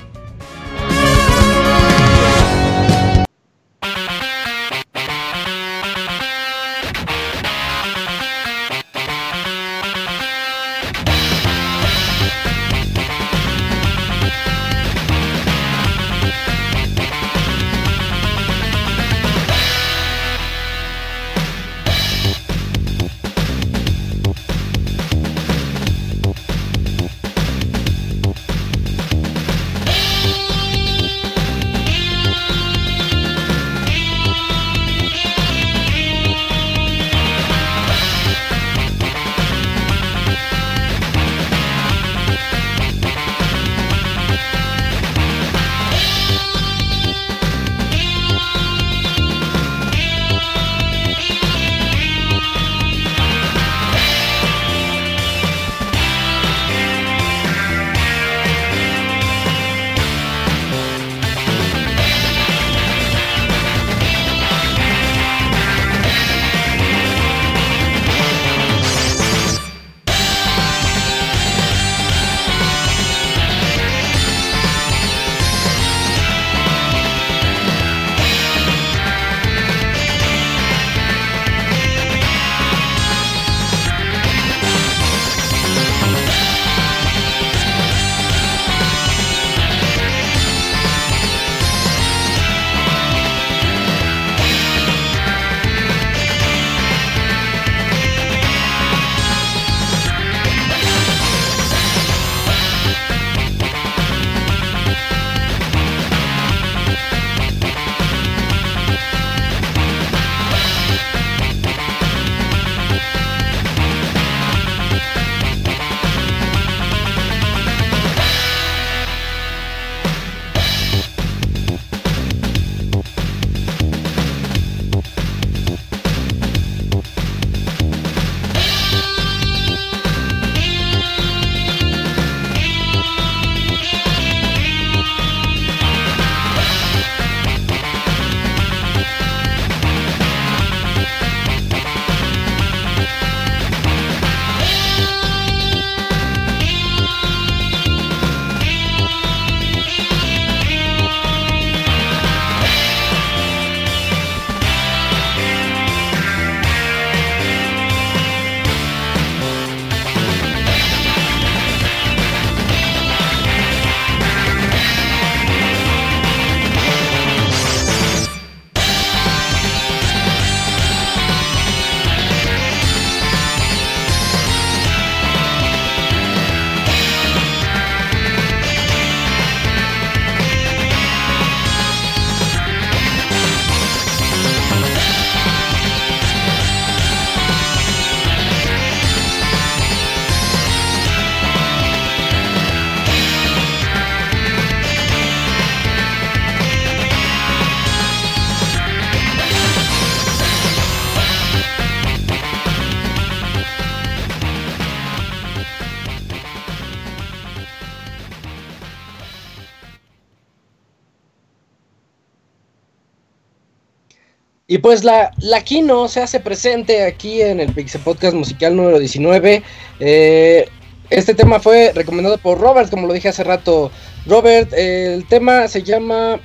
[214.83, 219.63] Pues la, la Kino se hace presente aquí en el Pixel Podcast musical número 19.
[220.01, 220.69] Eh,
[221.11, 223.91] este tema fue recomendado por Robert, como lo dije hace rato.
[224.27, 226.39] Robert, el tema se llama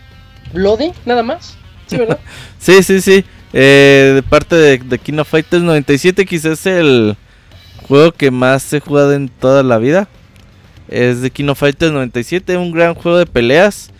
[0.53, 1.57] Bloody, nada más.
[1.87, 2.19] ¿Sí, verdad?
[2.59, 3.23] sí, sí, sí.
[3.53, 7.15] Eh, de parte de, de Kino Fighters 97, quizás el
[7.87, 10.07] juego que más he jugado en toda la vida.
[10.87, 13.91] Es de Kino Fighters 97, un gran juego de peleas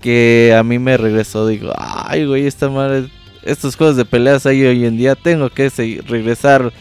[0.00, 1.46] que a mí me regresó.
[1.46, 3.08] Digo, ay, güey, esta madre
[3.42, 6.72] estos juegos de peleas hay hoy en día, tengo que seguir, regresar.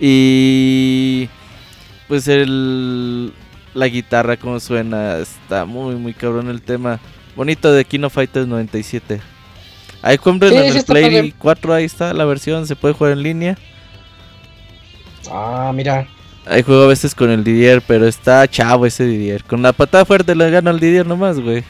[0.00, 1.28] Y
[2.08, 3.32] pues el
[3.74, 7.00] la guitarra como suena, está muy muy cabrón el tema.
[7.36, 9.20] Bonito de Kino Fighters 97.
[10.02, 11.34] Ahí compren Sí, en sí el Play padre.
[11.38, 13.58] 4, ahí está la versión, se puede jugar en línea.
[15.30, 16.06] Ah, mira.
[16.46, 19.44] Ahí juego a veces con el Didier, pero está chavo ese Didier.
[19.44, 21.64] Con la patada fuerte le gano al Didier nomás, güey.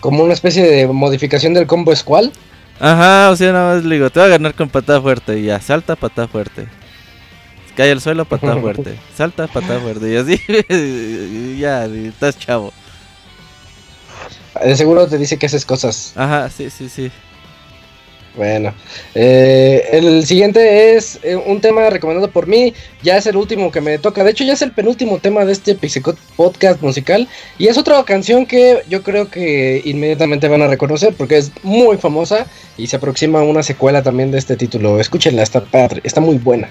[0.00, 2.32] Como una especie de modificación del combo Squall.
[2.80, 5.38] Ajá, o sea, nada más le digo, te voy a ganar con patada fuerte.
[5.38, 6.68] Y ya, salta, patada fuerte.
[7.76, 8.98] Cae al suelo, patada fuerte.
[9.16, 10.12] Salta, patada fuerte.
[10.12, 12.72] Y así, y ya, y estás chavo.
[14.62, 16.12] De seguro te dice que haces cosas.
[16.16, 17.10] Ajá, sí, sí, sí.
[18.38, 18.72] Bueno,
[19.16, 22.72] eh, el siguiente es eh, un tema recomendado por mí.
[23.02, 24.22] Ya es el último que me toca.
[24.22, 27.26] De hecho, ya es el penúltimo tema de este Pixicot podcast musical.
[27.58, 31.96] Y es otra canción que yo creo que inmediatamente van a reconocer porque es muy
[31.96, 32.46] famosa
[32.76, 35.00] y se aproxima una secuela también de este título.
[35.00, 36.68] Escúchenla, está padre, está muy buena.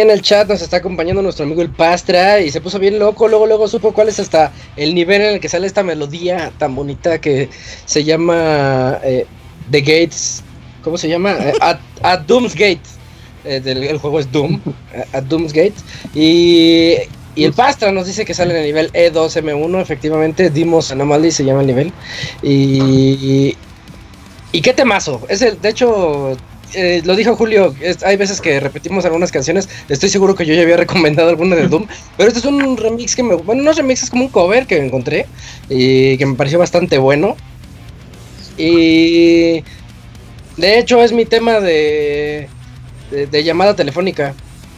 [0.00, 3.28] En el chat nos está acompañando nuestro amigo el Pastra y se puso bien loco,
[3.28, 6.74] luego luego supo cuál es hasta el nivel en el que sale esta melodía tan
[6.74, 7.50] bonita que
[7.84, 9.26] se llama eh,
[9.70, 10.42] The Gates,
[10.82, 11.32] ¿cómo se llama?
[11.32, 12.80] Eh, at, at Doom's Gate.
[13.44, 14.60] Eh, del- el juego es Doom,
[15.12, 15.74] at Doom's Gate.
[16.14, 16.94] Y,
[17.34, 21.44] y el Pastra nos dice que sale en el nivel E2M1, efectivamente, Dimos Anomaly se
[21.44, 21.92] llama el nivel.
[22.42, 23.56] Y,
[24.52, 26.36] y qué temazo, es el, de hecho,
[26.74, 30.54] eh, lo dijo Julio, es- hay veces que repetimos algunas canciones, estoy seguro que yo
[30.54, 31.86] ya había recomendado alguna de Doom,
[32.16, 34.66] pero este es un remix que me, bueno, no es remix, es como un cover
[34.66, 35.26] que encontré
[35.68, 37.36] y que me pareció bastante bueno.
[38.56, 39.62] Y
[40.56, 42.48] de hecho es mi tema de,
[43.10, 44.34] de, de llamada telefónica.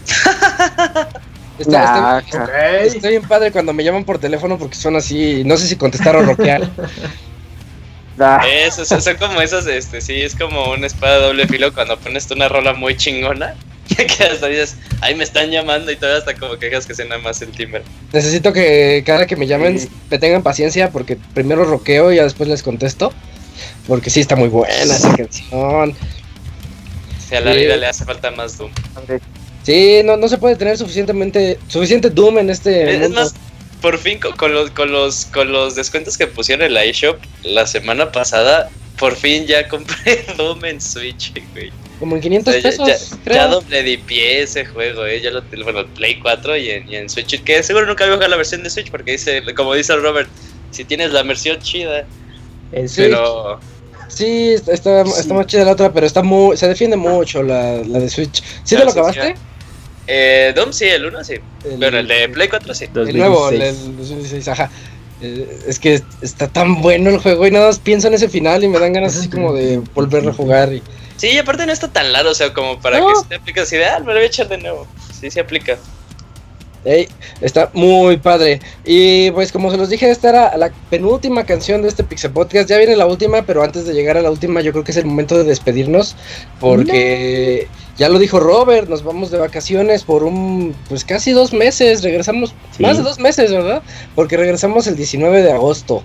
[1.59, 2.77] Está- Nah.
[2.97, 6.16] Estoy bien padre cuando me llaman por teléfono porque son así, no sé si contestar
[6.16, 6.69] o rockear.
[8.22, 11.72] ah, Eso, eso, son como esas, este, sí, es como una espada de doble filo
[11.74, 13.54] cuando pones tú una rola muy chingona.
[13.96, 17.18] Que hasta dices, ay, me están llamando y todavía hasta como que dejas que suena
[17.18, 17.82] más el timbre.
[18.12, 19.88] Necesito que cada que me llamen Sí.
[20.10, 23.12] me tengan paciencia porque primero roqueo y ya después les contesto.
[23.86, 25.94] Porque sí está muy buena esa canción.
[27.28, 27.58] Si a la Sí.
[27.58, 28.70] vida le hace falta más Doom.
[29.64, 33.20] Sí, no, no se puede tener suficientemente, suficiente Doom en este Es mundo.
[33.20, 33.34] más,
[33.82, 37.66] por fin con, los, con, los, con los descuentos que pusieron en la eShop la
[37.66, 41.70] semana pasada, por fin ya compré Doom en Switch, güey.
[41.98, 43.36] Como en O 500 sea, ya, pesos, ya- creo.
[43.36, 45.20] ya doble de pie ese juego, eh.
[45.20, 47.42] Ya lo bueno, el Play 4 y en, y en Switch.
[47.44, 50.28] Que seguro nunca voy a jugar la versión de Switch porque dice, como dice Robert,
[50.70, 52.06] si tienes la versión chida.
[52.72, 53.02] En Sí.
[53.02, 53.60] Pero
[54.09, 57.76] Sí, está, está, está más chida la otra, pero está muy, se defiende mucho la,
[57.86, 58.42] la de Switch.
[58.62, 59.34] ¿Sí te Ah, lo sí, acabaste?
[60.06, 61.34] Eh, Doom sí, el 1 sí.
[61.64, 62.86] El- Bueno, el de Play 4 sí.
[62.94, 63.86] El nuevo, el, 2016.
[63.88, 64.70] el 2016, ajá.
[65.20, 68.64] Eh, es que está tan bueno el juego y nada más pienso en ese final
[68.64, 70.72] y me dan ganas así como de volver a jugar.
[70.72, 70.82] Y...
[71.16, 73.08] Sí, y aparte no está tan largo, o sea, como para No.
[73.08, 74.86] que se te aplique así de, ah, me lo voy a echar de nuevo.
[75.20, 75.78] Sí, sí aplica.
[76.84, 77.09] Ey,
[77.40, 78.60] está muy padre.
[78.84, 82.68] Y pues como se los dije, esta era la penúltima canción de este Pixel Podcast.
[82.68, 84.96] Ya viene la última, pero antes de llegar a la última yo creo que es
[84.96, 86.16] el momento de despedirnos.
[86.59, 87.68] Porque
[87.98, 92.02] ya lo dijo Robert, nos vamos de vacaciones por un, pues casi dos meses.
[92.02, 92.82] Regresamos, Sí.
[92.82, 93.82] más de dos meses, ¿verdad?
[94.14, 96.02] Porque regresamos el 19 de agosto.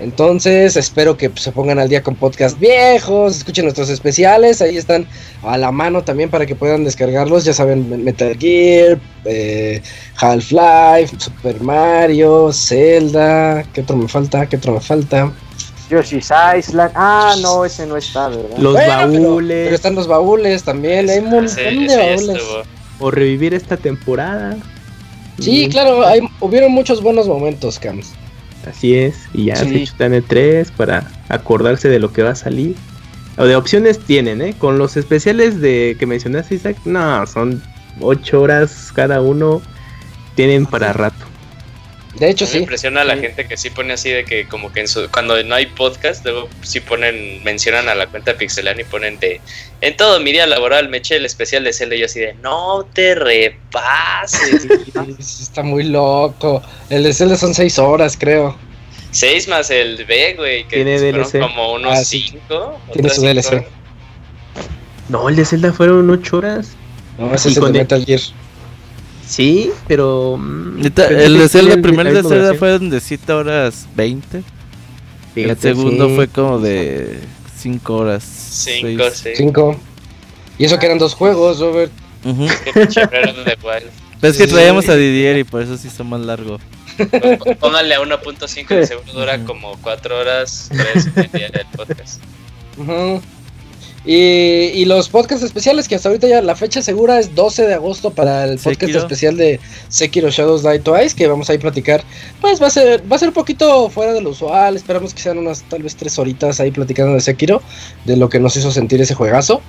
[0.00, 4.76] Entonces espero que pues, se pongan al día con podcast viejos, escuchen nuestros especiales, ahí
[4.76, 5.08] están
[5.42, 9.82] a la mano también para que puedan descargarlos, ya saben, Metal Gear, eh,
[10.16, 14.46] Half-Life, Super Mario, Zelda, ¿qué otro me falta?
[14.46, 15.32] ¿Qué otro me falta?
[15.90, 16.92] Yoshi's Island.
[16.94, 18.58] Ah, no, ese no está, ¿verdad?
[18.58, 19.64] Los Bueno, baúles.
[19.64, 22.42] Pero, están los baúles también, hay un montón de baúles.
[23.00, 24.56] O revivir esta temporada.
[25.40, 28.12] Sí, claro, hay, hubieron muchos buenos momentos, Cams.
[28.68, 29.16] Así es.
[29.32, 29.70] Y ya Sí.
[29.70, 32.76] se chutan el 3 para acordarse de lo que va a salir.
[33.36, 34.54] O de opciones tienen, ¿eh?
[34.58, 37.62] Con los especiales de que mencionaste, Isaac, no, son
[38.00, 39.62] 8 horas cada uno.
[40.34, 41.24] Tienen para rato.
[42.18, 42.54] De hecho, sí.
[42.54, 43.20] Me impresiona a la Sí.
[43.20, 46.24] gente que sí pone así de que como que en su, cuando no hay podcast,
[46.24, 49.40] luego sí ponen, mencionan a la cuenta Pixelania y ponen de
[49.80, 52.34] en todo mi día laboral me eché el especial de Zelda y yo así de
[52.42, 54.66] no te repases.
[55.20, 56.62] Sí, Está muy loco.
[56.90, 58.56] El de Zelda son 6 horas, creo.
[59.10, 61.40] Seis más el B, güey, que Tiene fueron DLC.
[61.40, 62.78] como unos Ah, cinco.
[62.92, 63.46] Tiene su DLC.
[63.52, 63.64] horas.
[65.08, 66.68] No, el de Zelda fueron 8 horas.
[67.16, 68.20] No, ese es el de el- Metal Gear.
[69.28, 70.36] Sí, pero.
[70.38, 72.58] mm, Neta, el que de Zelda, el primer de Zelda duración.
[72.58, 74.38] fue de 7 horas 20.
[74.38, 74.44] El
[75.34, 76.14] Fíjate, segundo sí.
[76.16, 77.20] fue como de
[77.58, 78.24] 5 horas.
[78.24, 79.36] Cinco, seis.
[79.36, 79.44] sí.
[79.44, 79.76] 5.
[80.58, 81.92] Y eso que eran dos juegos, Robert.
[82.24, 83.90] Qué pinche Breath of the Wild.
[84.20, 86.58] Pero es que traíamos a Didier y por eso sí son más largo.
[87.60, 92.20] Pónganle a 1.5 el segundo dura como 4 horas, 3 y media del podcast.
[94.04, 97.74] Y, y los podcasts especiales, que hasta ahorita ya la fecha segura es 12 de
[97.74, 98.98] agosto para el podcast Sekiro.
[99.00, 102.02] especial de Sekiro Shadows Die Twice, que vamos a ir a platicar.
[102.40, 104.76] Pues va a ser, va a ser un poquito fuera de lo usual.
[104.76, 107.60] Esperamos que sean unas tal vez tres horitas ahí platicando de Sekiro,
[108.04, 109.60] de lo que nos hizo sentir ese juegazo.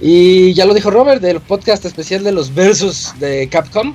[0.00, 3.94] Y ya lo dijo Robert, del podcast especial de los versus de Capcom.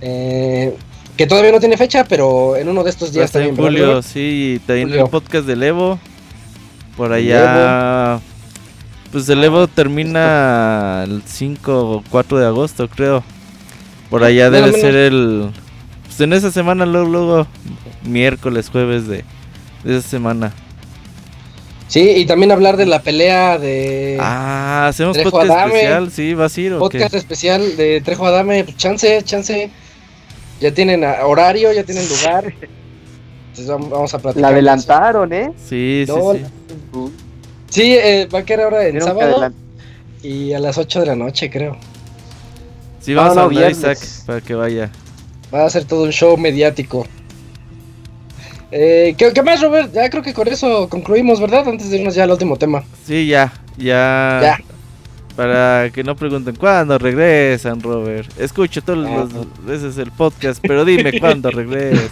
[0.00, 0.74] eh,
[1.16, 3.54] que todavía no tiene fecha, pero en uno de estos días en también.
[3.56, 4.06] ¿verdad, julio, Robert?
[4.06, 5.04] sí, también Julio.
[5.04, 5.98] el podcast del Evo.
[6.96, 8.20] Por allá.
[9.12, 13.24] Pues el Evo termina el 5 o 4 de agosto, creo.
[14.08, 15.50] Por allá debe ser el.
[16.04, 17.46] Pues en esa semana, luego, luego
[18.04, 19.24] miércoles, jueves de,
[19.84, 20.52] de esa semana.
[21.88, 24.16] Sí, y también hablar de la pelea de.
[24.20, 25.74] Ah, hacemos Trejo podcast Adame.
[25.74, 27.18] especial, sí, vas a ir o podcast qué?
[27.18, 29.70] especial de Trejo Adame, pues chance, chance.
[30.60, 32.44] Ya tienen ah, horario, ya tienen lugar.
[33.50, 34.40] Entonces vamos, a platicar.
[34.40, 35.52] La adelantaron, ¿eh?
[35.56, 36.44] Sí, sí, No, sí.
[36.92, 37.29] Sí,
[37.76, 39.52] eh, va a quedar ahora que sábado
[40.22, 41.76] y a las 8 de la noche, creo.
[43.00, 43.78] Sí, vamos no, a hablar, viernes.
[43.78, 44.90] Isaac, para que vaya.
[45.54, 47.06] Va a ser todo un show mediático.
[48.72, 49.92] Eh, ¿qué, qué más, Robert?
[49.92, 51.66] Ya creo que con eso concluimos, ¿verdad?
[51.68, 52.84] Antes de irnos ya al último tema.
[53.04, 54.40] Sí, ya, ya.
[54.42, 54.58] Ya.
[55.34, 58.30] Para que no pregunten cuándo regresan, Robert.
[58.38, 59.26] Escucho todas Ah.
[59.32, 62.10] las veces el podcast, pero dime cuándo regresas.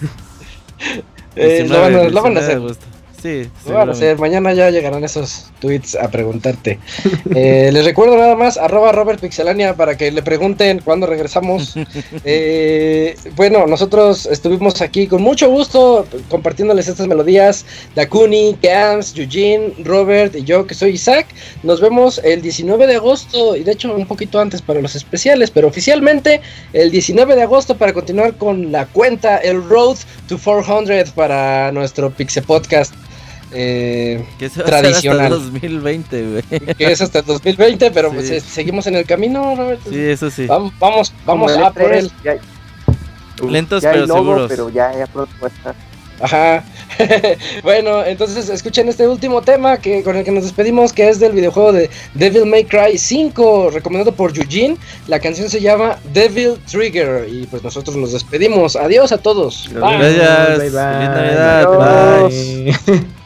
[1.37, 2.83] Eh, lo, van a, lo van a 19 de hacer.
[3.23, 4.17] Sí, a hacer.
[4.19, 6.79] Mañana ya llegarán esos tweets a preguntarte.
[7.35, 11.75] Eh, les recuerdo nada más, arroba Robert Pixelania para que le pregunten cuándo regresamos.
[12.25, 17.65] Eh, bueno, nosotros estuvimos aquí con mucho gusto compartiéndoles estas melodías.
[17.95, 21.27] Dakuni, Cams, Eugene, Robert y yo que soy Isaac.
[21.63, 25.51] Nos vemos el 19 de agosto y de hecho un poquito antes para los especiales,
[25.51, 26.41] pero oficialmente
[26.73, 32.11] el 19 de agosto para continuar con la cuenta, el Road to 400 para nuestro
[32.11, 32.95] Pixel Podcast.
[33.53, 35.33] Eh, Que tradicional.
[35.33, 36.75] hasta 2020, güey.
[36.75, 38.15] que es hasta el 2020, pero Sí.
[38.17, 39.81] pues, eh, seguimos en el camino, Robert.
[39.89, 40.47] Sí, eso sí.
[40.47, 42.11] Vamos, vamos, vamos a por E3, él.
[42.25, 42.37] ya-
[43.49, 44.49] Lentos ya hay pero logo, seguros.
[44.49, 45.75] Pero ya, ya pronto va a estar.
[46.21, 46.65] Ajá.
[47.63, 51.31] bueno, entonces escuchen este último tema que con el que nos despedimos, que es del
[51.31, 54.77] videojuego de Devil May Cry 5, recomendado por Eugene.
[55.07, 58.75] La canción se llama Devil Trigger y pues nosotros nos despedimos.
[58.75, 59.71] Adiós a todos.
[59.73, 60.01] Gracias.
[60.01, 60.57] Bye, bye.
[60.59, 61.63] Feliz Navidad.
[61.63, 62.35] Adiós.
[62.87, 63.05] Bye.